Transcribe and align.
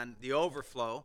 on 0.00 0.16
the 0.20 0.32
overflow. 0.32 1.04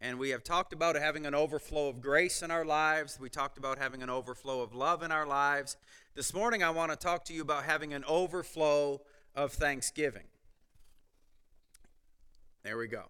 And 0.00 0.18
we 0.18 0.30
have 0.30 0.42
talked 0.42 0.72
about 0.72 0.96
having 0.96 1.26
an 1.26 1.34
overflow 1.34 1.88
of 1.88 2.00
grace 2.00 2.42
in 2.42 2.50
our 2.50 2.64
lives. 2.64 3.18
We 3.20 3.28
talked 3.28 3.58
about 3.58 3.76
having 3.76 4.02
an 4.02 4.08
overflow 4.08 4.62
of 4.62 4.74
love 4.74 5.02
in 5.02 5.12
our 5.12 5.26
lives. 5.26 5.76
This 6.14 6.32
morning, 6.32 6.62
I 6.62 6.70
want 6.70 6.90
to 6.90 6.96
talk 6.96 7.24
to 7.26 7.34
you 7.34 7.42
about 7.42 7.64
having 7.64 7.92
an 7.92 8.02
overflow 8.04 9.02
of 9.34 9.52
thanksgiving. 9.52 10.24
There 12.62 12.78
we 12.78 12.88
go. 12.88 13.04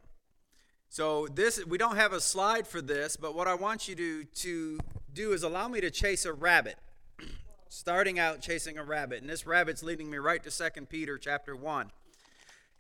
So 0.89 1.29
this 1.33 1.65
we 1.65 1.79
don't 1.79 1.97
have 1.97 2.13
a 2.13 2.21
slide 2.21 2.67
for 2.67 2.83
this, 2.83 3.17
but 3.17 3.37
what 3.37 3.47
I 3.47 3.55
want 3.55 3.87
you 3.87 3.95
to 3.95 4.25
to 4.25 4.81
do 5.13 5.33
is 5.33 5.45
allow 5.45 5.69
me 5.69 5.81
to 5.81 5.91
chase 5.93 6.25
a 6.25 6.33
rabbit. 6.33 6.77
Starting 7.69 8.19
out 8.19 8.41
chasing 8.41 8.79
a 8.79 8.83
rabbit, 8.83 9.21
and 9.21 9.31
this 9.31 9.47
rabbit's 9.47 9.85
leading 9.85 10.11
me 10.11 10.19
right 10.19 10.43
to 10.43 10.51
Second 10.51 10.89
Peter 10.89 11.19
chapter 11.19 11.55
1. 11.55 11.93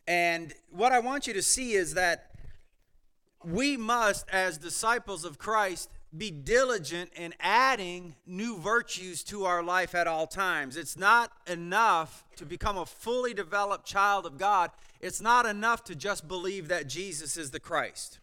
And 0.08 0.52
what 0.72 0.90
I 0.90 0.98
want 0.98 1.28
you 1.28 1.34
to 1.34 1.42
see 1.42 1.74
is 1.74 1.94
that 1.94 2.29
we 3.44 3.76
must, 3.76 4.28
as 4.30 4.58
disciples 4.58 5.24
of 5.24 5.38
Christ, 5.38 5.90
be 6.16 6.30
diligent 6.30 7.10
in 7.14 7.34
adding 7.38 8.16
new 8.26 8.58
virtues 8.58 9.22
to 9.24 9.44
our 9.44 9.62
life 9.62 9.94
at 9.94 10.08
all 10.08 10.26
times. 10.26 10.76
It's 10.76 10.98
not 10.98 11.32
enough 11.46 12.24
to 12.36 12.44
become 12.44 12.76
a 12.76 12.86
fully 12.86 13.32
developed 13.32 13.86
child 13.86 14.26
of 14.26 14.36
God. 14.36 14.70
It's 15.00 15.20
not 15.20 15.46
enough 15.46 15.84
to 15.84 15.94
just 15.94 16.26
believe 16.26 16.68
that 16.68 16.88
Jesus 16.88 17.36
is 17.36 17.52
the 17.52 17.60
Christ. 17.60 18.18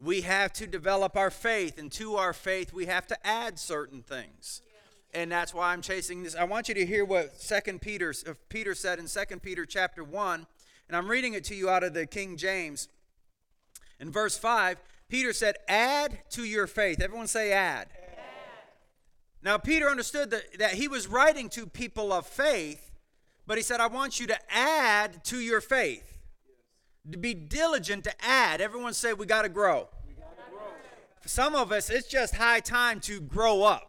We 0.00 0.22
have 0.22 0.52
to 0.54 0.66
develop 0.66 1.16
our 1.16 1.30
faith, 1.30 1.78
and 1.78 1.92
to 1.92 2.16
our 2.16 2.32
faith, 2.32 2.72
we 2.72 2.86
have 2.86 3.06
to 3.08 3.26
add 3.26 3.58
certain 3.58 4.02
things. 4.02 4.62
And 5.14 5.30
that's 5.30 5.52
why 5.52 5.72
I'm 5.72 5.82
chasing 5.82 6.22
this. 6.22 6.34
I 6.34 6.44
want 6.44 6.68
you 6.68 6.74
to 6.74 6.86
hear 6.86 7.04
what 7.04 7.40
Second 7.40 7.82
Peter, 7.82 8.14
uh, 8.26 8.32
Peter 8.48 8.74
said 8.74 8.98
in 8.98 9.06
Second 9.06 9.42
Peter 9.42 9.66
chapter 9.66 10.02
1, 10.02 10.46
and 10.88 10.96
I'm 10.96 11.08
reading 11.08 11.34
it 11.34 11.44
to 11.44 11.54
you 11.54 11.68
out 11.68 11.84
of 11.84 11.92
the 11.92 12.06
King 12.06 12.36
James. 12.36 12.88
In 14.02 14.10
verse 14.10 14.36
5, 14.36 14.78
Peter 15.08 15.32
said, 15.32 15.54
Add 15.68 16.18
to 16.30 16.42
your 16.42 16.66
faith. 16.66 17.00
Everyone 17.00 17.28
say, 17.28 17.52
add. 17.52 17.86
add. 17.86 18.18
Now, 19.44 19.58
Peter 19.58 19.88
understood 19.88 20.32
that, 20.32 20.58
that 20.58 20.72
he 20.72 20.88
was 20.88 21.06
writing 21.06 21.48
to 21.50 21.66
people 21.66 22.12
of 22.12 22.26
faith, 22.26 22.90
but 23.46 23.58
he 23.58 23.62
said, 23.62 23.78
I 23.78 23.86
want 23.86 24.18
you 24.18 24.26
to 24.26 24.38
add 24.50 25.22
to 25.26 25.38
your 25.38 25.60
faith. 25.60 26.18
To 27.12 27.16
be 27.16 27.32
diligent 27.32 28.02
to 28.02 28.12
add. 28.24 28.60
Everyone 28.60 28.92
say, 28.92 29.12
We 29.12 29.24
got 29.24 29.42
to 29.42 29.48
grow. 29.48 29.88
For 31.20 31.28
some 31.28 31.54
of 31.54 31.70
us, 31.70 31.88
it's 31.88 32.08
just 32.08 32.34
high 32.34 32.58
time 32.58 32.98
to 33.02 33.20
grow 33.20 33.62
up. 33.62 33.88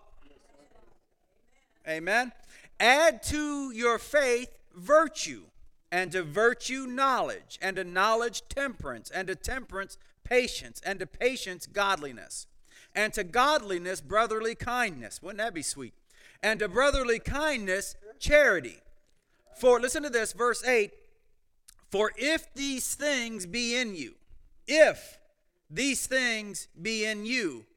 Amen. 1.88 2.32
Add 2.80 3.24
to 3.24 3.72
your 3.72 3.98
faith 3.98 4.50
virtue 4.76 5.46
and 5.94 6.12
to 6.12 6.24
virtue 6.24 6.88
knowledge, 6.88 7.60
and 7.62 7.76
to 7.76 7.84
knowledge 7.84 8.42
temperance, 8.50 9.12
and 9.12 9.28
to 9.28 9.36
temperance 9.36 10.00
patience, 10.24 10.82
and 10.84 10.98
to 11.00 11.06
patience 11.06 11.68
godliness, 11.68 12.48
and 12.96 13.14
to 13.14 13.24
godliness 13.24 14.02
brotherly 14.02 14.56
kindness. 14.56 15.22
Wouldn't 15.22 15.38
that 15.38 15.54
be 15.54 15.62
sweet? 15.62 15.94
And 16.42 16.62
to 16.62 16.68
brotherly 16.68 17.20
kindness 17.20 17.96
charity. 18.18 18.80
For, 19.60 19.80
listen 19.80 20.02
to 20.02 20.10
this, 20.10 20.34
verse 20.34 20.66
8 20.66 20.92
For 21.92 22.12
if 22.18 22.52
these 22.56 22.96
things 22.96 23.46
be 23.46 23.76
in 23.76 23.94
you, 23.94 24.16
if 24.68 25.20
these 25.70 26.08
things 26.08 26.70
be 26.82 27.06
in 27.06 27.28
you, 27.28 27.68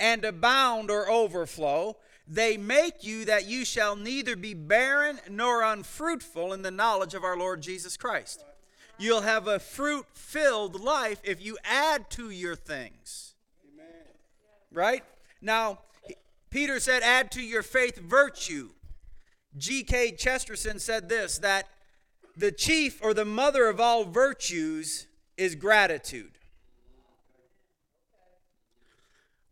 and 0.00 0.24
abound 0.24 0.90
or 0.90 1.08
overflow, 1.08 1.98
they 2.30 2.56
make 2.56 3.02
you 3.02 3.24
that 3.24 3.48
you 3.48 3.64
shall 3.64 3.96
neither 3.96 4.36
be 4.36 4.54
barren 4.54 5.18
nor 5.28 5.64
unfruitful 5.64 6.52
in 6.52 6.62
the 6.62 6.70
knowledge 6.70 7.12
of 7.12 7.24
our 7.24 7.36
Lord 7.36 7.60
Jesus 7.60 7.96
Christ. 7.96 8.44
You'll 8.98 9.22
have 9.22 9.48
a 9.48 9.58
fruit 9.58 10.06
filled 10.12 10.80
life 10.80 11.20
if 11.24 11.44
you 11.44 11.58
add 11.64 12.08
to 12.10 12.30
your 12.30 12.54
things. 12.54 13.34
Amen. 13.74 13.86
Right? 14.72 15.02
Now, 15.42 15.80
Peter 16.50 16.78
said, 16.78 17.02
add 17.02 17.32
to 17.32 17.42
your 17.42 17.64
faith 17.64 17.98
virtue. 17.98 18.70
G.K. 19.56 20.12
Chesterton 20.12 20.78
said 20.78 21.08
this 21.08 21.38
that 21.38 21.66
the 22.36 22.52
chief 22.52 23.00
or 23.02 23.12
the 23.12 23.24
mother 23.24 23.66
of 23.66 23.80
all 23.80 24.04
virtues 24.04 25.08
is 25.36 25.56
gratitude. 25.56 26.38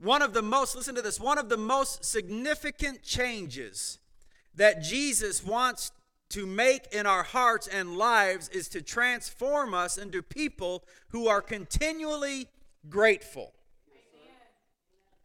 One 0.00 0.22
of 0.22 0.32
the 0.32 0.42
most, 0.42 0.76
listen 0.76 0.94
to 0.94 1.02
this, 1.02 1.18
one 1.18 1.38
of 1.38 1.48
the 1.48 1.56
most 1.56 2.04
significant 2.04 3.02
changes 3.02 3.98
that 4.54 4.82
Jesus 4.82 5.44
wants 5.44 5.92
to 6.30 6.46
make 6.46 6.92
in 6.92 7.06
our 7.06 7.22
hearts 7.22 7.66
and 7.66 7.96
lives 7.96 8.48
is 8.50 8.68
to 8.68 8.82
transform 8.82 9.74
us 9.74 9.98
into 9.98 10.22
people 10.22 10.84
who 11.08 11.26
are 11.26 11.40
continually 11.40 12.48
grateful. 12.88 13.54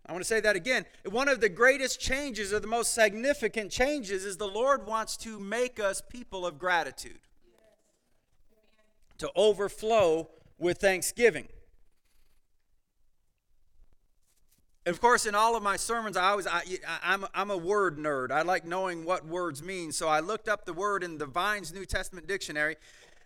I 0.05 0.11
want 0.11 0.23
to 0.23 0.27
say 0.27 0.41
that 0.41 0.55
again. 0.55 0.85
One 1.09 1.29
of 1.29 1.39
the 1.39 1.49
greatest 1.49 1.99
changes, 1.99 2.51
or 2.51 2.59
the 2.59 2.67
most 2.67 2.93
significant 2.93 3.71
changes, 3.71 4.25
is 4.25 4.37
the 4.37 4.47
Lord 4.47 4.85
wants 4.85 5.15
to 5.17 5.39
make 5.39 5.79
us 5.79 6.01
people 6.01 6.45
of 6.45 6.59
gratitude, 6.59 7.19
to 9.19 9.31
overflow 9.35 10.29
with 10.57 10.79
thanksgiving. 10.79 11.47
Of 14.85 14.99
course, 14.99 15.25
in 15.25 15.33
all 15.33 15.55
of 15.55 15.63
my 15.63 15.77
sermons, 15.77 16.17
I 16.17 16.29
always, 16.29 16.45
I, 16.45 16.61
I'm, 17.03 17.25
I'm 17.33 17.49
a 17.51 17.57
word 17.57 17.97
nerd. 17.97 18.31
I 18.31 18.41
like 18.41 18.65
knowing 18.65 19.05
what 19.05 19.25
words 19.25 19.63
mean. 19.63 19.91
So 19.91 20.09
I 20.09 20.19
looked 20.19 20.49
up 20.49 20.65
the 20.65 20.73
word 20.73 21.03
in 21.03 21.17
the 21.17 21.25
Vine's 21.25 21.73
New 21.73 21.85
Testament 21.85 22.27
Dictionary. 22.27 22.75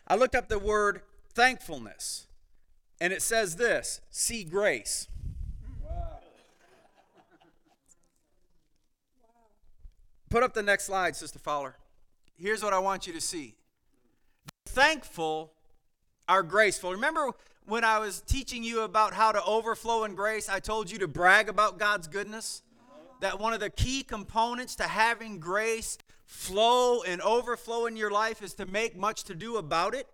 I 0.07 0.15
looked 0.15 0.35
up 0.35 0.49
the 0.49 0.59
word 0.59 1.01
thankfulness. 1.33 2.27
And 2.99 3.11
it 3.13 3.21
says 3.21 3.55
this 3.55 4.01
see 4.09 4.43
grace. 4.43 5.07
Wow. 5.83 6.19
Put 10.29 10.43
up 10.43 10.53
the 10.53 10.63
next 10.63 10.85
slide, 10.85 11.15
Sister 11.15 11.39
Fowler. 11.39 11.75
Here's 12.37 12.63
what 12.63 12.73
I 12.73 12.79
want 12.79 13.07
you 13.07 13.13
to 13.13 13.21
see. 13.21 13.55
Thankful 14.67 15.53
are 16.27 16.43
graceful. 16.43 16.91
Remember 16.91 17.31
when 17.67 17.83
I 17.83 17.99
was 17.99 18.21
teaching 18.21 18.63
you 18.63 18.81
about 18.81 19.13
how 19.13 19.33
to 19.33 19.43
overflow 19.43 20.05
in 20.05 20.15
grace, 20.15 20.47
I 20.47 20.59
told 20.59 20.89
you 20.89 20.97
to 20.99 21.07
brag 21.07 21.49
about 21.49 21.77
God's 21.77 22.07
goodness. 22.07 22.63
That 23.19 23.39
one 23.39 23.53
of 23.53 23.59
the 23.59 23.69
key 23.69 24.03
components 24.03 24.75
to 24.75 24.83
having 24.83 25.39
grace 25.39 25.97
flow 26.25 27.01
and 27.03 27.21
overflow 27.21 27.85
in 27.85 27.97
your 27.97 28.11
life 28.11 28.41
is 28.41 28.53
to 28.55 28.65
make 28.65 28.95
much 28.95 29.25
to 29.25 29.35
do 29.35 29.57
about 29.57 29.93
it, 29.93 30.07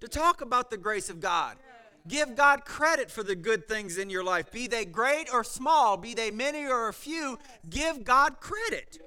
to 0.00 0.08
talk 0.08 0.40
about 0.40 0.70
the 0.70 0.76
grace 0.76 1.10
of 1.10 1.20
God. 1.20 1.56
Give 2.06 2.36
God 2.36 2.64
credit 2.64 3.10
for 3.10 3.22
the 3.22 3.34
good 3.34 3.66
things 3.66 3.98
in 3.98 4.08
your 4.08 4.24
life, 4.24 4.52
be 4.52 4.68
they 4.68 4.84
great 4.84 5.28
or 5.32 5.42
small, 5.42 5.96
be 5.96 6.14
they 6.14 6.30
many 6.30 6.66
or 6.66 6.88
a 6.88 6.92
few. 6.92 7.38
Give 7.68 8.04
God 8.04 8.40
credit. 8.40 8.98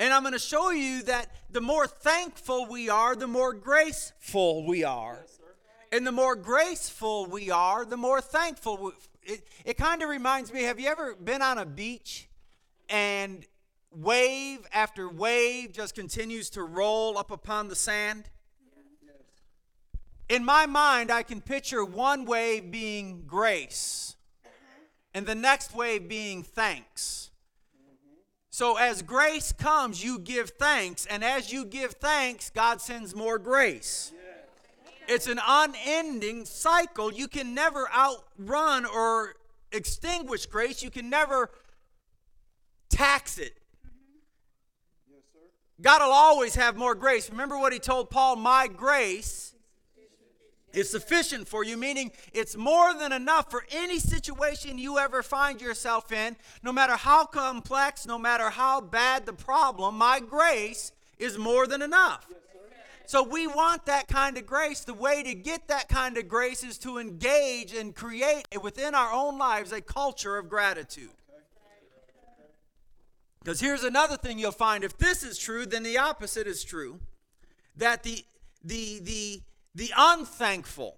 And 0.00 0.12
I'm 0.12 0.22
going 0.22 0.32
to 0.32 0.40
show 0.40 0.70
you 0.70 1.04
that 1.04 1.28
the 1.50 1.60
more 1.60 1.86
thankful 1.86 2.66
we 2.66 2.88
are, 2.88 3.14
the 3.14 3.28
more 3.28 3.52
graceful 3.52 4.66
we 4.66 4.82
are. 4.82 5.24
And 5.94 6.04
the 6.04 6.12
more 6.12 6.34
graceful 6.34 7.26
we 7.26 7.52
are, 7.52 7.84
the 7.84 7.96
more 7.96 8.20
thankful. 8.20 8.76
We, 8.78 8.90
it 9.22 9.46
it 9.64 9.76
kind 9.76 10.02
of 10.02 10.08
reminds 10.08 10.52
me 10.52 10.64
have 10.64 10.80
you 10.80 10.88
ever 10.88 11.14
been 11.14 11.40
on 11.40 11.56
a 11.56 11.64
beach 11.64 12.28
and 12.88 13.46
wave 13.92 14.66
after 14.72 15.08
wave 15.08 15.72
just 15.72 15.94
continues 15.94 16.50
to 16.50 16.64
roll 16.64 17.16
up 17.16 17.30
upon 17.30 17.68
the 17.68 17.76
sand? 17.76 18.24
In 20.28 20.44
my 20.44 20.66
mind, 20.66 21.12
I 21.12 21.22
can 21.22 21.40
picture 21.40 21.84
one 21.84 22.24
wave 22.24 22.72
being 22.72 23.22
grace 23.24 24.16
and 25.14 25.26
the 25.26 25.34
next 25.36 25.76
wave 25.76 26.08
being 26.08 26.42
thanks. 26.42 27.30
Mm-hmm. 27.76 28.16
So, 28.50 28.78
as 28.78 29.00
grace 29.02 29.52
comes, 29.52 30.02
you 30.02 30.18
give 30.18 30.50
thanks, 30.50 31.06
and 31.06 31.22
as 31.22 31.52
you 31.52 31.64
give 31.64 31.92
thanks, 31.92 32.50
God 32.50 32.80
sends 32.80 33.14
more 33.14 33.38
grace. 33.38 34.13
It's 35.08 35.26
an 35.26 35.40
unending 35.46 36.44
cycle. 36.44 37.12
You 37.12 37.28
can 37.28 37.54
never 37.54 37.88
outrun 37.92 38.86
or 38.86 39.34
extinguish 39.72 40.46
grace. 40.46 40.82
You 40.82 40.90
can 40.90 41.10
never 41.10 41.50
tax 42.88 43.38
it. 43.38 43.58
God 45.80 46.00
will 46.00 46.12
always 46.12 46.54
have 46.54 46.76
more 46.76 46.94
grace. 46.94 47.28
Remember 47.30 47.58
what 47.58 47.72
he 47.72 47.78
told 47.78 48.08
Paul, 48.08 48.36
my 48.36 48.68
grace 48.68 49.54
is 50.72 50.90
sufficient 50.90 51.46
for 51.46 51.64
you, 51.64 51.76
meaning 51.76 52.10
it's 52.32 52.56
more 52.56 52.94
than 52.94 53.12
enough 53.12 53.50
for 53.50 53.64
any 53.70 53.98
situation 53.98 54.78
you 54.78 54.98
ever 54.98 55.22
find 55.22 55.60
yourself 55.60 56.10
in, 56.12 56.36
no 56.62 56.72
matter 56.72 56.96
how 56.96 57.24
complex, 57.24 58.06
no 58.06 58.18
matter 58.18 58.50
how 58.50 58.80
bad 58.80 59.26
the 59.26 59.32
problem, 59.32 59.96
my 59.96 60.20
grace 60.20 60.92
is 61.18 61.38
more 61.38 61.66
than 61.66 61.82
enough. 61.82 62.26
So 63.06 63.22
we 63.22 63.46
want 63.46 63.86
that 63.86 64.08
kind 64.08 64.38
of 64.38 64.46
grace. 64.46 64.80
The 64.80 64.94
way 64.94 65.22
to 65.22 65.34
get 65.34 65.68
that 65.68 65.88
kind 65.88 66.16
of 66.16 66.28
grace 66.28 66.64
is 66.64 66.78
to 66.78 66.98
engage 66.98 67.74
and 67.74 67.94
create 67.94 68.46
within 68.62 68.94
our 68.94 69.12
own 69.12 69.38
lives 69.38 69.72
a 69.72 69.80
culture 69.80 70.36
of 70.36 70.48
gratitude. 70.48 71.10
Because 73.42 73.60
here's 73.60 73.84
another 73.84 74.16
thing 74.16 74.38
you'll 74.38 74.52
find 74.52 74.84
if 74.84 74.96
this 74.96 75.22
is 75.22 75.38
true, 75.38 75.66
then 75.66 75.82
the 75.82 75.98
opposite 75.98 76.46
is 76.46 76.64
true. 76.64 77.00
That 77.76 78.02
the 78.02 78.24
the 78.62 79.00
the 79.00 79.42
The 79.76 79.90
unthankful, 79.96 80.96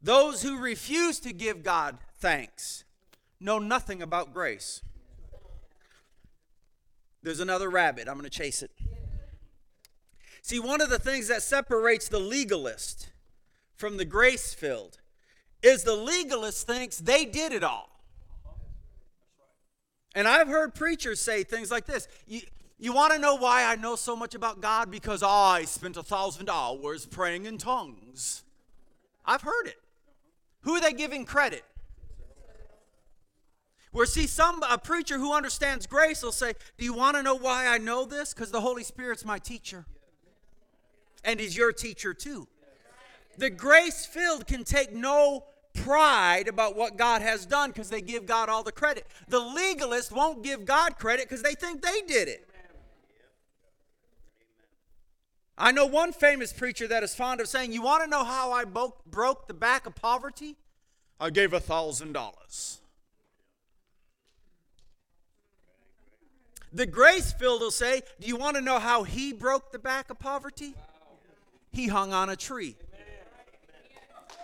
those 0.00 0.42
who 0.44 0.56
refuse 0.56 1.18
to 1.20 1.32
give 1.32 1.64
God 1.64 1.98
thanks, 2.20 2.84
know 3.40 3.58
nothing 3.58 4.00
about 4.00 4.32
grace. 4.32 4.80
There's 7.20 7.40
another 7.40 7.68
rabbit. 7.68 8.06
I'm 8.08 8.14
going 8.14 8.30
to 8.30 8.30
chase 8.30 8.62
it. 8.62 8.70
See, 10.42 10.60
one 10.60 10.80
of 10.80 10.90
the 10.90 10.98
things 10.98 11.28
that 11.28 11.42
separates 11.42 12.08
the 12.08 12.18
legalist 12.18 13.10
from 13.74 13.96
the 13.96 14.04
grace 14.04 14.54
filled 14.54 14.98
is 15.62 15.84
the 15.84 15.96
legalist 15.96 16.66
thinks 16.66 16.98
they 16.98 17.24
did 17.24 17.52
it 17.52 17.64
all. 17.64 17.90
And 20.14 20.26
I've 20.26 20.48
heard 20.48 20.74
preachers 20.74 21.20
say 21.20 21.44
things 21.44 21.70
like 21.70 21.86
this. 21.86 22.08
You, 22.26 22.40
you 22.78 22.92
want 22.92 23.12
to 23.12 23.18
know 23.18 23.34
why 23.34 23.64
I 23.64 23.76
know 23.76 23.96
so 23.96 24.16
much 24.16 24.34
about 24.34 24.60
God? 24.60 24.90
Because 24.90 25.22
I 25.22 25.64
spent 25.64 25.96
a 25.96 26.02
thousand 26.02 26.48
hours 26.48 27.06
praying 27.06 27.44
in 27.44 27.58
tongues. 27.58 28.44
I've 29.24 29.42
heard 29.42 29.66
it. 29.66 29.78
Who 30.62 30.74
are 30.74 30.80
they 30.80 30.92
giving 30.92 31.24
credit? 31.24 31.64
Where 33.90 34.06
see 34.06 34.26
some 34.26 34.62
a 34.62 34.78
preacher 34.78 35.18
who 35.18 35.32
understands 35.32 35.86
grace 35.86 36.22
will 36.22 36.32
say, 36.32 36.54
"Do 36.76 36.84
you 36.84 36.92
want 36.92 37.16
to 37.16 37.22
know 37.22 37.34
why 37.34 37.66
I 37.66 37.78
know 37.78 38.04
this? 38.04 38.34
Because 38.34 38.50
the 38.50 38.60
Holy 38.60 38.84
Spirit's 38.84 39.24
my 39.24 39.38
teacher, 39.38 39.86
and 41.24 41.40
He's 41.40 41.56
your 41.56 41.72
teacher 41.72 42.14
too." 42.14 42.48
The 43.36 43.50
grace 43.50 44.04
filled 44.04 44.46
can 44.46 44.64
take 44.64 44.92
no 44.92 45.44
pride 45.74 46.48
about 46.48 46.76
what 46.76 46.96
God 46.96 47.22
has 47.22 47.46
done 47.46 47.70
because 47.70 47.88
they 47.88 48.00
give 48.00 48.26
God 48.26 48.48
all 48.48 48.62
the 48.62 48.72
credit. 48.72 49.06
The 49.28 49.38
legalist 49.38 50.10
won't 50.10 50.42
give 50.42 50.64
God 50.64 50.98
credit 50.98 51.28
because 51.28 51.42
they 51.42 51.54
think 51.54 51.82
they 51.82 52.00
did 52.02 52.28
it. 52.28 52.48
I 55.56 55.72
know 55.72 55.86
one 55.86 56.12
famous 56.12 56.52
preacher 56.52 56.86
that 56.86 57.02
is 57.02 57.14
fond 57.14 57.40
of 57.40 57.48
saying, 57.48 57.72
You 57.72 57.82
want 57.82 58.04
to 58.04 58.08
know 58.08 58.24
how 58.24 58.52
I 58.52 58.64
broke 58.64 59.48
the 59.48 59.54
back 59.54 59.86
of 59.86 59.94
poverty? 59.96 60.56
I 61.20 61.30
gave 61.30 61.52
a 61.52 61.60
thousand 61.60 62.12
dollars. 62.12 62.80
The 66.72 66.86
grace 66.86 67.32
filled 67.32 67.62
will 67.62 67.70
say, 67.72 68.02
Do 68.20 68.28
you 68.28 68.36
want 68.36 68.56
to 68.56 68.62
know 68.62 68.78
how 68.78 69.02
he 69.02 69.32
broke 69.32 69.72
the 69.72 69.78
back 69.80 70.10
of 70.10 70.18
poverty? 70.20 70.74
He 71.78 71.86
hung 71.86 72.12
on 72.12 72.28
a 72.28 72.34
tree. 72.34 72.74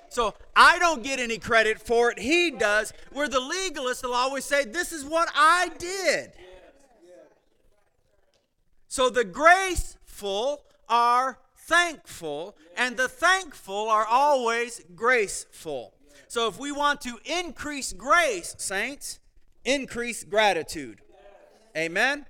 So 0.08 0.34
I 0.54 0.78
don't 0.78 1.02
get 1.02 1.18
any 1.18 1.38
credit 1.38 1.80
for 1.80 2.12
it. 2.12 2.20
He 2.20 2.52
does. 2.52 2.92
Where 3.10 3.28
the 3.28 3.40
legalist 3.40 4.04
will 4.04 4.14
always 4.14 4.44
say, 4.44 4.64
This 4.64 4.92
is 4.92 5.04
what 5.04 5.28
I 5.34 5.72
did. 5.76 6.30
So 8.86 9.10
the 9.10 9.24
graceful 9.24 10.62
are 10.88 11.40
thankful, 11.56 12.56
and 12.76 12.96
the 12.96 13.08
thankful 13.08 13.88
are 13.88 14.06
always 14.06 14.82
graceful. 14.94 15.92
So 16.28 16.46
if 16.46 16.56
we 16.56 16.70
want 16.70 17.00
to 17.00 17.18
increase 17.24 17.92
grace, 17.92 18.54
saints, 18.58 19.18
increase 19.64 20.22
gratitude. 20.22 21.00
Amen. 21.76 22.26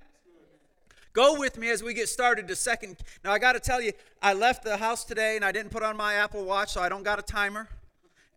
Go 1.15 1.39
with 1.39 1.57
me 1.57 1.69
as 1.69 1.81
we 1.81 1.93
get 1.93 2.09
started 2.09 2.45
to 2.49 2.57
second. 2.57 2.97
Now 3.23 3.31
I 3.31 3.39
got 3.39 3.53
to 3.53 3.59
tell 3.61 3.81
you, 3.81 3.93
I 4.21 4.33
left 4.33 4.65
the 4.65 4.75
house 4.75 5.05
today 5.05 5.37
and 5.37 5.45
I 5.45 5.53
didn't 5.53 5.71
put 5.71 5.81
on 5.81 5.95
my 5.95 6.15
Apple 6.15 6.43
Watch, 6.43 6.73
so 6.73 6.81
I 6.81 6.89
don't 6.89 7.03
got 7.03 7.17
a 7.17 7.21
timer. 7.21 7.69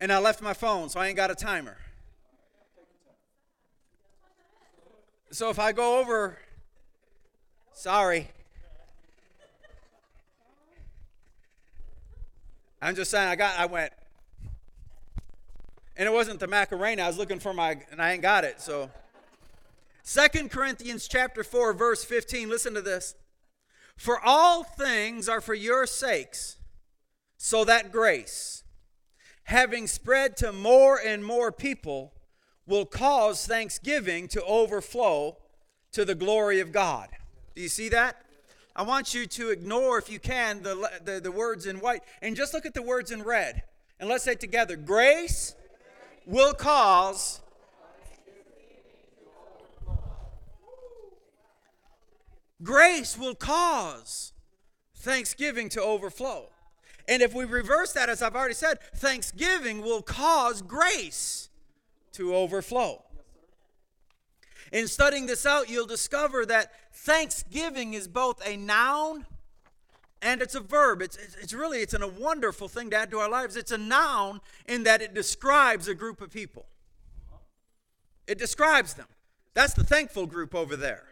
And 0.01 0.13
I 0.13 0.19
left 0.19 0.41
my 0.41 0.55
phone, 0.55 0.89
so 0.89 1.01
I 1.01 1.09
ain't 1.09 1.17
got 1.17 1.29
a 1.29 1.35
timer. 1.35 1.77
So 5.33 5.51
if 5.51 5.59
I 5.59 5.73
go 5.73 5.99
over, 5.99 6.39
sorry. 7.75 8.29
I'm 12.81 12.95
just 12.95 13.11
saying, 13.11 13.29
I 13.29 13.35
got, 13.35 13.59
I 13.59 13.67
went, 13.67 13.93
and 15.97 16.09
it 16.09 16.13
wasn't 16.13 16.39
the 16.39 16.47
Macarena. 16.47 17.03
I 17.03 17.09
was 17.09 17.19
looking 17.19 17.41
for 17.41 17.53
my, 17.53 17.77
and 17.91 18.01
I 18.01 18.13
ain't 18.13 18.23
got 18.23 18.45
it. 18.45 18.61
So, 18.61 18.89
Second 20.09 20.51
Corinthians 20.51 21.07
chapter 21.07 21.45
four, 21.45 21.75
verse 21.75 22.03
fifteen. 22.03 22.49
Listen 22.49 22.73
to 22.73 22.81
this. 22.81 23.15
For 23.95 24.19
all 24.19 24.65
things 24.65 25.29
are 25.29 25.43
for 25.43 25.53
your 25.53 25.87
sakes, 25.87 26.57
so 27.37 27.63
that 27.67 27.93
grace, 27.93 28.65
having 29.45 29.87
spread 29.87 30.35
to 30.39 30.51
more 30.51 30.99
and 30.99 31.23
more 31.23 31.53
people, 31.53 32.15
will 32.67 32.87
cause 32.87 33.47
thanksgiving 33.47 34.29
to 34.29 34.43
overflow 34.45 35.37
to 35.93 36.07
the 36.07 36.15
glory 36.15 36.61
of 36.61 36.73
God. 36.73 37.11
Do 37.55 37.61
you 37.61 37.69
see 37.69 37.91
that? 37.91 38.25
I 38.75 38.85
want 38.85 39.13
you 39.13 39.27
to 39.27 39.51
ignore, 39.51 39.99
if 39.99 40.11
you 40.11 40.19
can, 40.19 40.63
the, 40.63 40.91
the, 41.05 41.21
the 41.21 41.31
words 41.31 41.67
in 41.67 41.81
white 41.81 42.01
and 42.23 42.35
just 42.35 42.55
look 42.55 42.65
at 42.65 42.73
the 42.73 42.81
words 42.81 43.11
in 43.11 43.25
red. 43.25 43.63
And 44.01 44.09
let's 44.09 44.25
say 44.25 44.37
together 44.37 44.75
grace 44.75 45.55
will 46.25 46.55
cause. 46.55 47.43
Grace 52.63 53.17
will 53.17 53.35
cause 53.35 54.33
thanksgiving 54.97 55.69
to 55.71 55.83
overflow. 55.83 56.51
And 57.07 57.23
if 57.23 57.33
we 57.33 57.45
reverse 57.45 57.93
that, 57.93 58.09
as 58.09 58.21
I've 58.21 58.35
already 58.35 58.55
said, 58.55 58.81
thanksgiving 58.97 59.81
will 59.81 60.03
cause 60.03 60.61
grace 60.61 61.49
to 62.13 62.35
overflow. 62.35 63.03
In 64.73 64.87
studying 64.89 65.27
this 65.27 65.47
out, 65.47 65.71
you'll 65.71 65.87
discover 65.87 66.45
that 66.47 66.73
thanksgiving 66.93 67.95
is 67.95 68.07
both 68.07 68.47
a 68.47 68.57
noun 68.57 69.25
and 70.21 70.43
it's 70.43 70.55
a 70.55 70.61
verb. 70.61 71.01
It's, 71.01 71.17
it's 71.41 71.55
really, 71.55 71.79
it's 71.79 71.95
a 71.95 72.07
wonderful 72.07 72.69
thing 72.69 72.91
to 72.91 72.97
add 72.97 73.11
to 73.13 73.19
our 73.19 73.31
lives. 73.31 73.57
It's 73.57 73.73
a 73.73 73.79
noun 73.79 74.41
in 74.67 74.83
that 74.83 75.01
it 75.01 75.15
describes 75.15 75.89
a 75.89 75.95
group 75.95 76.21
of 76.21 76.31
people. 76.31 76.67
It 78.27 78.39
describes 78.39 78.95
them. 78.95 79.07
That's 79.55 79.73
the 79.73 79.85
thankful 79.85 80.27
group 80.27 80.55
over 80.55 80.77
there. 80.77 81.05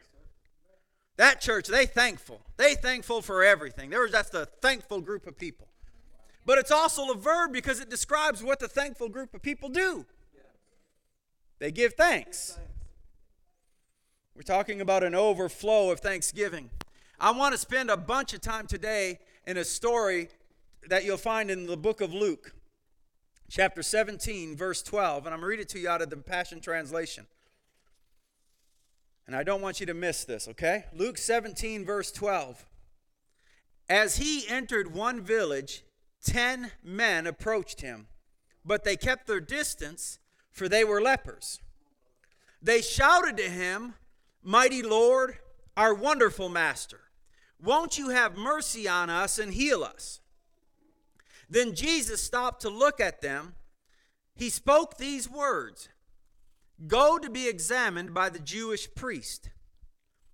That 1.16 1.40
church, 1.40 1.66
they 1.66 1.86
thankful. 1.86 2.42
They 2.56 2.74
thankful 2.74 3.22
for 3.22 3.42
everything. 3.42 3.90
There 3.90 4.02
was, 4.02 4.12
that's 4.12 4.30
the 4.30 4.46
thankful 4.46 5.00
group 5.00 5.26
of 5.26 5.38
people. 5.38 5.68
But 6.44 6.58
it's 6.58 6.70
also 6.70 7.10
a 7.10 7.16
verb 7.16 7.52
because 7.52 7.80
it 7.80 7.90
describes 7.90 8.42
what 8.42 8.60
the 8.60 8.68
thankful 8.68 9.08
group 9.08 9.34
of 9.34 9.42
people 9.42 9.68
do. 9.68 10.06
They 11.58 11.72
give 11.72 11.94
thanks. 11.94 12.58
We're 14.34 14.42
talking 14.42 14.82
about 14.82 15.02
an 15.02 15.14
overflow 15.14 15.90
of 15.90 16.00
thanksgiving. 16.00 16.70
I 17.18 17.30
want 17.30 17.54
to 17.54 17.58
spend 17.58 17.90
a 17.90 17.96
bunch 17.96 18.34
of 18.34 18.42
time 18.42 18.66
today 18.66 19.18
in 19.46 19.56
a 19.56 19.64
story 19.64 20.28
that 20.88 21.04
you'll 21.04 21.16
find 21.16 21.50
in 21.50 21.66
the 21.66 21.76
book 21.76 22.02
of 22.02 22.12
Luke, 22.12 22.54
chapter 23.48 23.82
17, 23.82 24.54
verse 24.54 24.82
12. 24.82 25.24
And 25.24 25.34
I'm 25.34 25.40
going 25.40 25.48
to 25.48 25.56
read 25.56 25.60
it 25.60 25.68
to 25.70 25.78
you 25.78 25.88
out 25.88 26.02
of 26.02 26.10
the 26.10 26.18
Passion 26.18 26.60
Translation. 26.60 27.26
And 29.26 29.34
I 29.34 29.42
don't 29.42 29.60
want 29.60 29.80
you 29.80 29.86
to 29.86 29.94
miss 29.94 30.24
this, 30.24 30.46
okay? 30.48 30.84
Luke 30.94 31.18
17, 31.18 31.84
verse 31.84 32.12
12. 32.12 32.64
As 33.88 34.16
he 34.18 34.46
entered 34.48 34.94
one 34.94 35.20
village, 35.20 35.84
ten 36.24 36.70
men 36.82 37.26
approached 37.26 37.80
him, 37.80 38.06
but 38.64 38.84
they 38.84 38.96
kept 38.96 39.26
their 39.26 39.40
distance, 39.40 40.18
for 40.50 40.68
they 40.68 40.84
were 40.84 41.00
lepers. 41.00 41.60
They 42.62 42.82
shouted 42.82 43.36
to 43.36 43.48
him, 43.48 43.94
Mighty 44.42 44.82
Lord, 44.82 45.38
our 45.76 45.92
wonderful 45.92 46.48
Master, 46.48 47.00
won't 47.62 47.98
you 47.98 48.10
have 48.10 48.36
mercy 48.36 48.88
on 48.88 49.10
us 49.10 49.38
and 49.38 49.52
heal 49.52 49.82
us? 49.82 50.20
Then 51.48 51.74
Jesus 51.74 52.22
stopped 52.22 52.62
to 52.62 52.68
look 52.68 53.00
at 53.00 53.22
them. 53.22 53.54
He 54.34 54.50
spoke 54.50 54.96
these 54.96 55.28
words 55.28 55.88
Go 56.86 57.18
to 57.18 57.30
be 57.30 57.48
examined 57.48 58.12
by 58.12 58.28
the 58.28 58.38
Jewish 58.38 58.94
priest. 58.94 59.50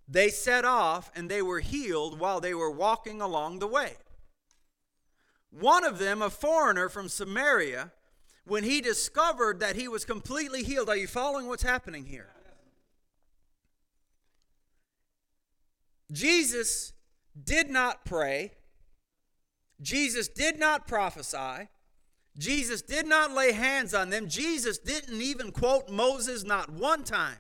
They 0.09 0.29
set 0.29 0.65
off 0.65 1.11
and 1.15 1.31
they 1.31 1.43
were 1.43 1.61
healed 1.61 2.19
while 2.19 2.41
they 2.41 2.55
were 2.55 2.71
walking 2.71 3.21
along 3.21 3.59
the 3.59 3.67
way. 3.67 3.95
One 5.51 5.85
of 5.85 5.99
them, 5.99 6.23
a 6.23 6.31
foreigner 6.31 6.89
from 6.89 7.09
Samaria, 7.09 7.93
when 8.45 8.65
he 8.65 8.81
discovered 8.81 9.61
that 9.61 9.77
he 9.77 9.87
was 9.87 10.05
completely 10.05 10.65
healed, 10.65 10.89
are 10.89 10.97
you 10.97 11.07
following 11.07 11.47
what's 11.47 11.63
happening 11.63 12.07
here? 12.07 12.31
Jesus 16.11 16.93
did 17.41 17.71
not 17.71 18.05
pray. 18.05 18.53
Jesus 19.81 20.29
did 20.29 20.59
not 20.59 20.87
prophesy. 20.87 21.69
Jesus 22.39 22.81
did 22.83 23.07
not 23.07 23.33
lay 23.33 23.53
hands 23.53 23.95
on 23.95 24.11
them. 24.11 24.29
Jesus 24.29 24.79
didn't 24.79 25.21
even 25.21 25.53
quote 25.53 25.91
Moses 25.91 26.45
not 26.45 26.71
one 26.71 27.05
time. 27.05 27.37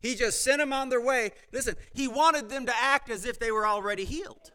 He 0.00 0.14
just 0.14 0.42
sent 0.42 0.58
them 0.58 0.72
on 0.72 0.88
their 0.88 1.00
way. 1.00 1.30
Listen, 1.52 1.76
he 1.94 2.08
wanted 2.08 2.48
them 2.48 2.66
to 2.66 2.72
act 2.76 3.10
as 3.10 3.24
if 3.24 3.38
they 3.38 3.50
were 3.50 3.66
already 3.66 4.04
healed. 4.04 4.50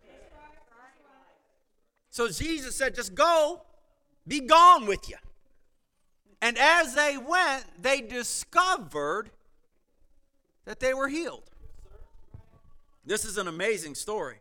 So 2.11 2.27
Jesus 2.27 2.75
said, 2.75 2.95
just 2.95 3.15
go, 3.15 3.61
be 4.27 4.41
gone 4.41 4.85
with 4.85 5.09
you. 5.09 5.15
And 6.41 6.57
as 6.57 6.95
they 6.95 7.17
went, 7.17 7.65
they 7.81 8.01
discovered 8.01 9.31
that 10.65 10.79
they 10.79 10.93
were 10.93 11.07
healed. 11.07 11.43
This 13.05 13.25
is 13.25 13.37
an 13.37 13.47
amazing 13.47 13.95
story. 13.95 14.37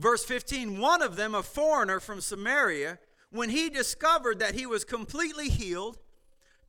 Verse 0.00 0.24
15 0.24 0.80
One 0.80 1.02
of 1.02 1.16
them, 1.16 1.34
a 1.34 1.42
foreigner 1.42 2.00
from 2.00 2.22
Samaria, 2.22 2.98
when 3.30 3.50
he 3.50 3.68
discovered 3.68 4.38
that 4.40 4.54
he 4.54 4.64
was 4.66 4.82
completely 4.82 5.50
healed, 5.50 5.98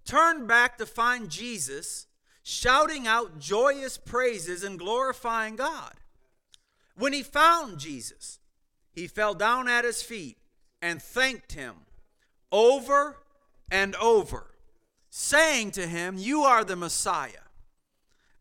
turned 0.06 0.48
back 0.48 0.78
to 0.78 0.86
find 0.86 1.30
Jesus, 1.30 2.08
shouting 2.44 3.08
out 3.08 3.40
joyous 3.40 3.98
praises 3.98 4.64
and 4.64 4.78
glorifying 4.78 5.56
God. 5.56 5.94
When 6.96 7.14
he 7.14 7.24
found 7.24 7.80
Jesus, 7.80 8.40
he 8.92 9.08
fell 9.08 9.34
down 9.34 9.70
at 9.70 9.86
his 9.86 10.04
feet 10.04 10.38
and 10.82 11.02
thanked 11.02 11.54
him 11.54 11.76
over 12.52 13.16
and 13.72 13.96
over, 13.96 14.52
saying 15.10 15.72
to 15.72 15.88
him, 15.88 16.18
You 16.18 16.42
are 16.42 16.66
the 16.66 16.76
Messiah. 16.76 17.48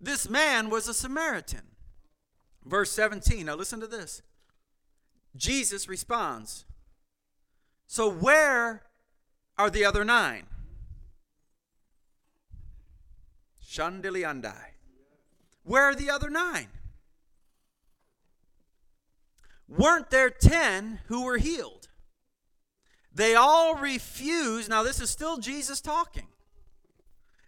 This 0.00 0.28
man 0.28 0.68
was 0.68 0.88
a 0.88 0.94
Samaritan. 0.94 1.62
Verse 2.64 2.90
17, 2.90 3.46
now 3.46 3.54
listen 3.54 3.78
to 3.78 3.86
this. 3.86 4.22
Jesus 5.36 5.88
responds, 5.88 6.64
So 7.86 8.10
where 8.10 8.82
are 9.56 9.70
the 9.70 9.84
other 9.84 10.04
nine? 10.04 10.46
Shandiliandai. 13.64 14.70
Where 15.62 15.84
are 15.84 15.94
the 15.94 16.10
other 16.10 16.30
nine? 16.30 16.68
Weren't 19.68 20.10
there 20.10 20.30
ten 20.30 20.98
who 21.06 21.24
were 21.24 21.38
healed? 21.38 21.88
They 23.14 23.34
all 23.34 23.76
refused. 23.76 24.68
Now, 24.68 24.82
this 24.82 25.00
is 25.00 25.10
still 25.10 25.38
Jesus 25.38 25.80
talking. 25.80 26.26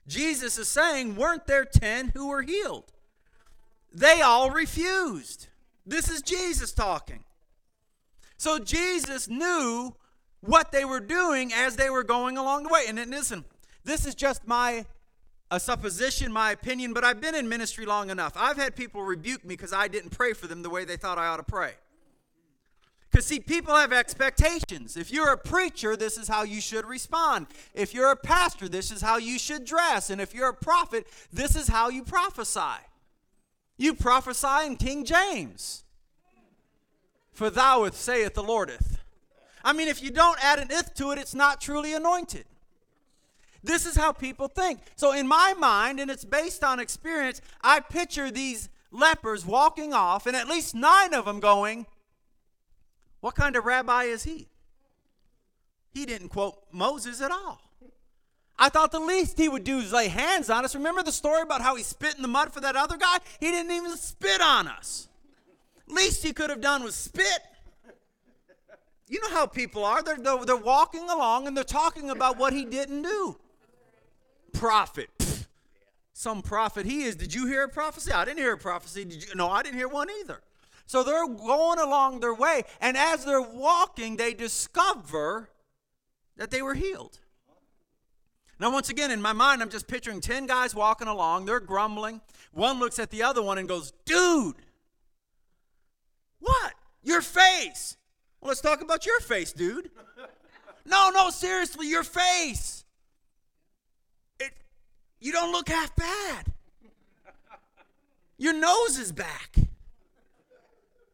Jesus 0.07 0.59
is 0.59 0.69
saying, 0.69 1.17
Weren't 1.17 1.47
there 1.47 1.65
ten 1.65 2.09
who 2.09 2.29
were 2.29 2.43
healed? 2.43 2.93
They 3.93 4.21
all 4.21 4.51
refused. 4.51 5.49
This 5.85 6.09
is 6.09 6.23
Jesus 6.23 6.73
talking. 6.73 7.25
So 8.43 8.59
Jesus 8.59 9.29
knew 9.29 9.95
what 10.41 10.73
they 10.73 10.85
were 10.85 10.99
doing 10.99 11.53
as 11.53 11.77
they 11.77 11.89
were 11.89 12.03
going 12.03 12.37
along 12.37 12.65
the 12.65 12.71
way. 12.71 12.87
And 12.89 12.99
listen, 13.09 13.45
this 13.85 14.05
is 14.05 14.17
just 14.17 14.49
my 14.49 14.85
a 15.53 15.61
supposition, 15.61 16.33
my 16.33 16.51
opinion, 16.51 16.93
but 16.93 17.05
I've 17.05 17.21
been 17.21 17.37
in 17.37 17.49
ministry 17.49 17.87
long 17.87 18.11
enough. 18.11 18.33
I've 18.35 18.57
had 18.57 18.75
people 18.75 19.05
rebuke 19.05 19.45
me 19.45 19.55
because 19.55 19.73
I 19.73 19.87
didn't 19.87 20.11
pray 20.11 20.33
for 20.33 20.49
them 20.49 20.63
the 20.63 20.71
way 20.71 20.85
they 20.85 20.97
thought 20.97 21.19
I 21.19 21.29
ought 21.29 21.37
to 21.37 21.45
pray. 21.45 21.75
Because, 23.09 23.27
see, 23.27 23.39
people 23.39 23.77
have 23.77 23.93
expectations. 23.93 24.97
If 24.97 25.13
you're 25.13 25.31
a 25.31 25.39
preacher, 25.39 25.97
this 25.97 26.19
is 26.19 26.27
how 26.27 26.43
you 26.43 26.61
should 26.61 26.85
respond. 26.85 27.47
If 27.75 27.95
you're 27.95 28.11
a 28.11 28.17
pastor, 28.17 28.69
this 28.69 28.91
is 28.91 29.03
how 29.03 29.19
you 29.19 29.39
should 29.39 29.65
dress. 29.65 30.11
And 30.11 30.21
if 30.21 30.35
you're 30.35 30.49
a 30.49 30.55
prophet, 30.55 31.07
this 31.33 31.55
is 31.55 31.69
how 31.69 31.91
you 31.91 32.03
prophesy. 32.03 32.83
You 33.77 33.95
prophesy 33.95 34.67
in 34.67 34.75
King 34.75 35.05
James. 35.05 35.85
For 37.33 37.51
thou 37.51 37.89
saith 37.91 38.35
the 38.35 38.43
Lordeth. 38.43 38.99
I 39.65 39.73
mean, 39.73 39.89
if 39.89 40.03
you 40.03 40.11
don't 40.11 40.43
add 40.45 40.59
an 40.59 40.71
ith 40.71 40.95
to 40.95 41.13
it, 41.13 41.19
it's 41.19 41.35
not 41.35 41.61
truly 41.61 41.95
anointed. 41.95 42.45
This 43.65 43.87
is 43.87 43.97
how 43.97 44.13
people 44.13 44.49
think. 44.49 44.81
So, 44.97 45.13
in 45.13 45.27
my 45.29 45.55
mind, 45.57 46.01
and 46.01 46.11
it's 46.11 46.25
based 46.25 46.65
on 46.65 46.81
experience, 46.81 47.41
I 47.63 47.81
picture 47.81 48.31
these 48.31 48.69
lepers 48.91 49.47
walking 49.47 49.93
off, 49.93 50.27
and 50.27 50.37
at 50.37 50.49
least 50.49 50.75
nine 50.75 51.15
of 51.15 51.25
them 51.25 51.39
going, 51.39 51.87
What 53.21 53.37
kind 53.37 53.55
of 53.55 53.65
rabbi 53.65 54.05
is 54.05 54.25
he? 54.25 54.49
He 55.95 56.07
didn't 56.07 56.31
quote 56.31 56.59
Moses 56.73 57.21
at 57.21 57.31
all. 57.31 57.61
I 58.59 58.69
thought 58.69 58.93
the 58.93 59.01
least 59.01 59.39
he 59.39 59.49
would 59.49 59.65
do 59.65 59.79
is 59.79 59.93
lay 59.93 60.09
hands 60.09 60.51
on 60.51 60.65
us. 60.65 60.75
Remember 60.75 61.03
the 61.03 61.13
story 61.13 61.43
about 61.43 61.63
how 61.63 61.77
he 61.77 61.83
spit 61.83 62.17
in 62.17 62.23
the 62.23 62.29
mud 62.29 62.53
for 62.53 62.61
that 62.61 62.77
other 62.77 62.97
guy? 62.97 63.19
He 63.41 63.51
didn't 63.51 63.73
even 63.73 63.97
spit 63.97 64.41
on 64.41 64.69
us. 64.69 65.09
Least 65.93 66.23
he 66.25 66.33
could 66.33 66.51
have 66.51 66.61
done 66.61 66.83
was 66.83 66.95
spit. 66.95 67.41
You 69.09 69.21
know 69.21 69.31
how 69.31 69.47
people 69.47 69.85
are. 69.85 70.03
They're, 70.03 70.17
they're, 70.17 70.45
they're 70.45 70.57
walking 70.57 71.09
along 71.11 71.47
and 71.47 71.57
they're 71.57 71.65
talking 71.65 72.11
about 72.11 72.39
what 72.39 72.53
he 72.53 72.65
didn't 72.65 73.03
do. 73.03 73.37
Prophet. 74.53 75.11
Some 76.15 76.41
prophet 76.41 76.87
he 76.87 77.03
is. 77.03 77.17
Did 77.17 77.35
you 77.35 77.47
hear 77.47 77.65
a 77.65 77.69
prophecy? 77.69 78.13
I 78.13 78.25
didn't 78.25 78.39
hear 78.39 78.53
a 78.53 78.59
prophecy. 78.59 79.05
Did 79.05 79.29
you? 79.29 79.35
No, 79.35 79.51
I 79.51 79.63
didn't 79.63 79.77
hear 79.77 79.89
one 79.89 80.09
either. 80.21 80.41
So 80.87 81.03
they're 81.03 81.27
going 81.27 81.79
along 81.79 82.21
their 82.21 82.35
way, 82.35 82.63
and 82.81 82.97
as 82.97 83.25
they're 83.25 83.41
walking, 83.41 84.17
they 84.17 84.35
discover 84.35 85.49
that 86.37 86.51
they 86.51 86.61
were 86.61 86.75
healed. 86.75 87.19
Now, 88.59 88.71
once 88.71 88.91
again, 88.91 89.11
in 89.11 89.21
my 89.21 89.33
mind, 89.33 89.63
I'm 89.63 89.71
just 89.71 89.89
picturing 89.89 90.21
10 90.21 90.47
guys 90.47 90.75
walking 90.75 91.09
along. 91.09 91.47
They're 91.47 91.61
grumbling. 91.61 92.21
One 92.53 92.79
looks 92.79 92.99
at 92.99 93.11
the 93.11 93.23
other 93.23 93.43
one 93.43 93.59
and 93.59 93.69
goes, 93.69 93.93
Dude, 94.05 94.55
what? 96.43 96.75
Your 97.03 97.21
face. 97.21 97.97
Well, 98.41 98.49
let's 98.49 98.61
talk 98.61 98.83
about 98.83 99.07
your 99.07 99.21
face, 99.21 99.53
dude. 99.53 99.91
No, 100.85 101.11
no, 101.15 101.31
seriously, 101.31 101.89
your 101.89 102.03
face. 102.03 102.85
It, 104.41 104.53
you 105.21 105.33
don't 105.33 105.53
look 105.53 105.69
half 105.69 105.95
bad. 105.95 106.53
Your 108.37 108.53
nose 108.53 108.99
is 108.99 109.13
back. 109.13 109.55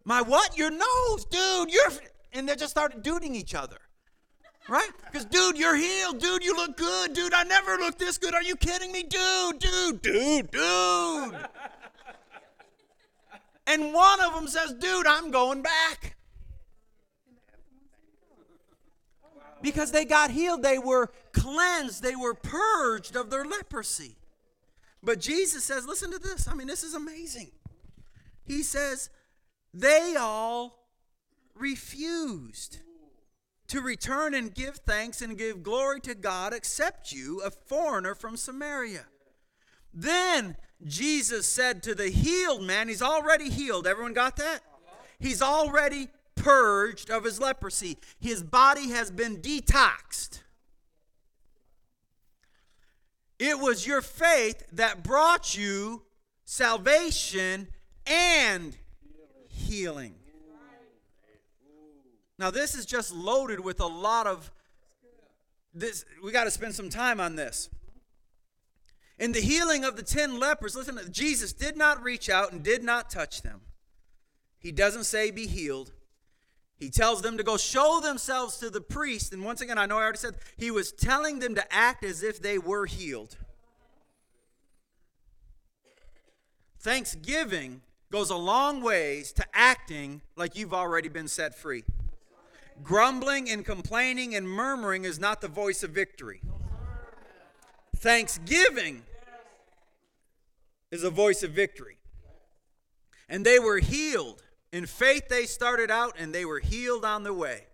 My 0.04 0.22
what? 0.22 0.56
Your 0.56 0.70
nose, 0.70 1.26
dude. 1.26 1.70
You're. 1.70 1.90
And 2.32 2.48
they 2.48 2.56
just 2.56 2.70
started 2.70 3.02
duding 3.02 3.34
each 3.34 3.54
other. 3.54 3.76
Right? 4.68 4.90
Because, 5.04 5.26
dude, 5.26 5.58
you're 5.58 5.76
healed. 5.76 6.18
Dude, 6.18 6.44
you 6.44 6.54
look 6.54 6.76
good. 6.76 7.12
Dude, 7.14 7.34
I 7.34 7.42
never 7.42 7.76
looked 7.76 7.98
this 7.98 8.18
good. 8.18 8.34
Are 8.34 8.42
you 8.42 8.56
kidding 8.56 8.92
me? 8.92 9.02
Dude, 9.02 9.58
dude, 9.58 10.02
dude, 10.02 10.50
dude. 10.50 11.36
And 13.68 13.92
one 13.92 14.20
of 14.22 14.32
them 14.32 14.48
says, 14.48 14.72
dude, 14.72 15.06
I'm 15.06 15.30
going 15.30 15.60
back. 15.60 16.16
Because 19.60 19.92
they 19.92 20.06
got 20.06 20.30
healed, 20.30 20.62
they 20.62 20.78
were 20.78 21.12
cleansed, 21.32 22.02
they 22.02 22.16
were 22.16 22.32
purged 22.32 23.14
of 23.14 23.28
their 23.28 23.44
leprosy. 23.44 24.16
But 25.02 25.20
Jesus 25.20 25.64
says, 25.64 25.86
listen 25.86 26.10
to 26.12 26.18
this. 26.18 26.48
I 26.48 26.54
mean, 26.54 26.66
this 26.66 26.82
is 26.82 26.94
amazing. 26.94 27.50
He 28.44 28.62
says, 28.62 29.10
they 29.74 30.16
all 30.18 30.88
refused 31.54 32.78
to 33.66 33.82
return 33.82 34.32
and 34.32 34.54
give 34.54 34.76
thanks 34.76 35.20
and 35.20 35.36
give 35.36 35.62
glory 35.62 36.00
to 36.00 36.14
God 36.14 36.54
except 36.54 37.12
you, 37.12 37.42
a 37.44 37.50
foreigner 37.50 38.14
from 38.14 38.36
Samaria. 38.36 39.04
Then 39.92 40.56
Jesus 40.84 41.46
said 41.46 41.82
to 41.84 41.94
the 41.94 42.08
healed 42.08 42.62
man, 42.62 42.88
he's 42.88 43.02
already 43.02 43.50
healed. 43.50 43.86
Everyone 43.86 44.12
got 44.12 44.36
that? 44.36 44.60
He's 45.18 45.42
already 45.42 46.08
purged 46.34 47.10
of 47.10 47.24
his 47.24 47.40
leprosy. 47.40 47.98
His 48.20 48.42
body 48.42 48.90
has 48.90 49.10
been 49.10 49.38
detoxed. 49.38 50.40
It 53.38 53.58
was 53.58 53.86
your 53.86 54.00
faith 54.00 54.64
that 54.72 55.02
brought 55.02 55.56
you 55.56 56.02
salvation 56.44 57.68
and 58.06 58.76
healing. 59.48 60.14
Now, 62.38 62.50
this 62.50 62.74
is 62.76 62.86
just 62.86 63.12
loaded 63.12 63.60
with 63.60 63.80
a 63.80 63.86
lot 63.86 64.28
of 64.28 64.52
this. 65.74 66.04
We 66.22 66.30
got 66.30 66.44
to 66.44 66.50
spend 66.52 66.74
some 66.74 66.88
time 66.88 67.20
on 67.20 67.34
this. 67.34 67.68
In 69.18 69.32
the 69.32 69.40
healing 69.40 69.84
of 69.84 69.96
the 69.96 70.02
10 70.02 70.38
lepers, 70.38 70.76
listen, 70.76 70.98
Jesus 71.10 71.52
did 71.52 71.76
not 71.76 72.02
reach 72.02 72.30
out 72.30 72.52
and 72.52 72.62
did 72.62 72.84
not 72.84 73.10
touch 73.10 73.42
them. 73.42 73.62
He 74.58 74.70
doesn't 74.70 75.04
say 75.04 75.30
be 75.30 75.46
healed. 75.46 75.92
He 76.76 76.90
tells 76.90 77.22
them 77.22 77.36
to 77.36 77.42
go 77.42 77.56
show 77.56 78.00
themselves 78.00 78.58
to 78.58 78.70
the 78.70 78.80
priest. 78.80 79.32
And 79.32 79.44
once 79.44 79.60
again, 79.60 79.78
I 79.78 79.86
know 79.86 79.96
I 79.96 80.02
already 80.02 80.18
said, 80.18 80.34
he 80.56 80.70
was 80.70 80.92
telling 80.92 81.40
them 81.40 81.56
to 81.56 81.74
act 81.74 82.04
as 82.04 82.22
if 82.22 82.40
they 82.40 82.58
were 82.58 82.86
healed. 82.86 83.36
Thanksgiving 86.80 87.82
goes 88.12 88.30
a 88.30 88.36
long 88.36 88.80
ways 88.80 89.32
to 89.32 89.44
acting 89.52 90.22
like 90.36 90.56
you've 90.56 90.72
already 90.72 91.08
been 91.08 91.26
set 91.26 91.56
free. 91.56 91.82
Grumbling 92.84 93.50
and 93.50 93.64
complaining 93.64 94.36
and 94.36 94.48
murmuring 94.48 95.04
is 95.04 95.18
not 95.18 95.40
the 95.40 95.48
voice 95.48 95.82
of 95.82 95.90
victory. 95.90 96.40
Thanksgiving 97.98 99.02
is 100.92 101.02
a 101.02 101.10
voice 101.10 101.42
of 101.42 101.50
victory. 101.50 101.96
And 103.28 103.44
they 103.44 103.58
were 103.58 103.78
healed. 103.78 104.42
In 104.72 104.86
faith, 104.86 105.28
they 105.28 105.44
started 105.44 105.90
out 105.90 106.14
and 106.16 106.32
they 106.32 106.44
were 106.44 106.60
healed 106.60 107.04
on 107.04 107.24
the 107.24 107.34
way. 107.34 107.64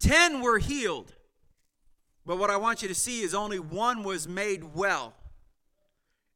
Ten 0.00 0.42
were 0.42 0.58
healed. 0.58 1.14
But 2.26 2.38
what 2.38 2.50
I 2.50 2.56
want 2.56 2.82
you 2.82 2.88
to 2.88 2.94
see 2.94 3.22
is 3.22 3.34
only 3.34 3.58
one 3.58 4.02
was 4.02 4.26
made 4.26 4.74
well. 4.74 5.14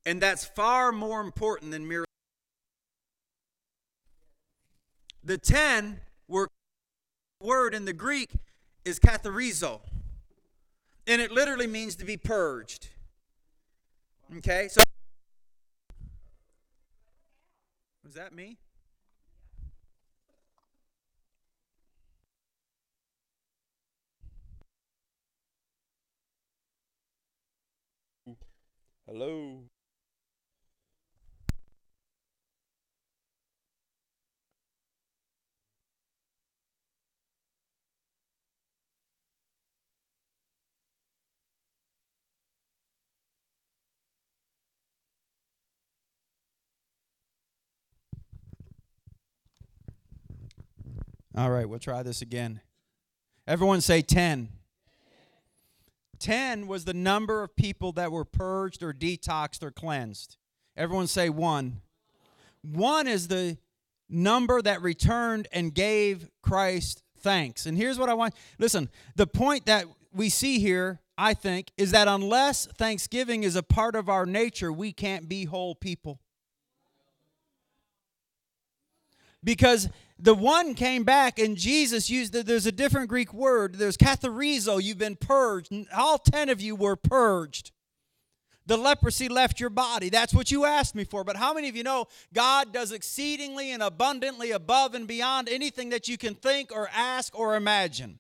And 0.06 0.20
that's 0.20 0.44
far 0.44 0.92
more 0.92 1.20
important 1.20 1.72
than 1.72 1.88
mere. 1.88 2.04
The 5.24 5.36
ten 5.36 6.00
were 6.28 6.48
word 7.42 7.74
in 7.74 7.84
the 7.84 7.92
Greek 7.92 8.30
is 8.84 8.98
katharizo. 8.98 9.80
And 11.08 11.22
it 11.22 11.32
literally 11.32 11.66
means 11.66 11.96
to 11.96 12.04
be 12.04 12.18
purged. 12.18 12.88
Okay? 14.36 14.68
So 14.68 14.82
Was 18.04 18.14
that 18.14 18.32
me? 18.32 18.58
Hello. 29.06 29.64
All 51.38 51.50
right, 51.50 51.68
we'll 51.68 51.78
try 51.78 52.02
this 52.02 52.20
again. 52.20 52.62
Everyone 53.46 53.80
say 53.80 54.02
10. 54.02 54.48
10 56.18 56.66
was 56.66 56.84
the 56.84 56.92
number 56.92 57.44
of 57.44 57.54
people 57.54 57.92
that 57.92 58.10
were 58.10 58.24
purged 58.24 58.82
or 58.82 58.92
detoxed 58.92 59.62
or 59.62 59.70
cleansed. 59.70 60.36
Everyone 60.76 61.06
say 61.06 61.28
1. 61.28 61.80
1 62.62 63.06
is 63.06 63.28
the 63.28 63.56
number 64.08 64.60
that 64.60 64.82
returned 64.82 65.46
and 65.52 65.72
gave 65.72 66.28
Christ 66.42 67.04
thanks. 67.20 67.66
And 67.66 67.78
here's 67.78 68.00
what 68.00 68.08
I 68.08 68.14
want 68.14 68.34
listen, 68.58 68.88
the 69.14 69.28
point 69.28 69.66
that 69.66 69.84
we 70.12 70.30
see 70.30 70.58
here, 70.58 70.98
I 71.16 71.34
think, 71.34 71.70
is 71.76 71.92
that 71.92 72.08
unless 72.08 72.66
thanksgiving 72.66 73.44
is 73.44 73.54
a 73.54 73.62
part 73.62 73.94
of 73.94 74.08
our 74.08 74.26
nature, 74.26 74.72
we 74.72 74.90
can't 74.90 75.28
be 75.28 75.44
whole 75.44 75.76
people. 75.76 76.18
Because 79.42 79.88
the 80.18 80.34
one 80.34 80.74
came 80.74 81.04
back 81.04 81.38
and 81.38 81.56
Jesus 81.56 82.10
used 82.10 82.32
there's 82.32 82.66
a 82.66 82.72
different 82.72 83.08
Greek 83.08 83.32
word. 83.32 83.76
There's 83.76 83.96
katharizo, 83.96 84.82
you've 84.82 84.98
been 84.98 85.16
purged. 85.16 85.72
All 85.96 86.18
10 86.18 86.48
of 86.48 86.60
you 86.60 86.74
were 86.74 86.96
purged. 86.96 87.70
The 88.66 88.76
leprosy 88.76 89.30
left 89.30 89.60
your 89.60 89.70
body. 89.70 90.10
That's 90.10 90.34
what 90.34 90.50
you 90.50 90.66
asked 90.66 90.94
me 90.94 91.04
for. 91.04 91.24
But 91.24 91.36
how 91.36 91.54
many 91.54 91.70
of 91.70 91.76
you 91.76 91.82
know 91.82 92.06
God 92.34 92.70
does 92.70 92.92
exceedingly 92.92 93.72
and 93.72 93.82
abundantly 93.82 94.50
above 94.50 94.94
and 94.94 95.06
beyond 95.06 95.48
anything 95.48 95.88
that 95.88 96.06
you 96.06 96.18
can 96.18 96.34
think 96.34 96.70
or 96.70 96.90
ask 96.94 97.36
or 97.38 97.56
imagine? 97.56 98.18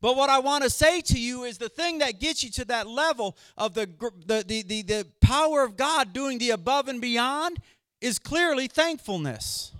But 0.00 0.16
what 0.16 0.30
I 0.30 0.38
want 0.38 0.64
to 0.64 0.70
say 0.70 1.00
to 1.02 1.18
you 1.18 1.44
is 1.44 1.58
the 1.58 1.68
thing 1.68 1.98
that 1.98 2.20
gets 2.20 2.42
you 2.42 2.50
to 2.52 2.64
that 2.66 2.86
level 2.86 3.36
of 3.56 3.74
the, 3.74 3.86
the, 4.24 4.44
the, 4.46 4.62
the, 4.62 4.82
the 4.82 5.06
power 5.20 5.62
of 5.62 5.76
God 5.76 6.12
doing 6.12 6.38
the 6.38 6.50
above 6.50 6.88
and 6.88 7.00
beyond 7.00 7.58
is 8.00 8.18
clearly 8.18 8.68
thankfulness 8.68 9.72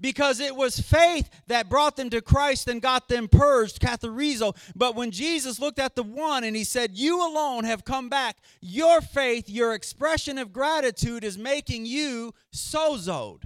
because 0.00 0.40
it 0.40 0.54
was 0.54 0.78
faith 0.78 1.28
that 1.46 1.68
brought 1.68 1.96
them 1.96 2.10
to 2.10 2.20
Christ 2.20 2.68
and 2.68 2.82
got 2.82 3.08
them 3.08 3.28
purged, 3.28 3.80
katharizo. 3.80 4.56
But 4.74 4.94
when 4.94 5.10
Jesus 5.10 5.58
looked 5.58 5.78
at 5.78 5.96
the 5.96 6.02
one 6.02 6.44
and 6.44 6.54
he 6.54 6.64
said, 6.64 6.96
You 6.96 7.26
alone 7.26 7.64
have 7.64 7.84
come 7.84 8.08
back, 8.08 8.36
your 8.60 9.00
faith, 9.00 9.48
your 9.48 9.74
expression 9.74 10.38
of 10.38 10.52
gratitude 10.52 11.24
is 11.24 11.38
making 11.38 11.86
you 11.86 12.34
sozoed. 12.54 13.42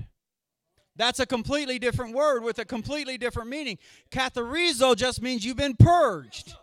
That's 0.96 1.20
a 1.20 1.26
completely 1.26 1.78
different 1.78 2.14
word 2.14 2.42
with 2.42 2.58
a 2.58 2.64
completely 2.64 3.16
different 3.16 3.48
meaning. 3.48 3.78
Katharizo 4.10 4.96
just 4.96 5.22
means 5.22 5.44
you've 5.44 5.56
been 5.56 5.76
purged. 5.76 6.54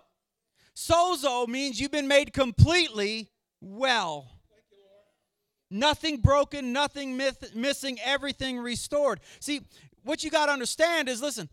Sozo 0.75 1.47
means 1.47 1.79
you've 1.79 1.91
been 1.91 2.07
made 2.07 2.33
completely 2.33 3.29
well. 3.61 4.36
Nothing 5.69 6.17
broken, 6.17 6.71
nothing 6.71 7.17
myth, 7.17 7.53
missing, 7.53 7.99
everything 8.03 8.57
restored. 8.57 9.19
See, 9.39 9.61
what 10.03 10.23
you 10.23 10.31
got 10.31 10.45
to 10.45 10.53
understand 10.53 11.09
is 11.09 11.21
listen, 11.21 11.49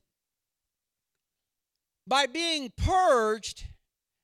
by 2.06 2.26
being 2.26 2.72
purged, 2.76 3.66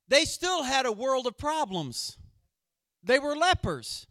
they 0.06 0.24
still 0.24 0.62
had 0.62 0.86
a 0.86 0.92
world 0.92 1.26
of 1.26 1.36
problems. 1.36 2.18
They 3.02 3.18
were 3.18 3.34
lepers, 3.34 4.06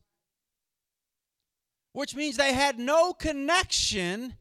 which 1.93 2.15
means 2.15 2.37
they 2.37 2.53
had 2.53 2.79
no 2.79 3.13
connection 3.13 4.35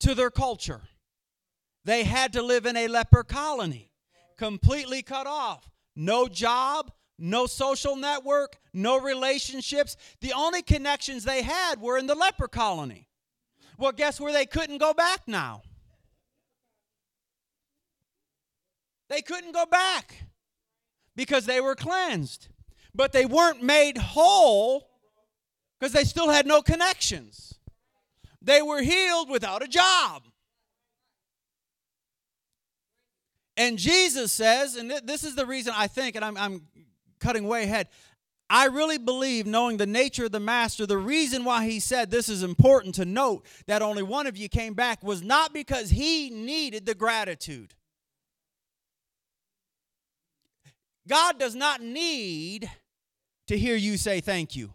to 0.00 0.14
their 0.14 0.30
culture. 0.30 0.82
They 1.84 2.04
had 2.04 2.32
to 2.34 2.42
live 2.42 2.66
in 2.66 2.76
a 2.76 2.88
leper 2.88 3.24
colony, 3.24 3.90
completely 4.38 5.02
cut 5.02 5.26
off. 5.26 5.68
No 5.96 6.28
job, 6.28 6.92
no 7.20 7.46
social 7.46 7.96
network, 7.96 8.58
no 8.72 8.98
relationships. 8.98 9.96
The 10.20 10.32
only 10.32 10.62
connections 10.62 11.24
they 11.24 11.42
had 11.42 11.80
were 11.80 11.98
in 11.98 12.06
the 12.06 12.14
leper 12.14 12.48
colony. 12.48 13.08
Well, 13.78 13.92
guess 13.92 14.20
where 14.20 14.32
they 14.32 14.46
couldn't 14.46 14.78
go 14.78 14.92
back 14.92 15.20
now? 15.26 15.62
They 19.08 19.22
couldn't 19.22 19.52
go 19.52 19.66
back 19.66 20.24
because 21.16 21.46
they 21.46 21.60
were 21.60 21.74
cleansed. 21.74 22.48
But 22.94 23.12
they 23.12 23.26
weren't 23.26 23.62
made 23.62 23.98
whole 23.98 24.88
because 25.78 25.92
they 25.92 26.04
still 26.04 26.28
had 26.28 26.46
no 26.46 26.62
connections. 26.62 27.54
They 28.42 28.62
were 28.62 28.82
healed 28.82 29.28
without 29.28 29.62
a 29.62 29.68
job. 29.68 30.24
And 33.56 33.78
Jesus 33.78 34.32
says, 34.32 34.76
and 34.76 34.90
this 35.04 35.24
is 35.24 35.34
the 35.34 35.44
reason 35.44 35.74
I 35.76 35.86
think, 35.86 36.16
and 36.16 36.24
I'm, 36.24 36.36
I'm 36.36 36.62
cutting 37.20 37.46
way 37.46 37.64
ahead. 37.64 37.88
I 38.48 38.66
really 38.66 38.98
believe, 38.98 39.46
knowing 39.46 39.76
the 39.76 39.86
nature 39.86 40.24
of 40.24 40.32
the 40.32 40.40
master, 40.40 40.84
the 40.84 40.98
reason 40.98 41.44
why 41.44 41.66
he 41.66 41.78
said 41.78 42.10
this 42.10 42.28
is 42.28 42.42
important 42.42 42.96
to 42.96 43.04
note 43.04 43.46
that 43.66 43.80
only 43.80 44.02
one 44.02 44.26
of 44.26 44.36
you 44.36 44.48
came 44.48 44.74
back 44.74 45.04
was 45.04 45.22
not 45.22 45.52
because 45.52 45.90
he 45.90 46.30
needed 46.30 46.84
the 46.84 46.96
gratitude. 46.96 47.74
God 51.06 51.38
does 51.38 51.54
not 51.54 51.80
need 51.80 52.70
to 53.46 53.58
hear 53.58 53.74
you 53.76 53.96
say 53.96 54.20
thank 54.20 54.54
you 54.54 54.74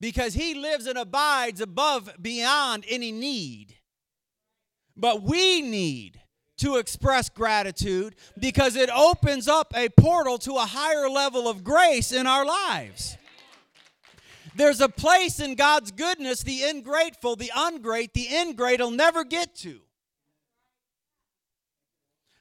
because 0.00 0.34
he 0.34 0.54
lives 0.54 0.86
and 0.86 0.98
abides 0.98 1.60
above, 1.60 2.10
beyond 2.20 2.84
any 2.88 3.12
need. 3.12 3.74
But 4.96 5.22
we 5.22 5.62
need 5.62 6.21
to 6.62 6.76
express 6.76 7.28
gratitude 7.28 8.14
because 8.38 8.76
it 8.76 8.88
opens 8.88 9.48
up 9.48 9.72
a 9.76 9.88
portal 9.88 10.38
to 10.38 10.54
a 10.54 10.64
higher 10.64 11.08
level 11.08 11.48
of 11.48 11.64
grace 11.64 12.12
in 12.12 12.24
our 12.24 12.44
lives. 12.44 13.16
There's 14.54 14.80
a 14.80 14.88
place 14.88 15.40
in 15.40 15.56
God's 15.56 15.90
goodness 15.90 16.44
the 16.44 16.62
ingrateful, 16.62 17.34
the 17.34 17.50
ungreat, 17.54 18.12
the 18.12 18.28
ingrate 18.28 18.80
will 18.80 18.92
never 18.92 19.24
get 19.24 19.56
to. 19.56 19.80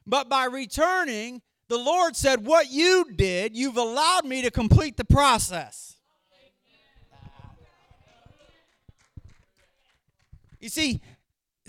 But 0.06 0.30
by 0.30 0.46
returning, 0.46 1.42
the 1.68 1.78
Lord 1.80 2.16
said, 2.16 2.46
What 2.46 2.70
you 2.70 3.08
did, 3.16 3.56
you've 3.56 3.78
allowed 3.78 4.26
me 4.26 4.44
to 4.44 4.52
complete 4.52 4.98
the 4.98 5.06
process. 5.06 5.96
You 10.60 10.70
see, 10.70 11.02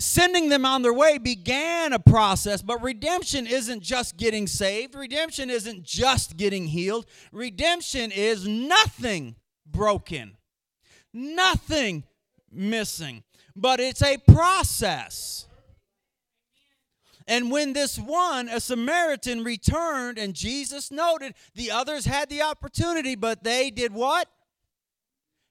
sending 0.03 0.49
them 0.49 0.65
on 0.65 0.81
their 0.81 0.93
way 0.93 1.17
began 1.17 1.93
a 1.93 1.99
process, 1.99 2.61
but 2.61 2.83
redemption 2.83 3.47
isn't 3.47 3.81
just 3.81 4.17
getting 4.17 4.47
saved. 4.47 4.95
Redemption 4.95 5.49
isn't 5.49 5.83
just 5.83 6.35
getting 6.35 6.67
healed. 6.67 7.05
Redemption 7.31 8.11
is 8.11 8.45
nothing 8.45 9.35
broken, 9.65 10.35
nothing 11.13 12.03
missing, 12.51 13.23
but 13.55 13.79
it's 13.79 14.03
a 14.03 14.17
process. 14.17 15.47
And 17.25 17.49
when 17.49 17.71
this 17.71 17.97
one, 17.97 18.49
a 18.49 18.59
Samaritan, 18.59 19.45
returned, 19.45 20.17
and 20.17 20.33
Jesus 20.33 20.91
noted 20.91 21.33
the 21.55 21.71
others 21.71 22.03
had 22.03 22.29
the 22.29 22.41
opportunity, 22.41 23.15
but 23.15 23.45
they 23.45 23.69
did 23.69 23.93
what? 23.93 24.27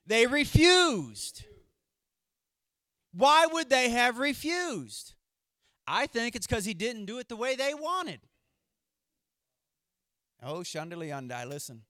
They 0.07 0.27
refused. 0.27 1.45
Why 3.15 3.47
would 3.47 3.69
they 3.69 3.91
have 3.91 4.19
refused? 4.19 5.15
I 5.87 6.07
think 6.07 6.35
it's 6.35 6.47
because 6.47 6.65
he 6.65 6.75
didn't 6.75 7.07
do 7.07 7.19
it 7.19 7.29
the 7.29 7.37
way 7.37 7.57
they 7.57 7.75
wanted. 7.75 8.21
Oh, 10.43 10.61
Shandaliandai, 10.61 11.47
listen. 11.49 11.83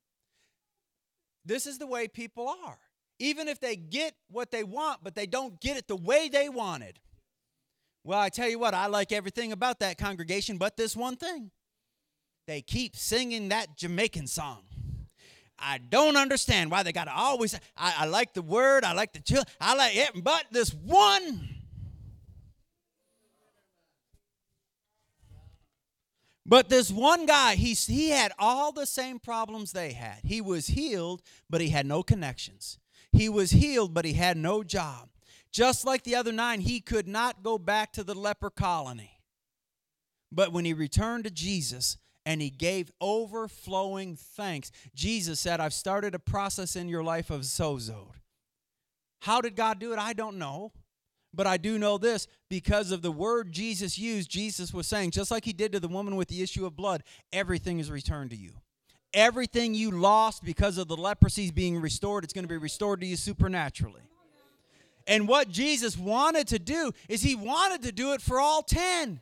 This 1.44 1.66
is 1.66 1.78
the 1.78 1.86
way 1.86 2.08
people 2.08 2.48
are. 2.48 2.78
Even 3.18 3.48
if 3.48 3.60
they 3.60 3.76
get 3.76 4.14
what 4.28 4.50
they 4.50 4.64
want, 4.64 5.00
but 5.02 5.14
they 5.14 5.26
don't 5.26 5.60
get 5.60 5.76
it 5.76 5.88
the 5.88 5.96
way 5.96 6.28
they 6.28 6.48
wanted. 6.48 6.98
Well, 8.04 8.18
I 8.18 8.28
tell 8.28 8.48
you 8.48 8.58
what, 8.58 8.74
I 8.74 8.86
like 8.86 9.12
everything 9.12 9.52
about 9.52 9.78
that 9.80 9.96
congregation, 9.96 10.58
but 10.58 10.76
this 10.76 10.96
one 10.96 11.16
thing. 11.16 11.50
They 12.48 12.60
keep 12.60 12.96
singing 12.96 13.50
that 13.50 13.76
Jamaican 13.76 14.26
song. 14.26 14.64
I 15.58 15.78
don't 15.78 16.16
understand 16.16 16.70
why 16.70 16.82
they 16.82 16.92
got 16.92 17.04
to 17.04 17.14
always. 17.14 17.54
I, 17.76 17.94
I, 17.98 18.06
like 18.06 18.34
the 18.34 18.42
word, 18.42 18.84
I 18.84 18.92
like 18.92 19.12
the 19.12 19.20
chill, 19.20 19.44
I 19.60 19.74
like 19.74 19.94
it, 19.94 20.24
but 20.24 20.44
this 20.50 20.74
one. 20.74 21.48
But 26.44 26.68
this 26.68 26.90
one 26.90 27.24
guy, 27.26 27.54
he, 27.54 27.72
he 27.74 28.10
had 28.10 28.32
all 28.38 28.72
the 28.72 28.86
same 28.86 29.20
problems 29.20 29.72
they 29.72 29.92
had. 29.92 30.18
He 30.24 30.40
was 30.40 30.66
healed, 30.66 31.22
but 31.48 31.60
he 31.60 31.68
had 31.68 31.86
no 31.86 32.02
connections. 32.02 32.78
He 33.12 33.28
was 33.28 33.52
healed, 33.52 33.94
but 33.94 34.04
he 34.04 34.14
had 34.14 34.36
no 34.36 34.64
job. 34.64 35.08
Just 35.52 35.84
like 35.84 36.02
the 36.02 36.16
other 36.16 36.32
nine, 36.32 36.60
he 36.60 36.80
could 36.80 37.06
not 37.06 37.42
go 37.42 37.58
back 37.58 37.92
to 37.92 38.02
the 38.02 38.14
leper 38.14 38.50
colony. 38.50 39.20
But 40.32 40.52
when 40.52 40.64
he 40.64 40.72
returned 40.72 41.24
to 41.24 41.30
Jesus 41.30 41.98
and 42.24 42.40
he 42.40 42.50
gave 42.50 42.90
overflowing 43.00 44.16
thanks, 44.16 44.70
Jesus 44.94 45.40
said, 45.40 45.60
I've 45.60 45.74
started 45.74 46.14
a 46.14 46.18
process 46.18 46.76
in 46.76 46.88
your 46.88 47.02
life 47.02 47.30
of 47.30 47.42
sozo. 47.42 48.08
How 49.22 49.40
did 49.40 49.56
God 49.56 49.78
do 49.78 49.92
it? 49.92 49.98
I 49.98 50.12
don't 50.12 50.38
know. 50.38 50.72
But 51.34 51.46
I 51.46 51.56
do 51.56 51.78
know 51.78 51.96
this 51.96 52.26
because 52.50 52.90
of 52.90 53.00
the 53.00 53.10
word 53.10 53.52
Jesus 53.52 53.98
used, 53.98 54.30
Jesus 54.30 54.74
was 54.74 54.86
saying, 54.86 55.12
just 55.12 55.30
like 55.30 55.44
he 55.44 55.52
did 55.54 55.72
to 55.72 55.80
the 55.80 55.88
woman 55.88 56.16
with 56.16 56.28
the 56.28 56.42
issue 56.42 56.66
of 56.66 56.76
blood, 56.76 57.02
everything 57.32 57.78
is 57.78 57.90
returned 57.90 58.30
to 58.30 58.36
you. 58.36 58.52
Everything 59.14 59.74
you 59.74 59.90
lost 59.90 60.44
because 60.44 60.78
of 60.78 60.88
the 60.88 60.96
leprosy 60.96 61.44
is 61.44 61.50
being 61.50 61.80
restored, 61.80 62.24
it's 62.24 62.32
going 62.32 62.44
to 62.44 62.48
be 62.48 62.56
restored 62.56 63.00
to 63.00 63.06
you 63.06 63.16
supernaturally. 63.16 64.02
And 65.06 65.26
what 65.26 65.48
Jesus 65.48 65.96
wanted 65.96 66.48
to 66.48 66.58
do 66.58 66.92
is 67.08 67.22
he 67.22 67.34
wanted 67.34 67.82
to 67.82 67.92
do 67.92 68.12
it 68.12 68.22
for 68.22 68.38
all 68.38 68.62
10. 68.62 69.20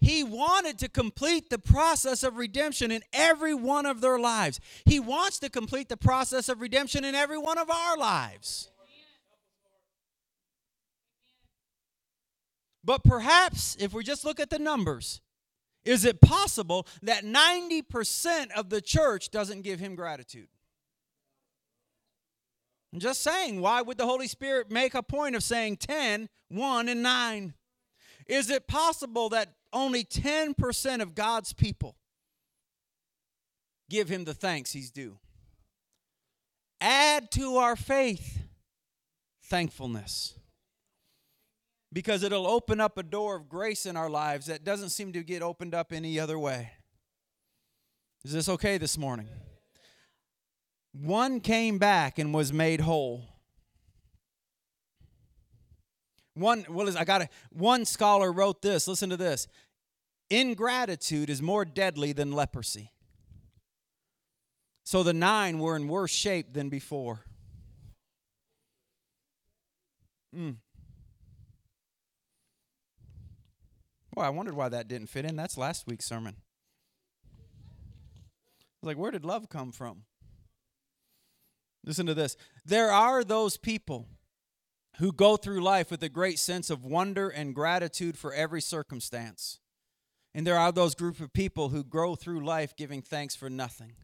He 0.00 0.24
wanted 0.24 0.78
to 0.78 0.88
complete 0.88 1.50
the 1.50 1.58
process 1.58 2.22
of 2.22 2.36
redemption 2.36 2.90
in 2.90 3.02
every 3.12 3.54
one 3.54 3.84
of 3.84 4.00
their 4.00 4.18
lives. 4.18 4.58
He 4.86 4.98
wants 4.98 5.38
to 5.40 5.50
complete 5.50 5.88
the 5.88 5.96
process 5.96 6.48
of 6.48 6.60
redemption 6.60 7.04
in 7.04 7.14
every 7.14 7.36
one 7.36 7.58
of 7.58 7.68
our 7.68 7.98
lives. 7.98 8.70
But 12.82 13.04
perhaps, 13.04 13.76
if 13.78 13.92
we 13.92 14.02
just 14.02 14.24
look 14.24 14.40
at 14.40 14.48
the 14.48 14.58
numbers, 14.58 15.20
is 15.84 16.06
it 16.06 16.22
possible 16.22 16.86
that 17.02 17.24
90% 17.24 18.50
of 18.52 18.70
the 18.70 18.80
church 18.80 19.30
doesn't 19.30 19.62
give 19.62 19.80
him 19.80 19.94
gratitude? 19.94 20.48
I'm 22.92 23.00
just 23.00 23.22
saying, 23.22 23.60
why 23.60 23.82
would 23.82 23.98
the 23.98 24.06
Holy 24.06 24.26
Spirit 24.26 24.70
make 24.70 24.94
a 24.94 25.02
point 25.02 25.36
of 25.36 25.42
saying 25.42 25.76
10, 25.76 26.28
1, 26.48 26.88
and 26.88 27.02
9? 27.02 27.54
Is 28.26 28.50
it 28.50 28.66
possible 28.66 29.28
that 29.28 29.54
only 29.72 30.04
10% 30.04 31.02
of 31.02 31.14
God's 31.14 31.52
people 31.52 31.96
give 33.88 34.08
him 34.08 34.24
the 34.24 34.34
thanks 34.34 34.72
he's 34.72 34.90
due? 34.90 35.18
Add 36.80 37.30
to 37.32 37.56
our 37.56 37.76
faith 37.76 38.42
thankfulness 39.44 40.34
because 41.92 42.22
it'll 42.22 42.46
open 42.46 42.80
up 42.80 42.96
a 42.96 43.02
door 43.02 43.36
of 43.36 43.48
grace 43.48 43.84
in 43.84 43.96
our 43.96 44.08
lives 44.08 44.46
that 44.46 44.64
doesn't 44.64 44.90
seem 44.90 45.12
to 45.12 45.22
get 45.22 45.42
opened 45.42 45.74
up 45.74 45.92
any 45.92 46.18
other 46.18 46.38
way. 46.38 46.72
Is 48.24 48.32
this 48.32 48.48
okay 48.48 48.78
this 48.78 48.96
morning? 48.96 49.28
One 50.92 51.40
came 51.40 51.78
back 51.78 52.18
and 52.18 52.34
was 52.34 52.52
made 52.52 52.80
whole. 52.80 53.24
One, 56.34 56.64
well, 56.68 56.96
I 56.96 57.04
got 57.04 57.28
one 57.50 57.84
scholar 57.84 58.32
wrote 58.32 58.62
this. 58.62 58.86
Listen 58.86 59.10
to 59.10 59.16
this. 59.16 59.48
Ingratitude 60.30 61.28
is 61.28 61.42
more 61.42 61.64
deadly 61.64 62.12
than 62.12 62.32
leprosy. 62.32 62.92
So 64.84 65.02
the 65.02 65.12
nine 65.12 65.58
were 65.58 65.76
in 65.76 65.88
worse 65.88 66.10
shape 66.10 66.52
than 66.52 66.68
before. 66.68 67.24
Mm. 70.34 70.56
Well, 74.14 74.26
I 74.26 74.30
wondered 74.30 74.54
why 74.54 74.68
that 74.68 74.88
didn't 74.88 75.08
fit 75.08 75.24
in. 75.24 75.36
That's 75.36 75.56
last 75.56 75.86
week's 75.86 76.06
sermon. 76.06 76.36
I 77.24 77.36
was 78.82 78.86
like, 78.88 78.98
where 78.98 79.10
did 79.10 79.24
love 79.24 79.48
come 79.48 79.72
from? 79.72 80.02
Listen 81.84 82.06
to 82.06 82.14
this. 82.14 82.36
There 82.64 82.90
are 82.90 83.24
those 83.24 83.56
people 83.56 84.08
who 85.00 85.12
go 85.12 85.38
through 85.38 85.62
life 85.62 85.90
with 85.90 86.02
a 86.02 86.10
great 86.10 86.38
sense 86.38 86.68
of 86.68 86.84
wonder 86.84 87.30
and 87.30 87.54
gratitude 87.54 88.18
for 88.18 88.34
every 88.34 88.60
circumstance. 88.60 89.58
And 90.34 90.46
there 90.46 90.58
are 90.58 90.70
those 90.70 90.94
group 90.94 91.20
of 91.20 91.32
people 91.32 91.70
who 91.70 91.82
grow 91.82 92.14
through 92.14 92.44
life 92.44 92.76
giving 92.76 93.00
thanks 93.00 93.34
for 93.34 93.48
nothing. 93.48 93.94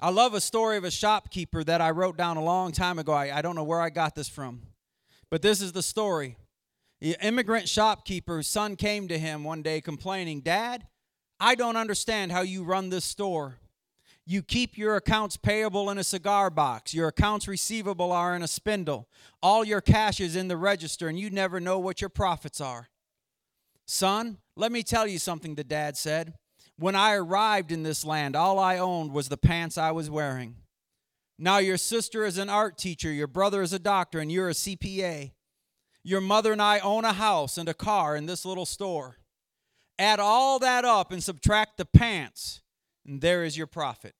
I 0.00 0.10
love 0.10 0.34
a 0.34 0.40
story 0.40 0.76
of 0.76 0.82
a 0.82 0.90
shopkeeper 0.90 1.62
that 1.64 1.80
I 1.80 1.90
wrote 1.90 2.16
down 2.16 2.36
a 2.36 2.42
long 2.42 2.72
time 2.72 2.98
ago. 2.98 3.12
I, 3.12 3.38
I 3.38 3.42
don't 3.42 3.54
know 3.54 3.64
where 3.64 3.80
I 3.80 3.90
got 3.90 4.16
this 4.16 4.28
from, 4.28 4.62
but 5.30 5.40
this 5.40 5.62
is 5.62 5.72
the 5.72 5.82
story. 5.82 6.36
The 7.00 7.16
immigrant 7.22 7.68
shopkeeper's 7.68 8.48
son 8.48 8.74
came 8.74 9.06
to 9.06 9.18
him 9.18 9.44
one 9.44 9.62
day 9.62 9.80
complaining, 9.80 10.40
Dad, 10.40 10.88
I 11.38 11.54
don't 11.54 11.76
understand 11.76 12.32
how 12.32 12.40
you 12.40 12.64
run 12.64 12.90
this 12.90 13.04
store. 13.04 13.58
You 14.30 14.42
keep 14.42 14.76
your 14.76 14.94
accounts 14.94 15.38
payable 15.38 15.88
in 15.88 15.96
a 15.96 16.04
cigar 16.04 16.50
box. 16.50 16.92
Your 16.92 17.08
accounts 17.08 17.48
receivable 17.48 18.12
are 18.12 18.36
in 18.36 18.42
a 18.42 18.46
spindle. 18.46 19.08
All 19.42 19.64
your 19.64 19.80
cash 19.80 20.20
is 20.20 20.36
in 20.36 20.48
the 20.48 20.56
register, 20.58 21.08
and 21.08 21.18
you 21.18 21.30
never 21.30 21.60
know 21.60 21.78
what 21.78 22.02
your 22.02 22.10
profits 22.10 22.60
are. 22.60 22.90
Son, 23.86 24.36
let 24.54 24.70
me 24.70 24.82
tell 24.82 25.06
you 25.06 25.18
something, 25.18 25.54
the 25.54 25.64
dad 25.64 25.96
said. 25.96 26.34
When 26.76 26.94
I 26.94 27.14
arrived 27.14 27.72
in 27.72 27.84
this 27.84 28.04
land, 28.04 28.36
all 28.36 28.58
I 28.58 28.76
owned 28.76 29.12
was 29.12 29.30
the 29.30 29.38
pants 29.38 29.78
I 29.78 29.92
was 29.92 30.10
wearing. 30.10 30.56
Now 31.38 31.56
your 31.56 31.78
sister 31.78 32.26
is 32.26 32.36
an 32.36 32.50
art 32.50 32.76
teacher, 32.76 33.10
your 33.10 33.28
brother 33.28 33.62
is 33.62 33.72
a 33.72 33.78
doctor, 33.78 34.20
and 34.20 34.30
you're 34.30 34.50
a 34.50 34.52
CPA. 34.52 35.32
Your 36.04 36.20
mother 36.20 36.52
and 36.52 36.60
I 36.60 36.80
own 36.80 37.06
a 37.06 37.14
house 37.14 37.56
and 37.56 37.66
a 37.66 37.72
car 37.72 38.14
in 38.14 38.26
this 38.26 38.44
little 38.44 38.66
store. 38.66 39.16
Add 39.98 40.20
all 40.20 40.58
that 40.58 40.84
up 40.84 41.12
and 41.12 41.24
subtract 41.24 41.78
the 41.78 41.86
pants, 41.86 42.60
and 43.06 43.22
there 43.22 43.42
is 43.42 43.56
your 43.56 43.66
profit. 43.66 44.14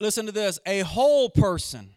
Listen 0.00 0.26
to 0.26 0.32
this 0.32 0.58
a 0.66 0.80
whole 0.80 1.28
person 1.28 1.90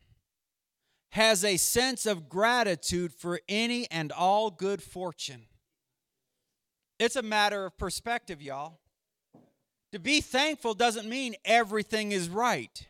has 1.12 1.46
a 1.46 1.58
sense 1.58 2.06
of 2.06 2.28
gratitude 2.28 3.14
for 3.14 3.40
any 3.48 3.90
and 3.90 4.12
all 4.12 4.52
good 4.52 4.84
fortune. 4.84 5.44
It's 7.00 7.16
a 7.16 7.22
matter 7.22 7.66
of 7.66 7.78
perspective, 7.78 8.42
y'all. 8.42 8.80
To 9.92 10.00
be 10.00 10.22
thankful 10.22 10.74
doesn't 10.74 11.08
mean 11.08 11.36
everything 11.46 12.12
is 12.12 12.30
right. 12.30 12.88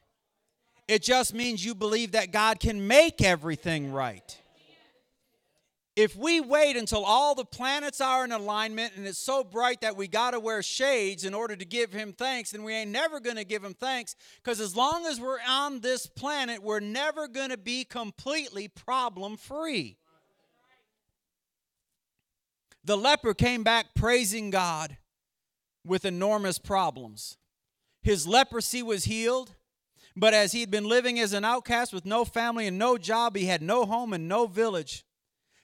It 0.88 1.04
just 1.04 1.34
means 1.34 1.64
you 1.64 1.76
believe 1.76 2.14
that 2.14 2.32
God 2.32 2.60
can 2.60 2.88
make 2.88 3.22
everything 3.22 3.92
right. 3.92 4.38
If 5.96 6.16
we 6.16 6.42
wait 6.42 6.76
until 6.76 7.06
all 7.06 7.36
the 7.36 7.46
planets 7.46 8.02
are 8.02 8.26
in 8.26 8.32
alignment 8.32 8.94
and 8.96 9.06
it's 9.06 9.20
so 9.20 9.44
bright 9.44 9.82
that 9.82 9.96
we 9.96 10.08
got 10.08 10.32
to 10.32 10.40
wear 10.40 10.64
shades 10.64 11.24
in 11.24 11.36
order 11.36 11.56
to 11.56 11.66
give 11.66 11.94
him 11.94 12.14
thanks, 12.14 12.50
then 12.50 12.64
we 12.64 12.74
ain't 12.74 12.90
never 12.90 13.20
going 13.20 13.36
to 13.36 13.44
give 13.44 13.64
him 13.64 13.76
thanks 13.76 14.16
because 14.42 14.60
as 14.60 14.76
long 14.76 15.06
as 15.06 15.22
we're 15.22 15.38
on 15.48 15.82
this 15.82 16.08
planet, 16.08 16.64
we're 16.64 16.80
never 16.80 17.28
going 17.28 17.50
to 17.50 17.58
be 17.58 17.84
completely 17.84 18.68
problem 18.68 19.38
free. 19.38 19.98
The 22.84 22.98
leper 22.98 23.36
came 23.36 23.64
back 23.64 23.94
praising 23.96 24.50
God 24.50 24.98
with 25.86 26.06
enormous 26.06 26.58
problems. 26.58 27.38
His 28.02 28.26
leprosy 28.26 28.82
was 28.82 29.06
healed, 29.06 29.54
but 30.16 30.34
as 30.34 30.54
he'd 30.54 30.72
been 30.72 30.90
living 30.90 31.20
as 31.20 31.34
an 31.34 31.46
outcast 31.46 31.94
with 31.94 32.04
no 32.04 32.26
family 32.26 32.66
and 32.66 32.80
no 32.80 32.98
job, 32.98 33.36
he 33.36 33.46
had 33.46 33.62
no 33.62 33.86
home 33.86 34.12
and 34.12 34.28
no 34.28 34.48
village. 34.48 35.06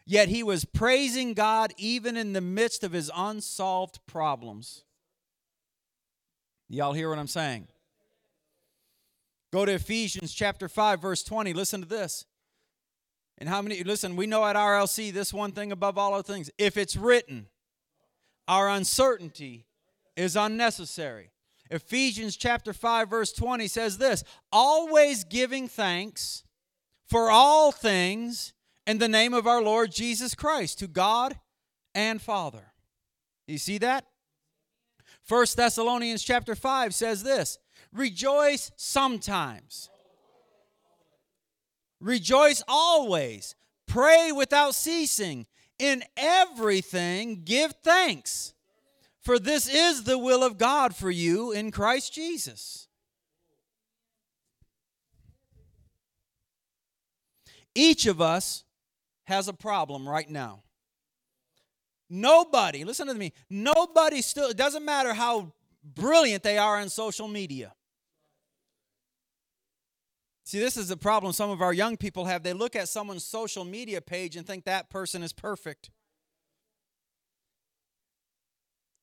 Yet 0.05 0.29
he 0.29 0.41
was 0.41 0.65
praising 0.65 1.33
God 1.33 1.73
even 1.77 2.17
in 2.17 2.33
the 2.33 2.41
midst 2.41 2.83
of 2.83 2.93
his 2.93 3.11
unsolved 3.15 3.99
problems. 4.07 4.83
Y'all 6.67 6.93
hear 6.93 7.09
what 7.09 7.19
I'm 7.19 7.27
saying? 7.27 7.67
Go 9.51 9.65
to 9.65 9.73
Ephesians 9.73 10.33
chapter 10.33 10.67
5 10.67 11.01
verse 11.01 11.23
20. 11.23 11.53
Listen 11.53 11.81
to 11.81 11.87
this. 11.87 12.25
And 13.39 13.49
how 13.49 13.61
many 13.61 13.83
listen, 13.83 14.15
we 14.15 14.27
know 14.27 14.45
at 14.45 14.55
RLC 14.55 15.11
this 15.11 15.33
one 15.33 15.51
thing 15.51 15.71
above 15.71 15.97
all 15.97 16.13
other 16.13 16.23
things. 16.23 16.51
If 16.57 16.77
it's 16.77 16.95
written, 16.95 17.47
our 18.47 18.69
uncertainty 18.69 19.65
is 20.15 20.35
unnecessary. 20.35 21.31
Ephesians 21.71 22.35
chapter 22.35 22.73
5 22.73 23.09
verse 23.09 23.31
20 23.31 23.67
says 23.67 23.97
this, 23.97 24.23
always 24.51 25.23
giving 25.23 25.67
thanks 25.67 26.43
for 27.07 27.31
all 27.31 27.71
things 27.71 28.53
in 28.89 28.97
the 28.97 29.07
name 29.07 29.35
of 29.35 29.45
our 29.45 29.61
Lord 29.61 29.91
Jesus 29.91 30.33
Christ 30.33 30.79
to 30.79 30.87
God 30.87 31.37
and 31.93 32.19
Father. 32.19 32.73
You 33.45 33.59
see 33.59 33.77
that? 33.77 34.05
First 35.21 35.57
Thessalonians 35.57 36.23
chapter 36.23 36.55
5 36.55 36.95
says 36.95 37.21
this 37.21 37.59
Rejoice 37.93 38.71
sometimes, 38.77 39.91
rejoice 42.01 42.63
always, 42.67 43.53
pray 43.85 44.31
without 44.31 44.73
ceasing, 44.73 45.45
in 45.77 46.03
everything 46.17 47.43
give 47.45 47.75
thanks, 47.83 48.55
for 49.21 49.37
this 49.37 49.69
is 49.69 50.05
the 50.05 50.17
will 50.17 50.43
of 50.43 50.57
God 50.57 50.95
for 50.95 51.11
you 51.11 51.51
in 51.51 51.69
Christ 51.69 52.11
Jesus. 52.11 52.87
Each 57.75 58.07
of 58.07 58.19
us 58.19 58.63
has 59.29 59.47
a 59.47 59.53
problem 59.53 60.07
right 60.07 60.29
now. 60.29 60.63
Nobody, 62.09 62.83
listen 62.83 63.07
to 63.07 63.13
me, 63.13 63.33
nobody 63.49 64.21
still, 64.21 64.49
it 64.49 64.57
doesn't 64.57 64.83
matter 64.83 65.13
how 65.13 65.53
brilliant 65.83 66.43
they 66.43 66.57
are 66.57 66.77
on 66.77 66.89
social 66.89 67.27
media. 67.27 67.73
See, 70.43 70.59
this 70.59 70.77
is 70.77 70.87
the 70.87 70.97
problem 70.97 71.31
some 71.31 71.51
of 71.51 71.61
our 71.61 71.73
young 71.73 71.95
people 71.95 72.25
have. 72.25 72.41
They 72.41 72.53
look 72.53 72.75
at 72.75 72.89
someone's 72.89 73.23
social 73.23 73.63
media 73.63 74.01
page 74.01 74.35
and 74.35 74.47
think 74.47 74.65
that 74.65 74.89
person 74.89 75.21
is 75.21 75.31
perfect. 75.31 75.91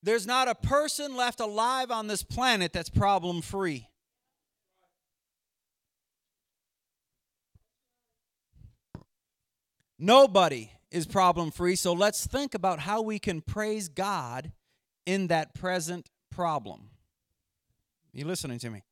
There's 0.02 0.26
not 0.26 0.48
a 0.48 0.56
person 0.56 1.16
left 1.16 1.38
alive 1.38 1.92
on 1.92 2.08
this 2.08 2.24
planet 2.24 2.72
that's 2.72 2.90
problem 2.90 3.42
free. 3.42 3.88
Nobody 9.98 10.70
is 10.90 11.06
problem 11.06 11.50
free. 11.50 11.76
So 11.76 11.92
let's 11.92 12.26
think 12.26 12.54
about 12.54 12.80
how 12.80 13.02
we 13.02 13.18
can 13.18 13.40
praise 13.40 13.88
God 13.88 14.52
in 15.04 15.28
that 15.28 15.54
present 15.54 16.10
problem. 16.30 16.90
You 18.12 18.24
listening 18.24 18.58
to 18.60 18.70
me? 18.70 18.82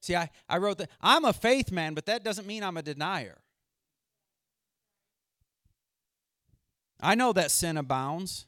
See, 0.00 0.14
I, 0.14 0.30
I 0.48 0.58
wrote 0.58 0.78
that 0.78 0.90
I'm 1.00 1.24
a 1.24 1.32
faith 1.32 1.72
man, 1.72 1.94
but 1.94 2.06
that 2.06 2.24
doesn't 2.24 2.46
mean 2.46 2.62
I'm 2.62 2.76
a 2.76 2.82
denier. 2.82 3.38
I 7.00 7.14
know 7.14 7.32
that 7.32 7.50
sin 7.50 7.76
abounds. 7.76 8.46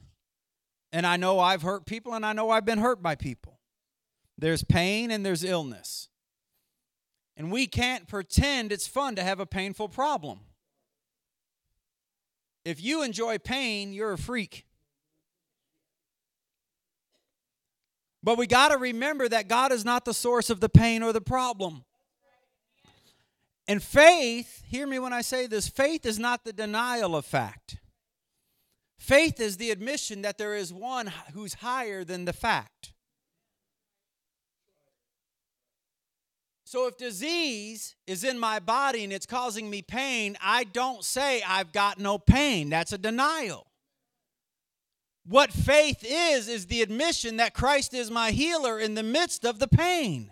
And 0.91 1.05
I 1.05 1.17
know 1.17 1.39
I've 1.39 1.61
hurt 1.61 1.85
people, 1.85 2.15
and 2.15 2.25
I 2.25 2.33
know 2.33 2.49
I've 2.49 2.65
been 2.65 2.79
hurt 2.79 3.03
by 3.03 3.15
people. 3.15 3.59
There's 4.37 4.63
pain 4.63 5.11
and 5.11 5.23
there's 5.23 5.43
illness. 5.43 6.09
And 7.37 7.51
we 7.51 7.67
can't 7.67 8.07
pretend 8.07 8.71
it's 8.71 8.87
fun 8.87 9.15
to 9.15 9.23
have 9.23 9.39
a 9.39 9.45
painful 9.45 9.89
problem. 9.89 10.39
If 12.65 12.81
you 12.81 13.03
enjoy 13.03 13.37
pain, 13.37 13.93
you're 13.93 14.13
a 14.13 14.17
freak. 14.17 14.65
But 18.21 18.37
we 18.37 18.47
got 18.47 18.69
to 18.69 18.77
remember 18.77 19.29
that 19.29 19.47
God 19.47 19.71
is 19.71 19.85
not 19.85 20.05
the 20.05 20.13
source 20.13 20.49
of 20.49 20.59
the 20.59 20.69
pain 20.69 21.03
or 21.03 21.13
the 21.13 21.21
problem. 21.21 21.85
And 23.67 23.81
faith, 23.81 24.63
hear 24.67 24.87
me 24.87 24.99
when 24.99 25.13
I 25.13 25.21
say 25.21 25.47
this 25.47 25.69
faith 25.69 26.05
is 26.05 26.19
not 26.19 26.43
the 26.43 26.51
denial 26.51 27.15
of 27.15 27.25
fact. 27.25 27.77
Faith 28.97 29.39
is 29.39 29.57
the 29.57 29.71
admission 29.71 30.21
that 30.23 30.37
there 30.37 30.55
is 30.55 30.73
one 30.73 31.11
who's 31.33 31.55
higher 31.55 32.03
than 32.03 32.25
the 32.25 32.33
fact. 32.33 32.93
So 36.71 36.85
if 36.85 36.97
disease 36.97 37.95
is 38.05 38.23
in 38.23 38.37
my 38.37 38.59
body 38.59 39.03
and 39.03 39.11
it's 39.11 39.25
causing 39.25 39.71
me 39.71 39.81
pain, 39.81 40.37
I 40.39 40.65
don't 40.65 41.03
say 41.03 41.41
I've 41.41 41.71
got 41.71 41.97
no 41.97 42.19
pain. 42.19 42.69
That's 42.69 42.93
a 42.93 42.97
denial. 42.99 43.65
What 45.25 45.51
faith 45.51 46.05
is, 46.07 46.47
is 46.47 46.67
the 46.67 46.83
admission 46.83 47.37
that 47.37 47.55
Christ 47.55 47.95
is 47.95 48.11
my 48.11 48.29
healer 48.29 48.79
in 48.79 48.93
the 48.93 49.01
midst 49.01 49.45
of 49.45 49.57
the 49.57 49.67
pain. 49.67 50.31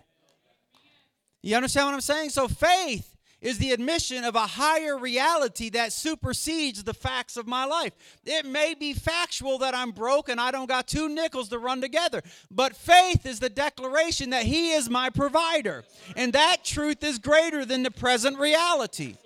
You 1.42 1.56
understand 1.56 1.88
what 1.88 1.94
I'm 1.94 2.00
saying? 2.00 2.30
So 2.30 2.46
faith 2.46 3.16
is 3.40 3.58
the 3.58 3.70
admission 3.72 4.24
of 4.24 4.34
a 4.34 4.46
higher 4.46 4.98
reality 4.98 5.70
that 5.70 5.92
supersedes 5.92 6.82
the 6.82 6.94
facts 6.94 7.36
of 7.36 7.46
my 7.46 7.64
life. 7.64 7.92
It 8.24 8.44
may 8.44 8.74
be 8.74 8.92
factual 8.94 9.58
that 9.58 9.74
I'm 9.74 9.92
broke 9.92 10.28
and 10.28 10.40
I 10.40 10.50
don't 10.50 10.68
got 10.68 10.88
two 10.88 11.08
nickels 11.08 11.48
to 11.50 11.58
run 11.58 11.80
together, 11.80 12.22
but 12.50 12.74
faith 12.74 13.26
is 13.26 13.38
the 13.38 13.48
declaration 13.48 14.30
that 14.30 14.44
He 14.44 14.72
is 14.72 14.90
my 14.90 15.10
provider. 15.10 15.84
And 16.16 16.32
that 16.32 16.64
truth 16.64 17.04
is 17.04 17.18
greater 17.18 17.64
than 17.64 17.82
the 17.84 17.90
present 17.90 18.38
reality. 18.38 19.16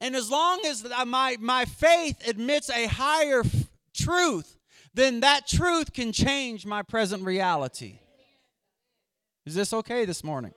And 0.00 0.14
as 0.14 0.30
long 0.30 0.60
as 0.66 0.86
my, 1.06 1.36
my 1.40 1.64
faith 1.64 2.28
admits 2.28 2.68
a 2.68 2.86
higher 2.86 3.40
f- 3.40 3.70
truth, 3.94 4.58
then 4.92 5.20
that 5.20 5.46
truth 5.46 5.92
can 5.92 6.12
change 6.12 6.66
my 6.66 6.82
present 6.82 7.24
reality. 7.24 8.00
Is 9.46 9.54
this 9.54 9.72
okay 9.72 10.04
this 10.04 10.22
morning? 10.22 10.52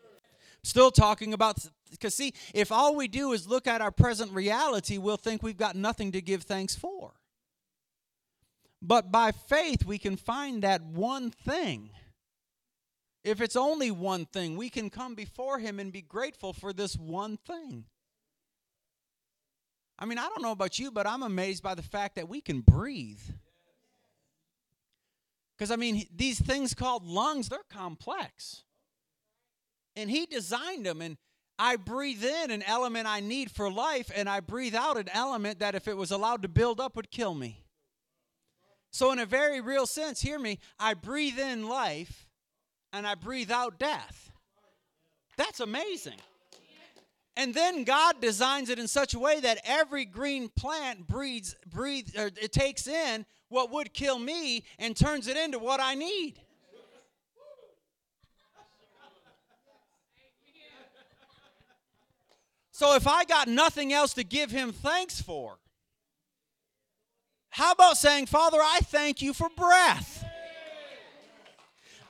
Still 0.63 0.91
talking 0.91 1.33
about 1.33 1.65
because, 1.91 2.15
see, 2.15 2.33
if 2.53 2.71
all 2.71 2.95
we 2.95 3.07
do 3.07 3.33
is 3.33 3.47
look 3.47 3.67
at 3.67 3.81
our 3.81 3.91
present 3.91 4.31
reality, 4.31 4.97
we'll 4.97 5.17
think 5.17 5.43
we've 5.43 5.57
got 5.57 5.75
nothing 5.75 6.11
to 6.13 6.21
give 6.21 6.43
thanks 6.43 6.75
for. 6.75 7.13
But 8.81 9.11
by 9.11 9.31
faith, 9.31 9.85
we 9.85 9.97
can 9.97 10.15
find 10.15 10.63
that 10.63 10.83
one 10.83 11.31
thing. 11.31 11.89
If 13.23 13.41
it's 13.41 13.55
only 13.55 13.91
one 13.91 14.25
thing, 14.25 14.55
we 14.55 14.69
can 14.69 14.89
come 14.89 15.15
before 15.15 15.59
Him 15.59 15.79
and 15.79 15.91
be 15.91 16.01
grateful 16.01 16.53
for 16.53 16.71
this 16.71 16.95
one 16.95 17.37
thing. 17.37 17.85
I 19.99 20.05
mean, 20.05 20.19
I 20.19 20.27
don't 20.27 20.43
know 20.43 20.51
about 20.51 20.77
you, 20.77 20.91
but 20.91 21.07
I'm 21.07 21.23
amazed 21.23 21.63
by 21.63 21.73
the 21.73 21.81
fact 21.81 22.15
that 22.15 22.29
we 22.29 22.39
can 22.39 22.61
breathe. 22.61 23.19
Because, 25.57 25.71
I 25.71 25.75
mean, 25.75 26.05
these 26.15 26.39
things 26.39 26.75
called 26.75 27.03
lungs, 27.03 27.49
they're 27.49 27.59
complex. 27.69 28.63
And 29.95 30.09
He 30.11 30.27
designed 30.27 30.85
them. 30.85 31.01
And 31.01 31.17
I 31.59 31.75
breathe 31.75 32.23
in 32.23 32.51
an 32.51 32.61
element 32.63 33.07
I 33.07 33.19
need 33.19 33.49
for 33.49 33.71
life, 33.71 34.11
and 34.15 34.29
I 34.29 34.41
breathe 34.41 34.75
out 34.75 34.97
an 34.97 35.09
element 35.09 35.59
that, 35.59 35.75
if 35.75 35.87
it 35.87 35.97
was 35.97 36.11
allowed 36.11 36.43
to 36.43 36.47
build 36.47 36.79
up, 36.79 36.95
would 36.95 37.09
kill 37.09 37.33
me. 37.33 37.63
So, 38.91 39.11
in 39.11 39.19
a 39.19 39.25
very 39.25 39.59
real 39.61 39.85
sense, 39.85 40.21
hear 40.21 40.39
me, 40.39 40.59
I 40.79 40.93
breathe 40.93 41.39
in 41.39 41.67
life 41.67 42.27
and 42.93 43.05
I 43.05 43.15
breathe 43.15 43.51
out 43.51 43.79
death. 43.79 44.31
That's 45.37 45.59
amazing. 45.59 46.19
And 47.35 47.53
then 47.53 47.83
God 47.83 48.19
designs 48.19 48.69
it 48.69 48.79
in 48.79 48.87
such 48.87 49.13
a 49.13 49.19
way 49.19 49.39
that 49.39 49.59
every 49.63 50.05
green 50.05 50.49
plant 50.49 51.05
breathes, 51.05 51.55
breathes, 51.67 52.15
or 52.15 52.31
it 52.41 52.51
takes 52.51 52.87
in 52.87 53.25
what 53.49 53.71
would 53.71 53.93
kill 53.93 54.17
me 54.17 54.63
and 54.79 54.97
turns 54.97 55.27
it 55.27 55.37
into 55.37 55.59
what 55.59 55.79
I 55.79 55.93
need. 55.93 56.39
So 62.77 62.93
if 62.93 63.07
I 63.07 63.25
got 63.25 63.47
nothing 63.47 63.91
else 63.91 64.13
to 64.13 64.23
give 64.23 64.51
him 64.51 64.71
thanks 64.71 65.19
for, 65.19 65.57
how 67.49 67.71
about 67.71 67.97
saying, 67.97 68.27
Father, 68.27 68.59
I 68.61 68.81
thank 68.83 69.19
you 69.19 69.33
for 69.33 69.49
breath? 69.49 70.23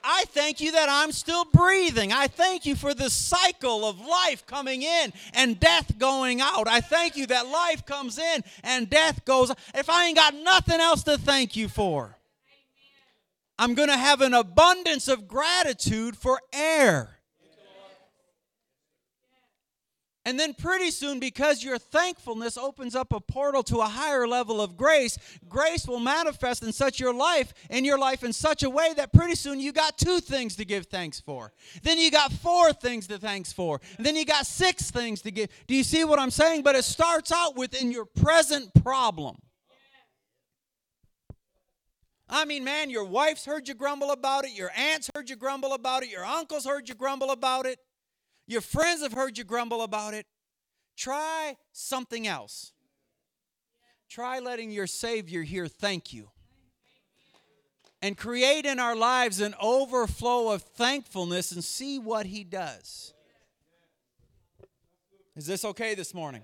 I 0.04 0.26
thank 0.26 0.60
you 0.60 0.74
that 0.74 0.90
I'm 0.90 1.14
still 1.14 1.46
breathing. 1.46 2.12
I 2.12 2.28
thank 2.28 2.66
you 2.66 2.76
for 2.76 2.94
the 2.94 3.10
cycle 3.10 3.88
of 3.88 4.02
life 4.02 4.46
coming 4.46 4.82
in 4.82 5.14
and 5.34 5.58
death 5.58 5.98
going 5.98 6.42
out. 6.42 6.68
I 6.68 6.82
thank 6.82 7.16
you 7.16 7.28
that 7.28 7.48
life 7.48 7.86
comes 7.86 8.20
in 8.20 8.44
and 8.62 8.90
death 8.90 9.24
goes 9.24 9.52
out. 9.52 9.60
If 9.74 9.90
I 9.90 10.08
ain't 10.08 10.18
got 10.18 10.36
nothing 10.36 10.82
else 10.82 11.02
to 11.04 11.18
thank 11.18 11.56
you 11.56 11.70
for, 11.70 12.18
I'm 13.58 13.74
going 13.74 13.88
to 13.88 13.96
have 13.96 14.20
an 14.20 14.34
abundance 14.34 15.08
of 15.08 15.30
gratitude 15.30 16.18
for 16.18 16.42
air. 16.52 17.17
And 20.28 20.38
then 20.38 20.54
pretty 20.54 20.92
soon, 20.92 21.22
because 21.22 21.64
your 21.64 21.78
thankfulness 21.78 22.58
opens 22.58 22.98
up 22.98 23.14
a 23.14 23.22
portal 23.22 23.64
to 23.64 23.78
a 23.78 23.86
higher 23.86 24.28
level 24.28 24.60
of 24.60 24.76
grace, 24.76 25.18
grace 25.48 25.88
will 25.88 26.02
manifest 26.02 26.64
in 26.64 26.74
such 26.74 27.00
your 27.00 27.14
life, 27.14 27.54
in 27.70 27.86
your 27.86 27.98
life 27.98 28.26
in 28.26 28.34
such 28.34 28.62
a 28.62 28.70
way 28.70 28.94
that 28.98 29.14
pretty 29.14 29.36
soon 29.36 29.58
you 29.58 29.72
got 29.72 29.98
two 29.98 30.20
things 30.20 30.58
to 30.58 30.66
give 30.66 30.88
thanks 30.88 31.22
for. 31.22 31.54
Then 31.82 31.98
you 31.98 32.12
got 32.12 32.34
four 32.34 32.74
things 32.74 33.08
to 33.08 33.18
thanks 33.18 33.54
for. 33.54 33.80
And 33.96 34.06
then 34.06 34.18
you 34.18 34.26
got 34.26 34.46
six 34.46 34.92
things 34.92 35.22
to 35.22 35.32
give. 35.32 35.48
Do 35.66 35.74
you 35.74 35.84
see 35.86 36.04
what 36.04 36.20
I'm 36.20 36.30
saying? 36.30 36.64
But 36.64 36.76
it 36.76 36.84
starts 36.84 37.32
out 37.32 37.56
within 37.56 37.90
your 37.90 38.04
present 38.04 38.70
problem. 38.84 39.38
I 42.28 42.44
mean, 42.44 42.66
man, 42.66 42.90
your 42.90 43.06
wife's 43.06 43.46
heard 43.46 43.70
you 43.70 43.76
grumble 43.76 44.12
about 44.12 44.44
it, 44.44 44.52
your 44.52 44.72
aunts 44.76 45.10
heard 45.16 45.30
you 45.30 45.38
grumble 45.38 45.72
about 45.72 46.04
it, 46.04 46.10
your 46.10 46.26
uncles 46.26 46.66
heard 46.66 46.90
you 46.90 46.96
grumble 46.96 47.32
about 47.32 47.66
it. 47.66 47.80
Your 48.48 48.62
friends 48.62 49.02
have 49.02 49.14
heard 49.14 49.38
you 49.38 49.44
grumble 49.44 49.82
about 49.82 50.14
it. 50.14 50.26
Try 50.96 51.58
something 51.74 52.26
else. 52.26 52.72
Try 54.10 54.40
letting 54.40 54.72
your 54.72 54.88
Savior 54.88 55.44
hear 55.44 55.68
thank 55.68 56.14
you. 56.14 56.30
And 58.02 58.16
create 58.16 58.66
in 58.66 58.80
our 58.80 58.96
lives 58.96 59.42
an 59.42 59.54
overflow 59.62 60.52
of 60.52 60.62
thankfulness 60.62 61.52
and 61.52 61.64
see 61.64 62.00
what 62.00 62.26
He 62.26 62.44
does. 62.44 63.14
Is 65.36 65.46
this 65.46 65.66
okay 65.66 65.94
this 65.94 66.14
morning? 66.14 66.44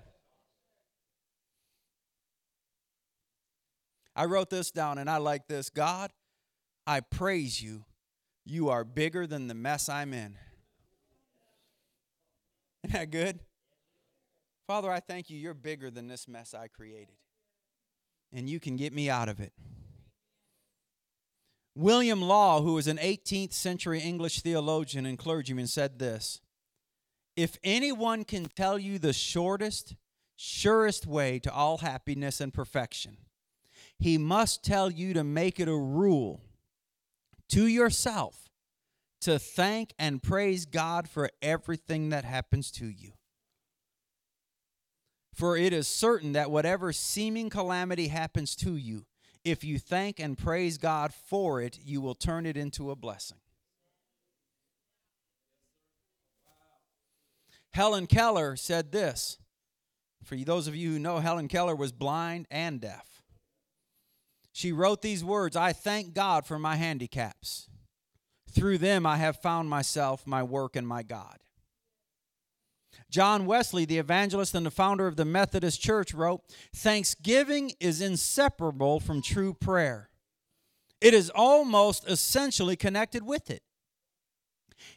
I 4.14 4.26
wrote 4.26 4.50
this 4.50 4.70
down 4.70 4.98
and 4.98 5.08
I 5.08 5.16
like 5.16 5.48
this. 5.48 5.70
God, 5.70 6.12
I 6.86 7.00
praise 7.00 7.62
you. 7.62 7.84
You 8.44 8.68
are 8.68 8.84
bigger 8.84 9.26
than 9.26 9.48
the 9.48 9.54
mess 9.54 9.88
I'm 9.88 10.12
in. 10.12 10.36
Isn't 12.84 12.92
that 12.92 13.10
good? 13.10 13.40
Father, 14.66 14.90
I 14.90 15.00
thank 15.00 15.30
you. 15.30 15.38
You're 15.38 15.54
bigger 15.54 15.90
than 15.90 16.06
this 16.06 16.28
mess 16.28 16.52
I 16.52 16.68
created, 16.68 17.16
and 18.30 18.48
you 18.48 18.60
can 18.60 18.76
get 18.76 18.92
me 18.92 19.08
out 19.08 19.30
of 19.30 19.40
it. 19.40 19.54
William 21.74 22.20
Law, 22.20 22.60
who 22.60 22.74
was 22.74 22.86
an 22.86 22.98
18th 22.98 23.54
century 23.54 24.00
English 24.00 24.42
theologian 24.42 25.06
and 25.06 25.18
clergyman, 25.18 25.66
said 25.66 25.98
this 25.98 26.42
If 27.36 27.56
anyone 27.64 28.22
can 28.22 28.44
tell 28.46 28.78
you 28.78 28.98
the 28.98 29.14
shortest, 29.14 29.96
surest 30.36 31.06
way 31.06 31.38
to 31.38 31.52
all 31.52 31.78
happiness 31.78 32.38
and 32.38 32.52
perfection, 32.52 33.16
he 33.98 34.18
must 34.18 34.62
tell 34.62 34.90
you 34.90 35.14
to 35.14 35.24
make 35.24 35.58
it 35.58 35.68
a 35.68 35.76
rule 35.76 36.42
to 37.48 37.66
yourself 37.66 38.43
to 39.24 39.38
thank 39.38 39.94
and 39.98 40.22
praise 40.22 40.66
God 40.66 41.08
for 41.08 41.30
everything 41.40 42.10
that 42.10 42.24
happens 42.24 42.70
to 42.72 42.86
you. 42.86 43.12
For 45.32 45.56
it 45.56 45.72
is 45.72 45.88
certain 45.88 46.32
that 46.32 46.50
whatever 46.50 46.92
seeming 46.92 47.48
calamity 47.48 48.08
happens 48.08 48.54
to 48.56 48.76
you, 48.76 49.06
if 49.42 49.64
you 49.64 49.78
thank 49.78 50.20
and 50.20 50.36
praise 50.36 50.76
God 50.76 51.14
for 51.14 51.62
it, 51.62 51.78
you 51.82 52.02
will 52.02 52.14
turn 52.14 52.44
it 52.44 52.56
into 52.58 52.90
a 52.90 52.96
blessing. 52.96 53.38
Helen 57.72 58.06
Keller 58.06 58.56
said 58.56 58.92
this. 58.92 59.38
For 60.22 60.36
those 60.36 60.68
of 60.68 60.76
you 60.76 60.92
who 60.92 60.98
know, 60.98 61.18
Helen 61.18 61.48
Keller 61.48 61.74
was 61.74 61.92
blind 61.92 62.46
and 62.50 62.78
deaf. 62.78 63.22
She 64.52 64.70
wrote 64.70 65.00
these 65.00 65.24
words 65.24 65.56
I 65.56 65.72
thank 65.72 66.12
God 66.12 66.44
for 66.44 66.58
my 66.58 66.76
handicaps. 66.76 67.68
Through 68.54 68.78
them 68.78 69.04
I 69.04 69.16
have 69.16 69.42
found 69.42 69.68
myself, 69.68 70.26
my 70.26 70.42
work, 70.42 70.76
and 70.76 70.86
my 70.86 71.02
God. 71.02 71.38
John 73.10 73.46
Wesley, 73.46 73.84
the 73.84 73.98
evangelist 73.98 74.54
and 74.54 74.64
the 74.64 74.70
founder 74.70 75.06
of 75.06 75.16
the 75.16 75.24
Methodist 75.24 75.80
Church, 75.80 76.14
wrote 76.14 76.42
Thanksgiving 76.74 77.72
is 77.80 78.00
inseparable 78.00 79.00
from 79.00 79.22
true 79.22 79.54
prayer. 79.54 80.10
It 81.00 81.14
is 81.14 81.30
almost 81.30 82.08
essentially 82.08 82.76
connected 82.76 83.24
with 83.24 83.50
it. 83.50 83.62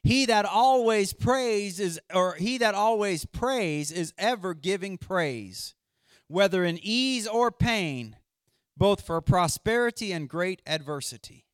He 0.04 0.26
that 0.26 0.46
always 0.46 1.14
prays 1.14 1.80
is 1.80 2.00
or 2.14 2.36
he 2.36 2.58
that 2.60 2.76
always 2.76 3.26
prays 3.26 3.92
is 3.92 4.14
ever 4.18 4.54
giving 4.54 4.98
praise, 4.98 5.76
whether 6.28 6.64
in 6.64 6.80
ease 6.82 7.28
or 7.28 7.52
pain, 7.52 8.18
both 8.76 9.02
for 9.02 9.20
prosperity 9.22 10.12
and 10.12 10.30
great 10.30 10.62
adversity. 10.68 11.47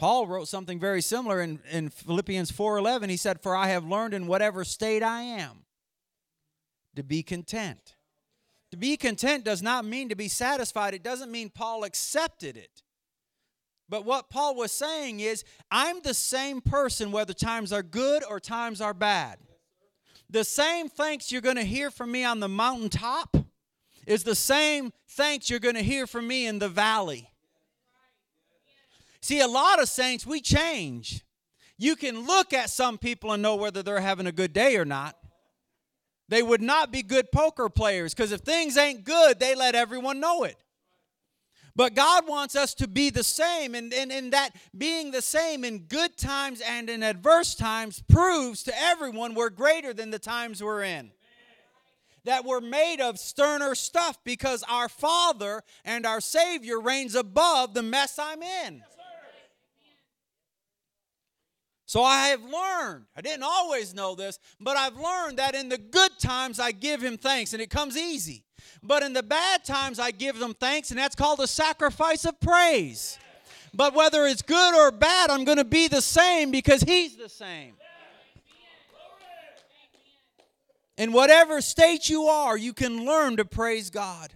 Paul 0.00 0.26
wrote 0.26 0.48
something 0.48 0.80
very 0.80 1.02
similar 1.02 1.42
in, 1.42 1.60
in 1.70 1.90
Philippians 1.90 2.50
4:11. 2.50 3.10
He 3.10 3.18
said, 3.18 3.42
"For 3.42 3.54
I 3.54 3.68
have 3.68 3.84
learned 3.84 4.14
in 4.14 4.26
whatever 4.26 4.64
state 4.64 5.02
I 5.02 5.20
am 5.20 5.66
to 6.96 7.02
be 7.02 7.22
content." 7.22 7.96
To 8.70 8.78
be 8.78 8.96
content 8.96 9.44
does 9.44 9.60
not 9.60 9.84
mean 9.84 10.08
to 10.08 10.14
be 10.14 10.28
satisfied. 10.28 10.94
It 10.94 11.02
doesn't 11.02 11.30
mean 11.30 11.50
Paul 11.50 11.84
accepted 11.84 12.56
it. 12.56 12.82
But 13.90 14.06
what 14.06 14.30
Paul 14.30 14.54
was 14.54 14.72
saying 14.72 15.20
is, 15.20 15.44
I'm 15.70 16.00
the 16.00 16.14
same 16.14 16.62
person 16.62 17.12
whether 17.12 17.34
times 17.34 17.70
are 17.70 17.82
good 17.82 18.24
or 18.24 18.40
times 18.40 18.80
are 18.80 18.94
bad. 18.94 19.38
The 20.30 20.44
same 20.44 20.88
thanks 20.88 21.30
you're 21.30 21.42
going 21.42 21.56
to 21.56 21.62
hear 21.62 21.90
from 21.90 22.10
me 22.10 22.24
on 22.24 22.40
the 22.40 22.48
mountaintop 22.48 23.36
is 24.06 24.24
the 24.24 24.34
same 24.34 24.92
thanks 25.08 25.50
you're 25.50 25.58
going 25.58 25.74
to 25.74 25.82
hear 25.82 26.06
from 26.06 26.26
me 26.26 26.46
in 26.46 26.58
the 26.58 26.70
valley. 26.70 27.29
See, 29.22 29.40
a 29.40 29.46
lot 29.46 29.80
of 29.80 29.88
saints, 29.88 30.26
we 30.26 30.40
change. 30.40 31.24
You 31.78 31.96
can 31.96 32.26
look 32.26 32.52
at 32.52 32.70
some 32.70 32.98
people 32.98 33.32
and 33.32 33.42
know 33.42 33.56
whether 33.56 33.82
they're 33.82 34.00
having 34.00 34.26
a 34.26 34.32
good 34.32 34.52
day 34.52 34.76
or 34.76 34.84
not. 34.84 35.16
They 36.28 36.42
would 36.42 36.62
not 36.62 36.92
be 36.92 37.02
good 37.02 37.32
poker 37.32 37.68
players 37.68 38.14
because 38.14 38.32
if 38.32 38.40
things 38.40 38.76
ain't 38.76 39.04
good, 39.04 39.40
they 39.40 39.54
let 39.54 39.74
everyone 39.74 40.20
know 40.20 40.44
it. 40.44 40.56
But 41.74 41.94
God 41.94 42.28
wants 42.28 42.56
us 42.56 42.74
to 42.74 42.88
be 42.88 43.10
the 43.10 43.24
same, 43.24 43.74
and, 43.74 43.92
and 43.92 44.32
that 44.32 44.50
being 44.76 45.12
the 45.12 45.22
same 45.22 45.64
in 45.64 45.80
good 45.80 46.16
times 46.16 46.60
and 46.60 46.90
in 46.90 47.02
adverse 47.02 47.54
times 47.54 48.02
proves 48.08 48.62
to 48.64 48.82
everyone 48.82 49.34
we're 49.34 49.50
greater 49.50 49.94
than 49.94 50.10
the 50.10 50.18
times 50.18 50.62
we're 50.62 50.82
in 50.82 51.12
that 52.24 52.44
we're 52.44 52.60
made 52.60 53.00
of 53.00 53.18
sterner 53.18 53.74
stuff 53.74 54.18
because 54.24 54.62
our 54.68 54.88
Father 54.88 55.62
and 55.84 56.04
our 56.04 56.20
Savior 56.20 56.80
reigns 56.80 57.14
above 57.14 57.74
the 57.74 57.82
mess 57.82 58.18
I'm 58.18 58.42
in. 58.42 58.82
So 61.90 62.04
I 62.04 62.28
have 62.28 62.44
learned, 62.44 63.06
I 63.16 63.20
didn't 63.20 63.42
always 63.42 63.92
know 63.94 64.14
this, 64.14 64.38
but 64.60 64.76
I've 64.76 64.96
learned 64.96 65.40
that 65.40 65.56
in 65.56 65.68
the 65.68 65.76
good 65.76 66.12
times 66.20 66.60
I 66.60 66.70
give 66.70 67.02
him 67.02 67.18
thanks 67.18 67.52
and 67.52 67.60
it 67.60 67.68
comes 67.68 67.96
easy. 67.96 68.44
But 68.80 69.02
in 69.02 69.12
the 69.12 69.24
bad 69.24 69.64
times 69.64 69.98
I 69.98 70.12
give 70.12 70.38
them 70.38 70.54
thanks 70.54 70.90
and 70.90 71.00
that's 71.00 71.16
called 71.16 71.40
a 71.40 71.48
sacrifice 71.48 72.24
of 72.24 72.38
praise. 72.38 73.18
But 73.74 73.92
whether 73.92 74.24
it's 74.26 74.40
good 74.40 74.72
or 74.72 74.92
bad, 74.92 75.30
I'm 75.30 75.42
going 75.42 75.58
to 75.58 75.64
be 75.64 75.88
the 75.88 76.00
same 76.00 76.52
because 76.52 76.80
he's 76.82 77.16
the 77.16 77.28
same. 77.28 77.74
In 80.96 81.10
whatever 81.10 81.60
state 81.60 82.08
you 82.08 82.26
are, 82.26 82.56
you 82.56 82.72
can 82.72 83.04
learn 83.04 83.36
to 83.38 83.44
praise 83.44 83.90
God. 83.90 84.32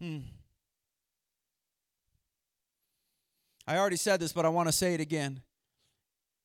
Hmm. 0.00 0.31
I 3.72 3.78
already 3.78 3.96
said 3.96 4.20
this, 4.20 4.34
but 4.34 4.44
I 4.44 4.50
want 4.50 4.68
to 4.68 4.72
say 4.72 4.92
it 4.92 5.00
again. 5.00 5.40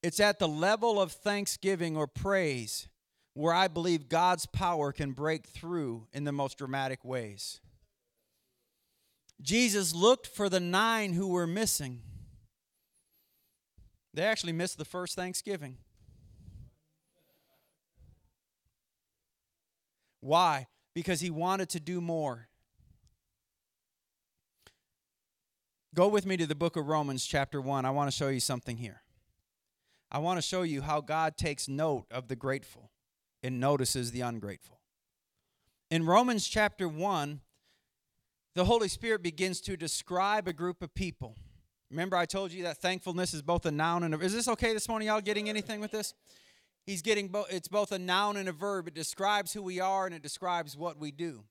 It's 0.01 0.21
at 0.21 0.39
the 0.39 0.47
level 0.47 1.01
of 1.01 1.11
thanksgiving 1.11 1.97
or 1.97 2.07
praise 2.07 2.87
where 3.33 3.53
I 3.53 3.67
believe 3.67 4.07
God's 4.07 4.45
power 4.45 4.93
can 4.93 5.11
break 5.11 5.45
through 5.45 6.07
in 6.13 6.23
the 6.23 6.31
most 6.31 6.57
dramatic 6.57 7.03
ways. 7.03 7.59
Jesus 9.41 9.93
looked 9.93 10.25
for 10.25 10.47
the 10.47 10.61
nine 10.61 11.11
who 11.11 11.27
were 11.27 11.45
missing. 11.45 11.99
They 14.13 14.23
actually 14.23 14.53
missed 14.53 14.77
the 14.77 14.85
first 14.85 15.17
Thanksgiving. 15.17 15.79
Why? 20.21 20.67
Because 20.95 21.19
he 21.19 21.29
wanted 21.29 21.67
to 21.71 21.81
do 21.81 21.99
more. 21.99 22.47
Go 25.97 26.07
with 26.07 26.27
me 26.27 26.37
to 26.37 26.45
the 26.45 26.53
book 26.53 26.75
of 26.75 26.87
Romans, 26.87 27.25
chapter 27.25 27.59
1. 27.59 27.83
I 27.83 27.89
want 27.89 28.07
to 28.07 28.15
show 28.15 28.27
you 28.27 28.39
something 28.39 28.77
here. 28.77 29.01
I 30.11 30.19
want 30.19 30.37
to 30.37 30.43
show 30.43 30.61
you 30.61 30.83
how 30.83 31.01
God 31.01 31.37
takes 31.37 31.67
note 31.67 32.05
of 32.11 32.27
the 32.27 32.35
grateful 32.35 32.91
and 33.41 33.59
notices 33.59 34.11
the 34.11 34.21
ungrateful. 34.21 34.79
In 35.89 36.05
Romans 36.05 36.47
chapter 36.47 36.87
1, 36.87 37.41
the 38.53 38.65
Holy 38.65 38.89
Spirit 38.89 39.23
begins 39.23 39.59
to 39.61 39.75
describe 39.75 40.47
a 40.47 40.53
group 40.53 40.83
of 40.83 40.93
people. 40.93 41.35
Remember, 41.89 42.15
I 42.15 42.27
told 42.27 42.51
you 42.51 42.61
that 42.61 42.77
thankfulness 42.77 43.33
is 43.33 43.41
both 43.41 43.65
a 43.65 43.71
noun 43.71 44.03
and 44.03 44.13
a. 44.13 44.19
Is 44.19 44.33
this 44.33 44.47
okay 44.49 44.73
this 44.73 44.87
morning? 44.87 45.07
Y'all 45.07 45.19
getting 45.19 45.49
anything 45.49 45.79
with 45.79 45.89
this? 45.89 46.13
He's 46.85 47.01
getting 47.01 47.27
both. 47.27 47.51
It's 47.51 47.67
both 47.67 47.91
a 47.91 47.97
noun 47.97 48.37
and 48.37 48.47
a 48.47 48.53
verb. 48.53 48.87
It 48.87 48.93
describes 48.93 49.51
who 49.51 49.63
we 49.63 49.79
are 49.79 50.05
and 50.05 50.13
it 50.13 50.21
describes 50.21 50.77
what 50.77 50.99
we 50.99 51.09
do. 51.09 51.45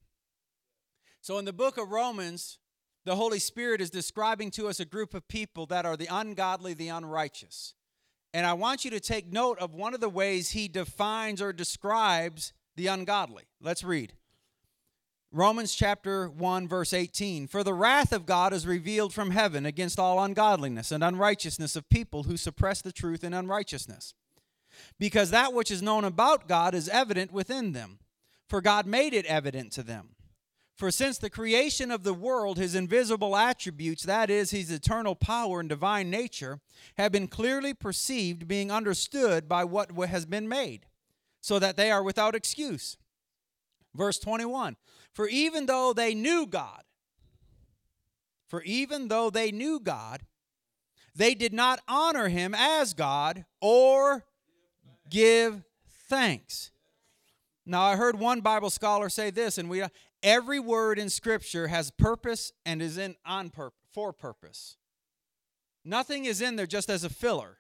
So 1.21 1.37
in 1.39 1.45
the 1.45 1.53
book 1.53 1.79
of 1.79 1.91
Romans, 1.91 2.61
the 3.07 3.16
Holy 3.16 3.38
Spirit 3.38 3.81
is 3.81 3.88
describing 3.88 4.51
to 4.51 4.66
us 4.66 4.81
a 4.81 4.85
group 4.85 5.14
of 5.14 5.29
people 5.29 5.64
that 5.66 5.87
are 5.87 5.97
the 5.97 6.09
ungodly, 6.11 6.75
the 6.75 6.88
unrighteous. 6.88 7.75
And 8.35 8.45
I 8.45 8.53
want 8.53 8.85
you 8.85 8.90
to 8.90 8.99
take 8.99 9.33
note 9.33 9.61
of 9.61 9.75
one 9.75 9.95
of 9.95 10.01
the 10.01 10.09
ways 10.09 10.51
he 10.51 10.66
defines 10.66 11.40
or 11.40 11.53
describes 11.53 12.53
the 12.75 12.88
ungodly. 12.88 13.45
Let's 13.62 13.85
read. 13.85 14.14
Romans 15.31 15.73
chapter 15.73 16.29
1, 16.29 16.66
verse 16.66 16.92
18. 16.92 17.47
For 17.47 17.62
the 17.62 17.75
wrath 17.75 18.12
of 18.12 18.27
God 18.27 18.53
is 18.53 18.66
revealed 18.66 19.14
from 19.14 19.31
heaven 19.31 19.64
against 19.64 20.01
all 20.01 20.23
ungodliness 20.23 20.90
and 20.90 21.05
unrighteousness 21.05 21.77
of 21.77 21.88
people 21.88 22.25
who 22.25 22.37
suppress 22.37 22.83
the 22.83 22.92
truth 22.92 23.23
in 23.23 23.33
unrighteousness. 23.33 24.14
Because 24.99 25.31
that 25.31 25.53
which 25.53 25.71
is 25.71 25.81
known 25.81 26.05
about 26.05 26.49
God 26.49 26.75
is 26.75 26.88
evident 26.88 27.33
within 27.33 27.73
them, 27.73 28.01
for 28.49 28.61
God 28.61 28.85
made 28.85 29.14
it 29.14 29.27
evident 29.27 29.71
to 29.73 29.85
them. 29.85 30.16
For 30.77 30.91
since 30.91 31.17
the 31.17 31.31
creation 31.31 31.91
of 31.91 32.03
the 32.03 32.12
world, 32.12 32.59
his 32.59 32.75
invisible 32.75 33.35
attributes, 33.35 34.03
that 34.03 34.29
is, 34.29 34.51
his 34.51 34.71
eternal 34.71 35.15
power 35.15 35.59
and 35.59 35.69
divine 35.71 36.11
nature, 36.11 36.61
have 36.99 37.12
been 37.12 37.29
clearly 37.29 37.73
perceived, 37.73 38.47
being 38.47 38.71
understood 38.71 39.49
by 39.49 39.65
what 39.65 39.91
has 39.91 40.27
been 40.27 40.47
made, 40.49 40.85
so 41.41 41.59
that 41.59 41.79
they 41.79 41.91
are 41.91 42.03
without 42.03 42.35
excuse. 42.35 42.99
Verse 43.95 44.18
21 44.18 44.77
For 45.14 45.27
even 45.29 45.64
though 45.64 45.95
they 45.95 46.14
knew 46.14 46.47
God, 46.47 46.83
for 48.47 48.62
even 48.62 49.09
though 49.09 49.31
they 49.31 49.51
knew 49.51 49.81
God, 49.81 50.22
they 51.14 51.35
did 51.35 51.55
not 51.55 51.81
honor 51.89 52.29
him 52.29 52.55
as 52.55 52.93
God 52.93 53.47
or 53.62 54.27
give 55.09 55.64
thanks. 56.09 56.70
Now, 57.68 57.83
I 57.83 57.97
heard 57.97 58.18
one 58.18 58.43
Bible 58.43 58.70
scholar 58.70 59.09
say 59.09 59.31
this, 59.31 59.59
and 59.59 59.68
we 59.68 59.83
Every 60.23 60.59
word 60.59 60.99
in 60.99 61.11
Scripture 61.11 61.69
has 61.69 61.91
purpose 61.91 62.53
and 62.64 62.83
is 62.83 62.99
in 62.99 63.17
on 63.25 63.51
purpose 63.51 63.79
for 63.97 64.12
purpose. 64.12 64.77
Nothing 65.83 66.27
is 66.27 66.43
in 66.43 66.57
there 66.57 66.67
just 66.67 66.91
as 66.91 67.03
a 67.03 67.09
filler. 67.09 67.57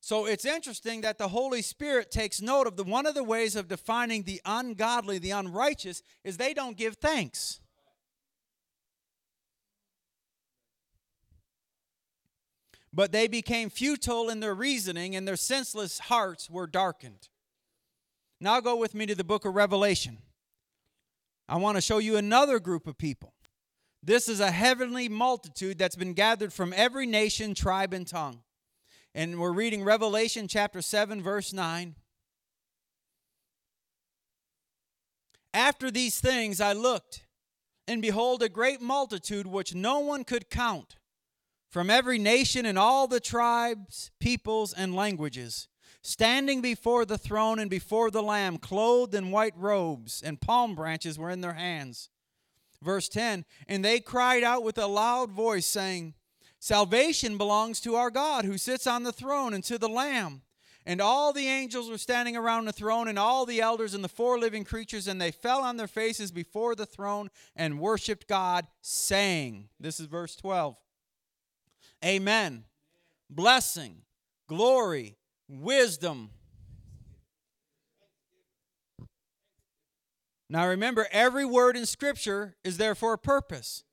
So 0.00 0.24
it's 0.24 0.46
interesting 0.46 1.02
that 1.02 1.18
the 1.18 1.28
Holy 1.28 1.60
Spirit 1.60 2.10
takes 2.10 2.40
note 2.40 2.66
of 2.66 2.76
the 2.76 2.84
one 2.84 3.04
of 3.04 3.14
the 3.14 3.22
ways 3.22 3.54
of 3.54 3.68
defining 3.68 4.22
the 4.22 4.40
ungodly, 4.46 5.18
the 5.18 5.32
unrighteous, 5.32 6.02
is 6.24 6.38
they 6.38 6.54
don't 6.54 6.78
give 6.78 6.96
thanks. 6.96 7.60
But 12.90 13.12
they 13.12 13.28
became 13.28 13.68
futile 13.68 14.30
in 14.30 14.40
their 14.40 14.54
reasoning, 14.54 15.14
and 15.14 15.28
their 15.28 15.36
senseless 15.36 15.98
hearts 15.98 16.48
were 16.48 16.66
darkened. 16.66 17.28
Now 18.40 18.60
go 18.60 18.74
with 18.76 18.94
me 18.94 19.04
to 19.04 19.14
the 19.14 19.24
book 19.24 19.44
of 19.44 19.54
Revelation. 19.54 20.18
I 21.48 21.56
want 21.56 21.76
to 21.76 21.80
show 21.80 21.98
you 21.98 22.16
another 22.16 22.58
group 22.58 22.86
of 22.86 22.98
people. 22.98 23.32
This 24.02 24.28
is 24.28 24.38
a 24.38 24.50
heavenly 24.50 25.08
multitude 25.08 25.78
that's 25.78 25.96
been 25.96 26.12
gathered 26.12 26.52
from 26.52 26.74
every 26.76 27.06
nation, 27.06 27.54
tribe, 27.54 27.94
and 27.94 28.06
tongue. 28.06 28.42
And 29.14 29.40
we're 29.40 29.52
reading 29.52 29.82
Revelation 29.82 30.46
chapter 30.46 30.82
7, 30.82 31.22
verse 31.22 31.52
9. 31.52 31.94
After 35.54 35.90
these 35.90 36.20
things 36.20 36.60
I 36.60 36.74
looked, 36.74 37.24
and 37.88 38.02
behold, 38.02 38.42
a 38.42 38.50
great 38.50 38.82
multitude 38.82 39.46
which 39.46 39.74
no 39.74 39.98
one 40.00 40.24
could 40.24 40.50
count, 40.50 40.96
from 41.70 41.88
every 41.88 42.18
nation 42.18 42.66
and 42.66 42.78
all 42.78 43.08
the 43.08 43.20
tribes, 43.20 44.10
peoples, 44.20 44.74
and 44.74 44.94
languages, 44.94 45.68
standing 46.08 46.62
before 46.62 47.04
the 47.04 47.18
throne 47.18 47.58
and 47.58 47.68
before 47.68 48.10
the 48.10 48.22
Lamb, 48.22 48.56
clothed 48.56 49.14
in 49.14 49.30
white 49.30 49.52
robes, 49.56 50.22
and 50.22 50.40
palm 50.40 50.74
branches 50.74 51.18
were 51.18 51.30
in 51.30 51.42
their 51.42 51.52
hands. 51.52 52.08
Verse 52.82 53.08
10 53.08 53.44
And 53.66 53.84
they 53.84 54.00
cried 54.00 54.42
out 54.42 54.64
with 54.64 54.78
a 54.78 54.86
loud 54.86 55.30
voice, 55.30 55.66
saying, 55.66 56.14
Salvation 56.58 57.36
belongs 57.36 57.78
to 57.80 57.94
our 57.94 58.10
God 58.10 58.44
who 58.44 58.58
sits 58.58 58.86
on 58.86 59.02
the 59.04 59.12
throne 59.12 59.52
and 59.52 59.62
to 59.64 59.78
the 59.78 59.88
Lamb. 59.88 60.42
And 60.86 61.02
all 61.02 61.34
the 61.34 61.46
angels 61.46 61.90
were 61.90 61.98
standing 61.98 62.34
around 62.34 62.64
the 62.64 62.72
throne, 62.72 63.08
and 63.08 63.18
all 63.18 63.44
the 63.44 63.60
elders 63.60 63.92
and 63.92 64.02
the 64.02 64.08
four 64.08 64.38
living 64.38 64.64
creatures, 64.64 65.06
and 65.06 65.20
they 65.20 65.30
fell 65.30 65.60
on 65.62 65.76
their 65.76 65.86
faces 65.86 66.32
before 66.32 66.74
the 66.74 66.86
throne 66.86 67.28
and 67.54 67.78
worshiped 67.78 68.26
God, 68.26 68.66
saying, 68.80 69.68
This 69.78 70.00
is 70.00 70.06
verse 70.06 70.34
12 70.36 70.76
Amen. 72.02 72.64
Blessing, 73.28 74.02
glory, 74.46 75.17
wisdom. 75.48 76.30
Now 80.50 80.66
remember, 80.68 81.06
every 81.10 81.44
word 81.44 81.76
in 81.76 81.86
Scripture 81.86 82.56
is 82.64 82.78
there 82.78 82.94
for 82.94 83.12
a 83.12 83.18
purpose. 83.18 83.84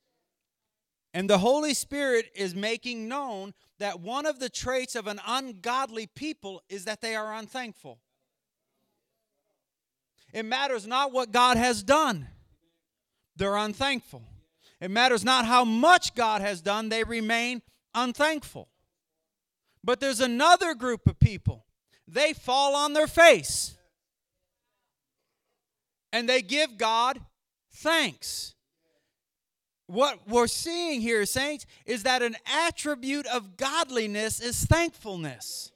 And 1.14 1.30
the 1.30 1.38
Holy 1.38 1.74
Spirit 1.74 2.30
is 2.36 2.54
making 2.56 3.08
known 3.08 3.54
that 3.80 4.02
one 4.02 4.26
of 4.26 4.40
the 4.40 4.50
traits 4.50 4.96
of 4.96 5.08
an 5.08 5.22
ungodly 5.26 6.08
people 6.08 6.62
is 6.70 6.86
that 6.86 7.02
they 7.02 7.16
are 7.16 7.34
unthankful. 7.34 8.00
It 10.34 10.44
matters 10.44 10.86
not 10.86 11.14
what 11.14 11.32
God 11.32 11.56
has 11.56 11.84
done, 11.84 12.28
they're 13.36 13.56
unthankful. 13.56 14.24
It 14.82 14.92
matters 14.92 15.24
not 15.24 15.46
how 15.46 15.64
much 15.64 16.16
God 16.16 16.42
has 16.42 16.62
done, 16.62 16.90
they 16.90 17.06
remain 17.06 17.62
unthankful. 17.94 18.68
But 19.86 20.00
there's 20.00 20.20
another 20.20 20.74
group 20.74 21.08
of 21.08 21.20
people, 21.20 21.64
they 22.08 22.34
fall 22.34 22.76
on 22.76 22.94
their 22.94 23.08
face 23.08 23.78
and 26.12 26.28
they 26.28 26.42
give 26.42 26.78
God 26.78 27.20
thanks 27.72 28.56
what 29.88 30.28
we're 30.28 30.48
seeing 30.48 31.02
here, 31.02 31.26
saints, 31.26 31.66
is 31.86 32.04
that 32.04 32.24
an 32.24 32.36
attribute 32.52 33.28
of 33.28 33.56
godliness 33.56 34.40
is 34.40 34.66
thankfulness. 34.66 35.72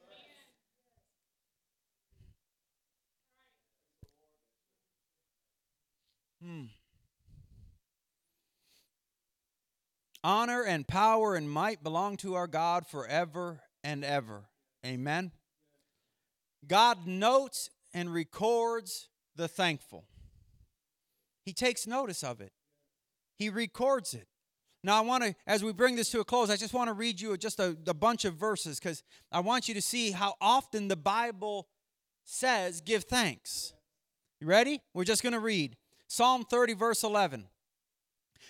Hmm. 6.43 6.65
Honor 10.23 10.63
and 10.63 10.87
power 10.87 11.35
and 11.35 11.49
might 11.49 11.83
belong 11.83 12.17
to 12.17 12.33
our 12.33 12.47
God 12.47 12.87
forever 12.87 13.61
and 13.83 14.03
ever. 14.03 14.43
Amen. 14.85 15.31
God 16.67 17.07
notes 17.07 17.69
and 17.93 18.13
records 18.13 19.09
the 19.35 19.47
thankful, 19.47 20.05
He 21.45 21.53
takes 21.53 21.87
notice 21.87 22.23
of 22.23 22.41
it. 22.41 22.51
He 23.37 23.49
records 23.49 24.13
it. 24.13 24.27
Now, 24.83 24.97
I 24.97 25.01
want 25.01 25.23
to, 25.23 25.35
as 25.45 25.63
we 25.63 25.73
bring 25.73 25.95
this 25.95 26.09
to 26.11 26.19
a 26.19 26.25
close, 26.25 26.49
I 26.49 26.55
just 26.55 26.73
want 26.73 26.89
to 26.89 26.93
read 26.93 27.19
you 27.19 27.35
just 27.37 27.59
a, 27.59 27.75
a 27.87 27.93
bunch 27.93 28.25
of 28.25 28.35
verses 28.35 28.79
because 28.79 29.03
I 29.31 29.41
want 29.41 29.67
you 29.67 29.73
to 29.73 29.81
see 29.81 30.11
how 30.11 30.35
often 30.39 30.87
the 30.87 30.95
Bible 30.95 31.67
says, 32.25 32.79
give 32.79 33.03
thanks. 33.03 33.73
You 34.39 34.47
ready? 34.47 34.81
We're 34.93 35.03
just 35.03 35.21
going 35.23 35.33
to 35.33 35.39
read 35.39 35.75
Psalm 36.07 36.45
30, 36.45 36.73
verse 36.73 37.03
11. 37.03 37.45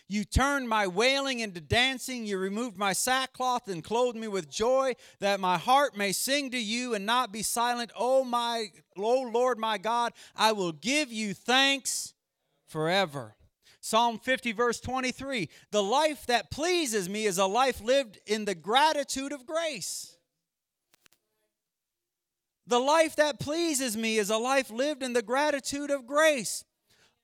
You 0.08 0.24
turned 0.24 0.68
my 0.68 0.88
wailing 0.88 1.40
into 1.40 1.62
dancing. 1.62 2.26
You 2.26 2.38
removed 2.38 2.78
my 2.78 2.94
sackcloth 2.94 3.68
and 3.68 3.84
clothed 3.84 4.18
me 4.18 4.28
with 4.28 4.50
joy, 4.50 4.94
that 5.20 5.40
my 5.40 5.58
heart 5.58 5.96
may 5.96 6.12
sing 6.12 6.52
to 6.52 6.60
you 6.60 6.94
and 6.94 7.06
not 7.06 7.32
be 7.32 7.44
silent. 7.44 7.92
Oh 7.96 8.24
my, 8.24 8.68
oh 8.98 9.30
Lord 9.34 9.58
my 9.58 9.78
God, 9.78 10.14
I 10.36 10.52
will 10.52 10.72
give 10.72 11.12
you 11.12 11.34
thanks 11.34 12.14
forever. 12.68 13.36
Psalm 13.82 14.20
50, 14.20 14.52
verse 14.52 14.80
23 14.80 15.50
The 15.72 15.84
life 15.84 16.26
that 16.28 16.52
pleases 16.52 17.10
me 17.10 17.26
is 17.26 17.38
a 17.38 17.46
life 17.46 17.82
lived 17.82 18.20
in 18.26 18.46
the 18.46 18.56
gratitude 18.56 19.32
of 19.32 19.46
grace. 19.46 20.16
The 22.68 22.80
life 22.80 23.16
that 23.16 23.40
pleases 23.40 23.98
me 23.98 24.20
is 24.20 24.30
a 24.30 24.38
life 24.38 24.70
lived 24.70 25.02
in 25.02 25.14
the 25.14 25.24
gratitude 25.24 25.90
of 25.90 26.06
grace, 26.06 26.64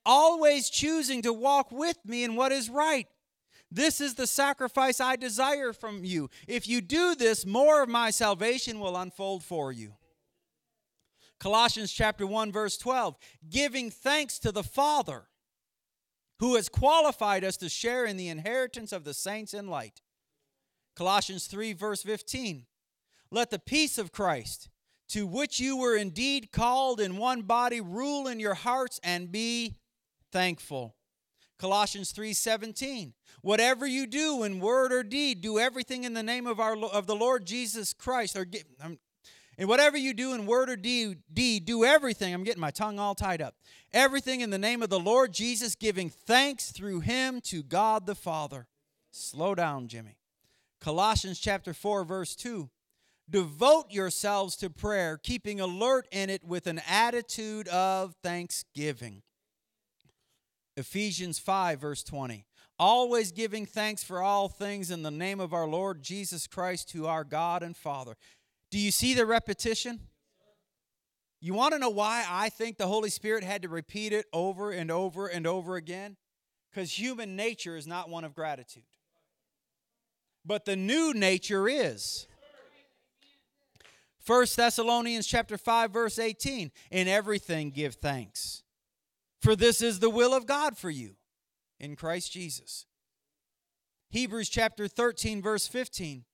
always 0.05 0.69
choosing 0.69 1.21
to 1.23 1.33
walk 1.33 1.71
with 1.71 1.97
me 2.05 2.23
in 2.23 2.35
what 2.35 2.51
is 2.51 2.69
right. 2.69 3.07
This 3.71 3.99
is 3.99 4.13
the 4.13 4.27
sacrifice 4.27 4.99
I 4.99 5.15
desire 5.15 5.73
from 5.73 6.05
you. 6.05 6.29
If 6.47 6.67
you 6.67 6.81
do 6.81 7.15
this, 7.15 7.45
more 7.45 7.83
of 7.83 7.89
my 7.89 8.11
salvation 8.11 8.79
will 8.79 8.95
unfold 8.95 9.43
for 9.43 9.71
you. 9.71 9.93
Colossians 11.39 11.91
chapter 11.91 12.25
1 12.25 12.51
verse 12.51 12.77
12, 12.77 13.17
giving 13.49 13.91
thanks 13.91 14.39
to 14.39 14.51
the 14.51 14.63
Father 14.63 15.25
who 16.39 16.55
has 16.55 16.69
qualified 16.69 17.43
us 17.43 17.57
to 17.57 17.69
share 17.69 18.05
in 18.05 18.17
the 18.17 18.29
inheritance 18.29 18.91
of 18.91 19.03
the 19.03 19.13
saints 19.13 19.53
in 19.53 19.67
light. 19.67 20.01
Colossians 20.95 21.47
3, 21.47 21.73
verse 21.73 22.03
15. 22.03 22.65
Let 23.31 23.51
the 23.51 23.59
peace 23.59 23.97
of 23.97 24.11
Christ, 24.11 24.69
to 25.09 25.27
which 25.27 25.59
you 25.59 25.77
were 25.77 25.95
indeed 25.95 26.51
called 26.51 26.99
in 26.99 27.17
one 27.17 27.41
body, 27.41 27.81
rule 27.81 28.27
in 28.27 28.39
your 28.39 28.53
hearts 28.53 28.99
and 29.03 29.31
be 29.31 29.75
thankful. 30.35 30.93
Colossians 31.57 32.11
3:17 32.11 33.13
Whatever 33.41 33.87
you 33.87 34.05
do 34.05 34.43
in 34.43 34.59
word 34.59 34.91
or 34.91 35.01
deed 35.01 35.39
do 35.39 35.57
everything 35.57 36.03
in 36.03 36.13
the 36.13 36.23
name 36.23 36.45
of 36.45 36.59
our 36.59 36.75
of 36.75 37.07
the 37.07 37.15
Lord 37.15 37.45
Jesus 37.45 37.93
Christ 37.93 38.35
or 38.35 38.45
um, 38.81 38.99
and 39.57 39.69
whatever 39.69 39.95
you 39.95 40.13
do 40.13 40.33
in 40.33 40.45
word 40.45 40.69
or 40.69 40.75
deed, 40.75 41.19
deed, 41.33 41.63
do 41.63 41.85
everything. 41.85 42.33
I'm 42.33 42.43
getting 42.43 42.59
my 42.59 42.71
tongue 42.71 42.99
all 42.99 43.15
tied 43.15 43.41
up. 43.41 43.55
Everything 43.93 44.41
in 44.41 44.49
the 44.49 44.57
name 44.57 44.83
of 44.83 44.89
the 44.89 44.99
Lord 44.99 45.31
Jesus, 45.31 45.75
giving 45.75 46.09
thanks 46.09 46.71
through 46.71 46.99
him 46.99 47.39
to 47.45 47.63
God 47.63 48.05
the 48.05 48.15
Father. 48.15 48.67
Slow 49.11 49.55
down, 49.55 49.87
Jimmy. 49.87 50.17
Colossians 50.81 51.39
chapter 51.39 51.73
4, 51.73 52.03
verse 52.03 52.35
2. 52.35 52.69
Devote 53.29 53.85
yourselves 53.91 54.57
to 54.57 54.69
prayer, 54.69 55.17
keeping 55.17 55.61
alert 55.61 56.05
in 56.11 56.29
it 56.29 56.43
with 56.43 56.67
an 56.67 56.81
attitude 56.85 57.69
of 57.69 58.15
thanksgiving. 58.21 59.21
Ephesians 60.77 61.39
5, 61.39 61.79
verse 61.79 62.03
20. 62.03 62.45
Always 62.77 63.31
giving 63.31 63.65
thanks 63.65 64.03
for 64.03 64.21
all 64.21 64.49
things 64.49 64.91
in 64.91 65.01
the 65.01 65.11
name 65.11 65.39
of 65.39 65.53
our 65.53 65.67
Lord 65.67 66.03
Jesus 66.03 66.47
Christ 66.47 66.89
to 66.89 67.07
our 67.07 67.23
God 67.23 67.63
and 67.63 67.75
Father. 67.75 68.15
Do 68.69 68.77
you 68.77 68.91
see 68.91 69.13
the 69.13 69.25
repetition? 69.25 70.01
You 71.39 71.53
want 71.53 71.73
to 71.73 71.79
know 71.79 71.89
why 71.89 72.25
I 72.27 72.49
think 72.49 72.77
the 72.77 72.87
Holy 72.87 73.09
Spirit 73.09 73.43
had 73.43 73.61
to 73.61 73.69
repeat 73.69 74.11
it 74.11 74.25
over 74.33 74.71
and 74.71 74.91
over 74.91 75.27
and 75.27 75.47
over 75.47 75.77
again? 75.77 76.17
Because 76.69 76.91
human 76.91 77.37
nature 77.37 77.77
is 77.77 77.87
not 77.87 78.09
one 78.09 78.25
of 78.25 78.35
gratitude. 78.35 78.83
But 80.43 80.65
the 80.65 80.75
new 80.75 81.13
nature 81.13 81.69
is. 81.69 82.27
1 84.27 84.47
Thessalonians 84.55 85.27
chapter 85.27 85.57
5 85.57 85.91
verse 85.91 86.19
18 86.19 86.71
in 86.91 87.07
everything 87.07 87.69
give 87.69 87.95
thanks 87.95 88.63
for 89.45 89.55
this 89.55 89.79
is 89.79 89.99
the 89.99 90.09
will 90.09 90.33
of 90.33 90.47
God 90.47 90.75
for 90.75 90.89
you 90.89 91.17
in 91.79 91.95
Christ 91.95 92.31
Jesus. 92.31 92.87
Hebrews 94.09 94.49
chapter 94.49 94.87
13 94.87 95.39
verse 95.39 95.67
15 95.67 96.25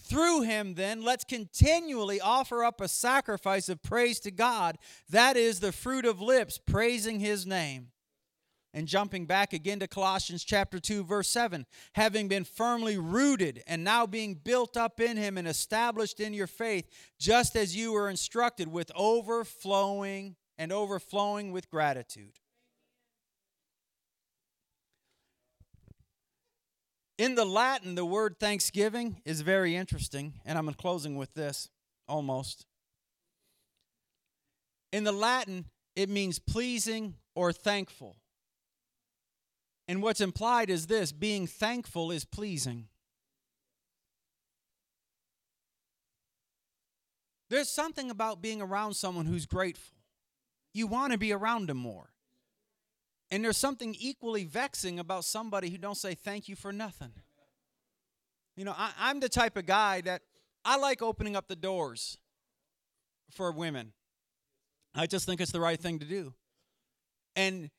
through 0.00 0.42
him, 0.42 0.74
then, 0.74 1.02
let's 1.02 1.24
continually 1.24 2.20
offer 2.20 2.62
up 2.62 2.80
a 2.80 2.86
sacrifice 2.86 3.68
of 3.68 3.82
praise 3.82 4.20
to 4.20 4.30
God. 4.30 4.78
That 5.08 5.36
is 5.36 5.58
the 5.58 5.72
fruit 5.72 6.04
of 6.04 6.20
lips, 6.20 6.56
praising 6.56 7.18
his 7.18 7.44
name. 7.44 7.88
And 8.72 8.86
jumping 8.86 9.26
back 9.26 9.52
again 9.52 9.80
to 9.80 9.88
Colossians 9.88 10.44
chapter 10.44 10.78
2, 10.78 11.02
verse 11.02 11.26
7 11.28 11.66
having 11.94 12.28
been 12.28 12.44
firmly 12.44 12.96
rooted 12.96 13.60
and 13.66 13.82
now 13.82 14.06
being 14.06 14.36
built 14.36 14.76
up 14.76 15.00
in 15.00 15.16
him 15.16 15.36
and 15.36 15.48
established 15.48 16.20
in 16.20 16.32
your 16.32 16.46
faith, 16.46 16.88
just 17.18 17.56
as 17.56 17.74
you 17.74 17.92
were 17.92 18.08
instructed, 18.08 18.68
with 18.68 18.92
overflowing 18.94 20.36
and 20.58 20.70
overflowing 20.70 21.50
with 21.50 21.68
gratitude. 21.70 22.38
In 27.18 27.34
the 27.34 27.44
Latin, 27.44 27.96
the 27.96 28.06
word 28.06 28.38
thanksgiving 28.38 29.20
is 29.24 29.40
very 29.40 29.74
interesting, 29.74 30.34
and 30.44 30.56
I'm 30.56 30.72
closing 30.74 31.16
with 31.16 31.34
this 31.34 31.68
almost. 32.06 32.64
In 34.92 35.02
the 35.02 35.12
Latin, 35.12 35.66
it 35.96 36.08
means 36.08 36.38
pleasing 36.38 37.16
or 37.34 37.52
thankful. 37.52 38.16
And 39.88 40.00
what's 40.00 40.20
implied 40.20 40.70
is 40.70 40.86
this 40.86 41.10
being 41.10 41.48
thankful 41.48 42.12
is 42.12 42.24
pleasing. 42.24 42.86
There's 47.50 47.70
something 47.70 48.10
about 48.10 48.40
being 48.40 48.62
around 48.62 48.94
someone 48.94 49.26
who's 49.26 49.46
grateful. 49.46 49.96
You 50.72 50.86
want 50.86 51.12
to 51.12 51.18
be 51.18 51.32
around 51.32 51.68
them 51.68 51.78
more. 51.78 52.10
And 53.30 53.44
there's 53.44 53.58
something 53.58 53.94
equally 53.98 54.44
vexing 54.44 54.98
about 54.98 55.24
somebody 55.24 55.70
who 55.70 55.78
don't 55.78 55.96
say 55.96 56.14
thank 56.14 56.48
you 56.48 56.56
for 56.56 56.72
nothing. 56.72 57.12
You 58.56 58.64
know, 58.64 58.74
I, 58.76 58.90
I'm 58.98 59.20
the 59.20 59.28
type 59.28 59.56
of 59.56 59.66
guy 59.66 60.00
that 60.02 60.22
I 60.64 60.76
like 60.78 61.02
opening 61.02 61.36
up 61.36 61.46
the 61.46 61.56
doors 61.56 62.18
for 63.30 63.52
women. 63.52 63.92
I 64.94 65.06
just 65.06 65.26
think 65.26 65.40
it's 65.40 65.52
the 65.52 65.60
right 65.60 65.78
thing 65.78 65.98
to 65.98 66.06
do. 66.06 66.34
And 67.36 67.70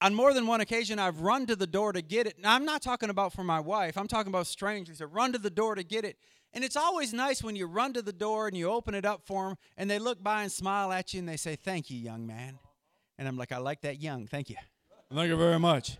on 0.00 0.14
more 0.14 0.32
than 0.32 0.46
one 0.46 0.60
occasion, 0.60 0.98
I've 0.98 1.20
run 1.20 1.46
to 1.46 1.56
the 1.56 1.66
door 1.66 1.92
to 1.92 2.00
get 2.00 2.26
it. 2.26 2.38
Now, 2.38 2.54
I'm 2.54 2.64
not 2.64 2.82
talking 2.82 3.10
about 3.10 3.32
for 3.32 3.44
my 3.44 3.60
wife, 3.60 3.98
I'm 3.98 4.08
talking 4.08 4.32
about 4.32 4.46
strangers 4.46 4.98
that 4.98 5.08
run 5.08 5.32
to 5.32 5.38
the 5.38 5.50
door 5.50 5.74
to 5.74 5.84
get 5.84 6.04
it. 6.04 6.16
And 6.54 6.64
it's 6.64 6.76
always 6.76 7.14
nice 7.14 7.42
when 7.42 7.56
you 7.56 7.66
run 7.66 7.92
to 7.94 8.02
the 8.02 8.12
door 8.12 8.46
and 8.46 8.56
you 8.56 8.68
open 8.68 8.94
it 8.94 9.06
up 9.06 9.22
for 9.24 9.48
them 9.48 9.56
and 9.76 9.90
they 9.90 9.98
look 9.98 10.22
by 10.22 10.42
and 10.42 10.52
smile 10.52 10.92
at 10.92 11.14
you 11.14 11.20
and 11.20 11.28
they 11.28 11.36
say, 11.36 11.56
Thank 11.56 11.90
you, 11.90 11.98
young 11.98 12.26
man. 12.26 12.58
And 13.18 13.28
I'm 13.28 13.36
like, 13.36 13.52
I 13.52 13.58
like 13.58 13.82
that 13.82 14.00
young. 14.00 14.26
Thank 14.26 14.50
you. 14.50 14.56
Thank 15.12 15.28
you 15.28 15.36
very 15.36 15.58
much. 15.58 15.98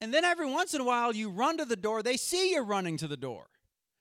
And 0.00 0.12
then 0.12 0.24
every 0.24 0.50
once 0.50 0.74
in 0.74 0.80
a 0.80 0.84
while, 0.84 1.14
you 1.14 1.30
run 1.30 1.58
to 1.58 1.64
the 1.64 1.76
door. 1.76 2.02
They 2.02 2.16
see 2.16 2.52
you 2.52 2.62
running 2.62 2.96
to 2.98 3.08
the 3.08 3.16
door. 3.16 3.46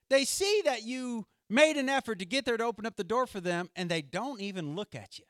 They 0.09 0.25
see 0.25 0.61
that 0.65 0.83
you 0.83 1.25
made 1.49 1.77
an 1.77 1.89
effort 1.89 2.19
to 2.19 2.25
get 2.25 2.45
there 2.45 2.57
to 2.57 2.63
open 2.63 2.85
up 2.85 2.95
the 2.95 3.03
door 3.03 3.27
for 3.27 3.39
them, 3.39 3.69
and 3.75 3.89
they 3.89 4.01
don't 4.01 4.41
even 4.41 4.75
look 4.75 4.95
at 4.95 5.19
you. 5.19 5.25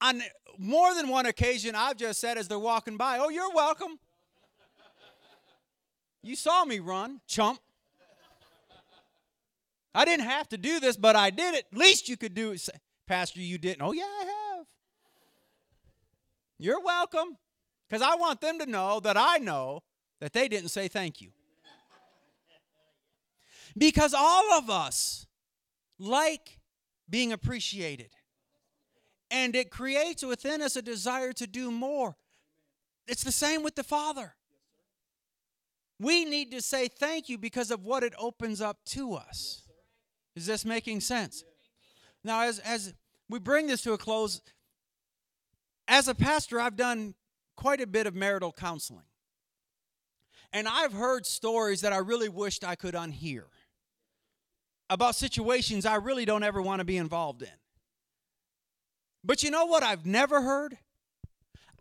On 0.00 0.20
more 0.58 0.94
than 0.94 1.08
one 1.08 1.26
occasion, 1.26 1.74
I've 1.74 1.96
just 1.96 2.20
said 2.20 2.36
as 2.36 2.48
they're 2.48 2.58
walking 2.58 2.96
by, 2.96 3.18
Oh, 3.18 3.28
you're 3.28 3.52
welcome. 3.54 3.98
You 6.22 6.36
saw 6.36 6.64
me 6.64 6.78
run, 6.78 7.20
chump. 7.26 7.58
I 9.94 10.04
didn't 10.04 10.24
have 10.24 10.48
to 10.50 10.58
do 10.58 10.80
this, 10.80 10.96
but 10.96 11.16
I 11.16 11.30
did 11.30 11.54
it. 11.54 11.66
Least 11.72 12.08
you 12.08 12.16
could 12.16 12.34
do 12.34 12.52
it. 12.52 12.68
Pastor, 13.06 13.40
you 13.40 13.58
didn't. 13.58 13.82
Oh, 13.82 13.92
yeah, 13.92 14.04
I 14.04 14.24
have. 14.24 14.51
You're 16.62 16.82
welcome. 16.82 17.36
Because 17.88 18.02
I 18.02 18.14
want 18.14 18.40
them 18.40 18.58
to 18.58 18.66
know 18.66 19.00
that 19.00 19.16
I 19.16 19.38
know 19.38 19.82
that 20.20 20.32
they 20.32 20.48
didn't 20.48 20.70
say 20.70 20.88
thank 20.88 21.20
you. 21.20 21.30
Because 23.76 24.14
all 24.14 24.52
of 24.54 24.70
us 24.70 25.26
like 25.98 26.58
being 27.08 27.32
appreciated. 27.32 28.10
And 29.30 29.56
it 29.56 29.70
creates 29.70 30.22
within 30.22 30.62
us 30.62 30.76
a 30.76 30.82
desire 30.82 31.32
to 31.34 31.46
do 31.46 31.70
more. 31.70 32.16
It's 33.06 33.24
the 33.24 33.32
same 33.32 33.62
with 33.62 33.74
the 33.74 33.84
Father. 33.84 34.34
We 35.98 36.24
need 36.24 36.50
to 36.52 36.60
say 36.60 36.88
thank 36.88 37.28
you 37.28 37.38
because 37.38 37.70
of 37.70 37.84
what 37.84 38.02
it 38.02 38.14
opens 38.18 38.60
up 38.60 38.78
to 38.86 39.14
us. 39.14 39.62
Is 40.34 40.46
this 40.46 40.64
making 40.64 41.00
sense? 41.00 41.44
Now, 42.24 42.42
as, 42.42 42.58
as 42.60 42.94
we 43.28 43.38
bring 43.38 43.66
this 43.66 43.82
to 43.82 43.92
a 43.92 43.98
close, 43.98 44.40
as 45.92 46.08
a 46.08 46.14
pastor, 46.14 46.58
I've 46.58 46.74
done 46.74 47.14
quite 47.54 47.82
a 47.82 47.86
bit 47.86 48.06
of 48.06 48.14
marital 48.14 48.50
counseling. 48.50 49.04
And 50.50 50.66
I've 50.66 50.94
heard 50.94 51.26
stories 51.26 51.82
that 51.82 51.92
I 51.92 51.98
really 51.98 52.30
wished 52.30 52.64
I 52.64 52.76
could 52.76 52.94
unhear 52.94 53.44
about 54.88 55.16
situations 55.16 55.84
I 55.84 55.96
really 55.96 56.24
don't 56.24 56.42
ever 56.42 56.62
want 56.62 56.80
to 56.80 56.86
be 56.86 56.96
involved 56.96 57.42
in. 57.42 57.48
But 59.22 59.42
you 59.42 59.50
know 59.50 59.66
what 59.66 59.82
I've 59.82 60.06
never 60.06 60.40
heard? 60.40 60.78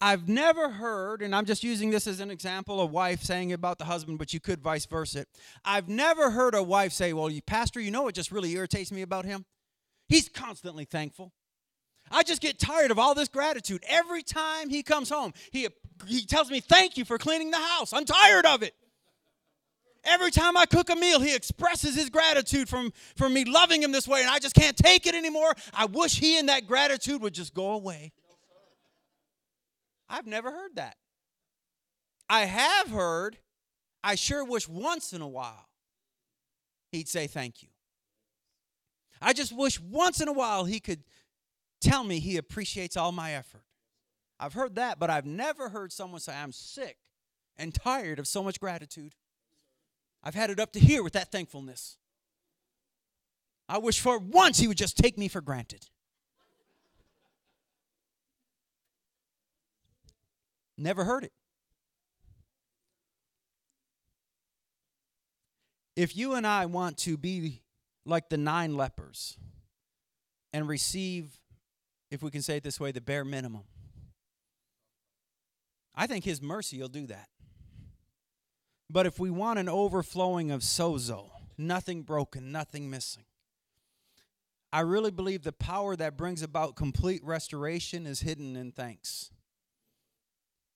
I've 0.02 0.28
never 0.28 0.70
heard, 0.70 1.22
and 1.22 1.34
I'm 1.34 1.46
just 1.46 1.64
using 1.64 1.90
this 1.90 2.06
as 2.06 2.20
an 2.20 2.32
example, 2.32 2.82
a 2.82 2.86
wife 2.86 3.24
saying 3.24 3.54
about 3.54 3.78
the 3.78 3.86
husband, 3.86 4.20
but 4.20 4.34
you 4.34 4.42
could 4.42 4.60
vice 4.60 4.86
versa. 4.86 5.26
I've 5.64 5.88
never 5.88 6.32
heard 6.32 6.54
a 6.54 6.64
wife 6.64 6.92
say, 6.92 7.14
Well, 7.14 7.30
you, 7.30 7.42
Pastor, 7.42 7.80
you 7.80 7.92
know 7.92 8.04
what 8.04 8.16
just 8.16 8.32
really 8.32 8.52
irritates 8.54 8.92
me 8.92 9.04
about 9.04 9.24
him? 9.24 9.46
He's 10.10 10.28
constantly 10.28 10.84
thankful. 10.84 11.32
I 12.12 12.24
just 12.24 12.42
get 12.42 12.60
tired 12.60 12.92
of 12.92 13.00
all 13.00 13.16
this 13.16 13.30
gratitude. 13.30 13.84
Every 13.88 14.22
time 14.22 14.70
he 14.70 14.84
comes 14.84 15.10
home, 15.10 15.34
he, 15.52 15.68
he 16.06 16.26
tells 16.26 16.52
me, 16.52 16.60
Thank 16.60 16.98
you 16.98 17.06
for 17.06 17.18
cleaning 17.18 17.52
the 17.52 17.58
house. 17.58 17.94
I'm 17.94 18.06
tired 18.06 18.46
of 18.46 18.64
it. 18.64 18.74
Every 20.04 20.32
time 20.32 20.58
I 20.58 20.66
cook 20.66 20.90
a 20.90 20.96
meal, 20.96 21.20
he 21.20 21.36
expresses 21.36 21.96
his 21.96 22.10
gratitude 22.10 22.68
from, 22.68 22.92
for 23.16 23.30
me 23.30 23.46
loving 23.46 23.84
him 23.84 23.92
this 23.92 24.08
way, 24.08 24.22
and 24.22 24.30
I 24.30 24.40
just 24.40 24.56
can't 24.56 24.76
take 24.76 25.06
it 25.06 25.14
anymore. 25.14 25.54
I 25.74 25.86
wish 25.86 26.20
he 26.20 26.40
and 26.40 26.50
that 26.50 26.66
gratitude 26.68 27.22
would 27.22 27.36
just 27.36 27.54
go 27.54 27.74
away. 27.74 28.12
I've 30.10 30.26
never 30.26 30.50
heard 30.50 30.76
that. 30.76 30.98
I 32.28 32.46
have 32.46 32.90
heard, 32.90 33.38
I 34.04 34.16
sure 34.16 34.44
wish 34.44 34.68
once 34.68 35.14
in 35.14 35.22
a 35.22 35.28
while 35.28 35.68
he'd 36.92 37.08
say 37.08 37.28
thank 37.28 37.62
you. 37.62 37.70
I 39.22 39.34
just 39.34 39.56
wish 39.56 39.80
once 39.80 40.20
in 40.20 40.28
a 40.28 40.34
while 40.34 40.66
he 40.66 40.80
could 40.80 41.04
tell 41.82 42.04
me 42.04 42.20
he 42.20 42.38
appreciates 42.38 42.96
all 42.96 43.12
my 43.12 43.34
effort. 43.34 43.64
I've 44.40 44.54
heard 44.54 44.76
that, 44.76 45.00
but 45.00 45.10
I've 45.10 45.26
never 45.26 45.70
heard 45.70 45.92
someone 45.92 46.22
say, 46.22 46.34
I'm 46.34 46.52
sick 46.52 46.98
and 47.58 47.74
tired 47.74 48.20
of 48.20 48.28
so 48.28 48.44
much 48.44 48.60
gratitude. 48.60 49.14
I've 50.24 50.36
had 50.36 50.50
it 50.50 50.60
up 50.60 50.72
to 50.74 50.80
here 50.80 51.04
with 51.04 51.14
that 51.14 51.32
thankfulness. 51.32 51.98
I 53.68 53.78
wish 53.78 54.00
for 54.00 54.18
once 54.20 54.60
he 54.60 54.68
would 54.68 54.78
just 54.78 54.98
take 54.98 55.18
me 55.18 55.28
for 55.28 55.42
granted. 55.42 55.88
Never 60.78 61.04
heard 61.04 61.24
it. 61.24 61.32
If 65.96 66.16
you 66.16 66.34
and 66.34 66.48
I 66.48 66.66
want 66.66 66.98
to 67.00 67.18
be 67.18 67.62
like 68.06 68.30
the 68.30 68.38
nine 68.38 68.76
lepers 68.76 69.38
and 70.54 70.68
receive, 70.68 71.41
if 72.12 72.22
we 72.22 72.30
can 72.30 72.42
say 72.42 72.58
it 72.58 72.64
this 72.64 72.80
way, 72.80 72.92
the 72.92 73.02
bare 73.02 73.26
minimum, 73.26 73.64
I 75.96 76.06
think 76.06 76.26
His 76.26 76.42
mercy 76.42 76.80
will 76.80 76.90
do 76.90 77.08
that. 77.08 77.30
But 78.90 79.06
if 79.06 79.18
we 79.18 79.32
want 79.32 79.58
an 79.58 79.70
overflowing 79.70 80.52
of 80.52 80.62
sozo, 80.62 81.30
nothing 81.58 82.04
broken, 82.04 82.52
nothing 82.52 82.90
missing, 82.90 83.24
I 84.74 84.82
really 84.82 85.12
believe 85.12 85.44
the 85.44 85.54
power 85.54 85.96
that 85.96 86.18
brings 86.18 86.42
about 86.42 86.76
complete 86.76 87.24
restoration 87.24 88.06
is 88.06 88.22
hidden 88.22 88.56
in 88.56 88.72
thanks. 88.72 89.32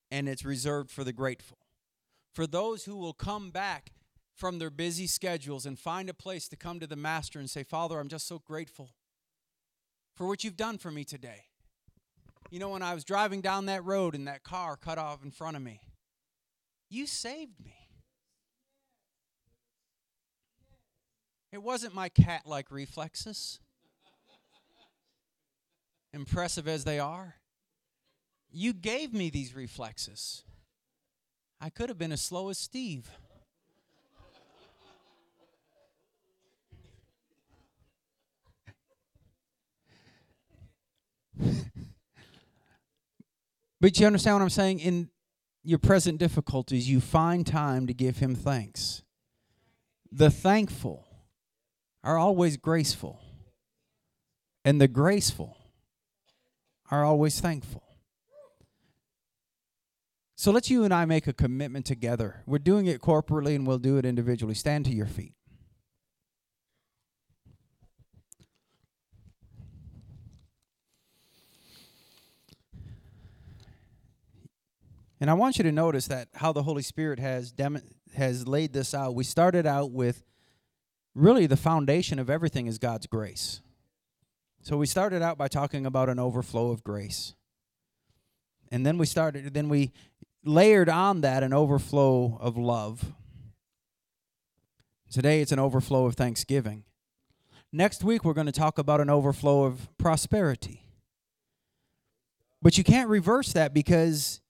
And 0.10 0.30
it's 0.30 0.46
reserved 0.46 0.92
for 0.92 1.04
the 1.04 1.14
grateful. 1.14 1.58
For 2.34 2.48
those 2.48 2.86
who 2.86 2.96
will 2.96 3.14
come 3.14 3.52
back 3.52 3.92
from 4.34 4.60
their 4.60 4.70
busy 4.70 5.08
schedules 5.08 5.66
and 5.66 5.80
find 5.80 6.10
a 6.10 6.14
place 6.14 6.48
to 6.50 6.58
come 6.58 6.80
to 6.80 6.88
the 6.88 6.98
Master 6.98 7.40
and 7.40 7.50
say, 7.50 7.64
Father, 7.64 8.00
I'm 8.00 8.10
just 8.10 8.28
so 8.28 8.40
grateful 8.40 8.92
for 10.16 10.28
what 10.28 10.44
you've 10.44 10.58
done 10.58 10.78
for 10.78 10.92
me 10.92 11.04
today. 11.04 11.44
You 12.50 12.60
know, 12.60 12.70
when 12.70 12.82
I 12.82 12.94
was 12.94 13.04
driving 13.04 13.42
down 13.42 13.66
that 13.66 13.84
road 13.84 14.16
and 14.16 14.28
that 14.28 14.44
car 14.44 14.78
cut 14.78 14.98
off 14.98 15.24
in 15.24 15.32
front 15.32 15.58
of 15.58 15.64
me, 15.64 15.82
you 16.90 17.08
saved 17.08 17.60
me. 17.64 17.76
It 21.52 21.64
wasn't 21.64 21.96
my 21.96 22.10
cat 22.10 22.44
like 22.46 22.70
reflexes, 22.70 23.60
impressive 26.14 26.68
as 26.68 26.84
they 26.84 27.00
are. 27.00 27.36
You 28.52 28.74
gave 28.74 29.14
me 29.14 29.30
these 29.30 29.56
reflexes. 29.56 30.44
I 31.60 31.70
could 31.70 31.90
have 31.90 31.98
been 31.98 32.12
as 32.12 32.22
slow 32.22 32.50
as 32.50 32.58
Steve. 32.58 33.10
but 43.82 44.00
you 44.00 44.06
understand 44.06 44.36
what 44.36 44.42
I'm 44.42 44.50
saying? 44.50 44.80
In 44.80 45.10
your 45.64 45.80
present 45.80 46.20
difficulties, 46.20 46.90
you 46.90 47.02
find 47.02 47.46
time 47.46 47.88
to 47.88 47.94
give 47.94 48.18
him 48.18 48.36
thanks. 48.36 49.04
The 50.12 50.30
thankful 50.30 51.08
are 52.04 52.18
always 52.18 52.58
graceful, 52.58 53.22
and 54.64 54.80
the 54.80 54.88
graceful 54.88 55.58
are 56.92 57.04
always 57.04 57.40
thankful. 57.40 57.84
So 60.36 60.52
let's 60.52 60.70
you 60.70 60.84
and 60.84 60.94
I 60.94 61.06
make 61.06 61.28
a 61.28 61.34
commitment 61.34 61.86
together. 61.86 62.44
We're 62.46 62.60
doing 62.60 62.86
it 62.88 63.02
corporately 63.02 63.56
and 63.56 63.66
we'll 63.66 63.80
do 63.80 63.98
it 63.98 64.06
individually. 64.06 64.54
Stand 64.54 64.86
to 64.86 64.92
your 64.92 65.06
feet. 65.06 65.34
And 75.20 75.30
I 75.30 75.34
want 75.34 75.58
you 75.58 75.64
to 75.64 75.72
notice 75.72 76.08
that 76.08 76.28
how 76.36 76.52
the 76.52 76.64
Holy 76.64 76.82
Spirit 76.82 77.20
has 77.20 77.52
dem- 77.52 77.82
has 78.16 78.48
laid 78.48 78.74
this 78.74 78.94
out. 78.94 79.16
We 79.16 79.24
started 79.24 79.66
out 79.66 79.92
with 79.92 80.24
really 81.14 81.48
the 81.48 81.58
foundation 81.58 82.20
of 82.20 82.30
everything 82.30 82.68
is 82.68 82.78
God's 82.78 83.08
grace. 83.08 83.62
So 84.62 84.78
we 84.78 84.86
started 84.86 85.22
out 85.22 85.38
by 85.38 85.48
talking 85.48 85.86
about 85.86 86.10
an 86.10 86.20
overflow 86.20 86.72
of 86.72 86.84
grace. 86.84 87.36
And 88.72 88.86
then 88.86 88.98
we 88.98 89.06
started 89.06 89.54
then 89.54 89.70
we 89.70 89.94
layered 90.44 90.90
on 90.90 91.22
that 91.22 91.44
an 91.44 91.54
overflow 91.54 92.38
of 92.42 92.58
love. 92.58 93.14
Today 95.10 95.42
it's 95.42 95.52
an 95.52 95.60
overflow 95.60 96.06
of 96.06 96.16
thanksgiving. 96.16 96.84
Next 97.72 98.04
week 98.04 98.26
we're 98.26 98.34
going 98.34 98.48
to 98.48 98.52
talk 98.52 98.78
about 98.78 99.00
an 99.00 99.10
overflow 99.10 99.64
of 99.64 99.88
prosperity. 99.98 100.82
But 102.62 102.78
you 102.78 102.84
can't 102.84 103.08
reverse 103.08 103.54
that 103.54 103.74
because 103.74 104.42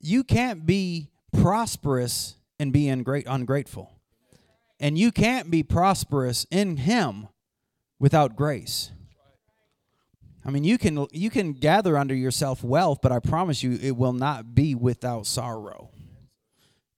you 0.00 0.24
can't 0.24 0.66
be 0.66 1.10
prosperous 1.32 2.36
and 2.58 2.72
be 2.72 2.88
ingrate, 2.88 3.26
ungrateful. 3.28 3.98
And 4.78 4.98
you 4.98 5.12
can't 5.12 5.50
be 5.50 5.62
prosperous 5.62 6.46
in 6.50 6.78
him 6.78 7.28
without 7.98 8.34
grace. 8.34 8.92
I 10.44 10.50
mean, 10.50 10.64
you 10.64 10.78
can 10.78 11.06
you 11.12 11.28
can 11.28 11.52
gather 11.52 11.98
under 11.98 12.14
yourself 12.14 12.64
wealth, 12.64 13.00
but 13.02 13.12
I 13.12 13.18
promise 13.18 13.62
you 13.62 13.78
it 13.80 13.96
will 13.96 14.14
not 14.14 14.54
be 14.54 14.74
without 14.74 15.26
sorrow. 15.26 15.90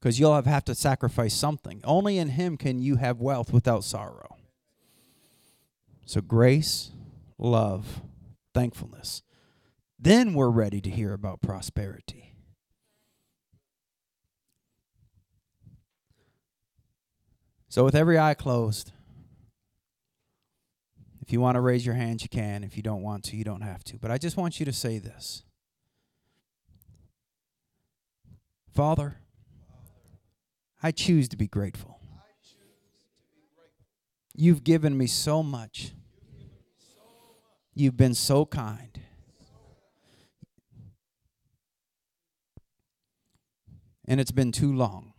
Cuz 0.00 0.18
you'll 0.20 0.34
have, 0.34 0.46
have 0.46 0.64
to 0.66 0.74
sacrifice 0.74 1.34
something. 1.34 1.80
Only 1.82 2.18
in 2.18 2.30
him 2.30 2.57
can 2.57 2.80
you 2.80 2.96
have 2.96 3.20
wealth 3.20 3.53
without 3.53 3.82
sorrow. 3.82 4.36
So 6.07 6.20
grace, 6.20 6.92
love, 7.36 8.00
thankfulness. 8.55 9.22
Then 9.98 10.34
we're 10.34 10.50
ready 10.50 10.80
to 10.80 10.90
hear 10.90 11.12
about 11.12 11.40
prosperity. 11.42 12.31
So 17.72 17.86
with 17.86 17.94
every 17.94 18.18
eye 18.18 18.34
closed, 18.34 18.92
if 21.22 21.32
you 21.32 21.40
want 21.40 21.54
to 21.54 21.62
raise 21.62 21.86
your 21.86 21.94
hands, 21.94 22.22
you 22.22 22.28
can. 22.28 22.64
If 22.64 22.76
you 22.76 22.82
don't 22.82 23.00
want 23.00 23.24
to, 23.24 23.36
you 23.38 23.44
don't 23.44 23.62
have 23.62 23.82
to. 23.84 23.96
But 23.96 24.10
I 24.10 24.18
just 24.18 24.36
want 24.36 24.60
you 24.60 24.66
to 24.66 24.74
say 24.74 24.98
this 24.98 25.42
Father, 28.74 29.16
I 30.82 30.90
choose 30.90 31.30
to 31.30 31.36
be 31.38 31.46
grateful. 31.46 31.98
You've 34.34 34.64
given 34.64 34.98
me 34.98 35.06
so 35.06 35.42
much. 35.42 35.92
You've 37.74 37.96
been 37.96 38.12
so 38.12 38.44
kind. 38.44 39.00
And 44.06 44.20
it's 44.20 44.30
been 44.30 44.52
too 44.52 44.74
long 44.74 45.11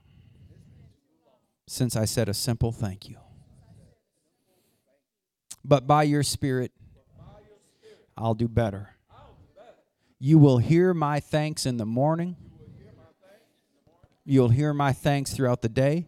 since 1.73 1.95
I 1.95 2.05
said 2.05 2.29
a 2.29 2.35
simple 2.35 2.71
thank 2.71 3.09
you. 3.09 3.17
But 5.65 5.87
by 5.87 6.03
your 6.03 6.21
Spirit, 6.21 6.71
I'll 8.15 8.35
do 8.35 8.47
better. 8.47 8.91
You 10.19 10.37
will 10.37 10.59
hear 10.59 10.93
my 10.93 11.19
thanks 11.19 11.65
in 11.65 11.77
the 11.77 11.85
morning. 11.85 12.35
You'll 14.23 14.49
hear 14.49 14.71
my 14.73 14.93
thanks 14.93 15.33
throughout 15.33 15.63
the 15.63 15.69
day. 15.69 16.05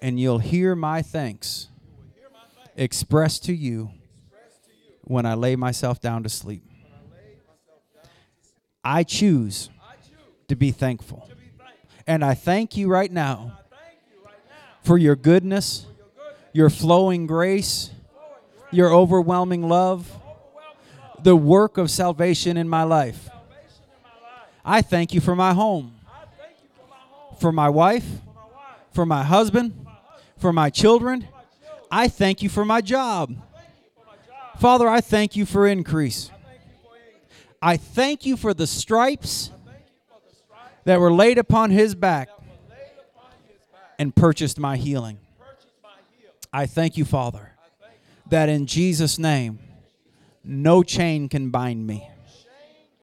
And 0.00 0.18
you'll 0.18 0.38
hear 0.38 0.74
my 0.74 1.02
thanks 1.02 1.68
expressed 2.76 3.44
to 3.44 3.54
you 3.54 3.90
when 5.02 5.26
I 5.26 5.34
lay 5.34 5.54
myself 5.54 6.00
down 6.00 6.22
to 6.22 6.30
sleep. 6.30 6.62
I 8.82 9.02
choose 9.02 9.68
to 10.48 10.56
be 10.56 10.70
thankful. 10.70 11.28
And 12.06 12.24
I 12.24 12.34
thank 12.34 12.76
you 12.76 12.88
right 12.88 13.10
now 13.10 13.58
for 14.86 14.96
your 14.96 15.16
goodness 15.16 15.86
your 16.56 16.70
flowing 16.70 17.26
grace, 17.26 17.90
your 18.70 18.90
overwhelming 18.90 19.68
love, 19.68 20.10
the 21.22 21.36
work 21.36 21.76
of 21.76 21.90
salvation 21.90 22.56
in 22.56 22.66
my 22.66 22.82
life. 22.82 23.28
I 24.64 24.80
thank 24.80 25.12
you 25.12 25.20
for 25.20 25.36
my 25.36 25.52
home, 25.52 25.96
for 27.38 27.52
my 27.52 27.68
wife, 27.68 28.06
for 28.94 29.04
my 29.04 29.22
husband, 29.22 29.86
for 30.38 30.50
my 30.50 30.70
children. 30.70 31.28
I 31.90 32.08
thank 32.08 32.40
you 32.40 32.48
for 32.48 32.64
my 32.64 32.80
job. 32.80 33.36
Father, 34.58 34.88
I 34.88 35.02
thank 35.02 35.36
you 35.36 35.44
for 35.44 35.66
increase. 35.66 36.30
I 37.60 37.76
thank 37.76 38.24
you 38.24 38.38
for 38.38 38.54
the 38.54 38.66
stripes 38.66 39.50
that 40.84 41.00
were 41.00 41.12
laid 41.12 41.36
upon 41.36 41.70
his 41.70 41.94
back 41.94 42.30
and 43.98 44.14
purchased 44.14 44.58
my 44.58 44.76
healing. 44.76 45.18
I 46.52 46.66
thank 46.66 46.96
you, 46.96 47.04
Father, 47.04 47.52
that 48.30 48.48
in 48.48 48.66
Jesus' 48.66 49.18
name, 49.18 49.58
no 50.44 50.82
chain 50.82 51.28
can 51.28 51.50
bind 51.50 51.86
me. 51.86 52.08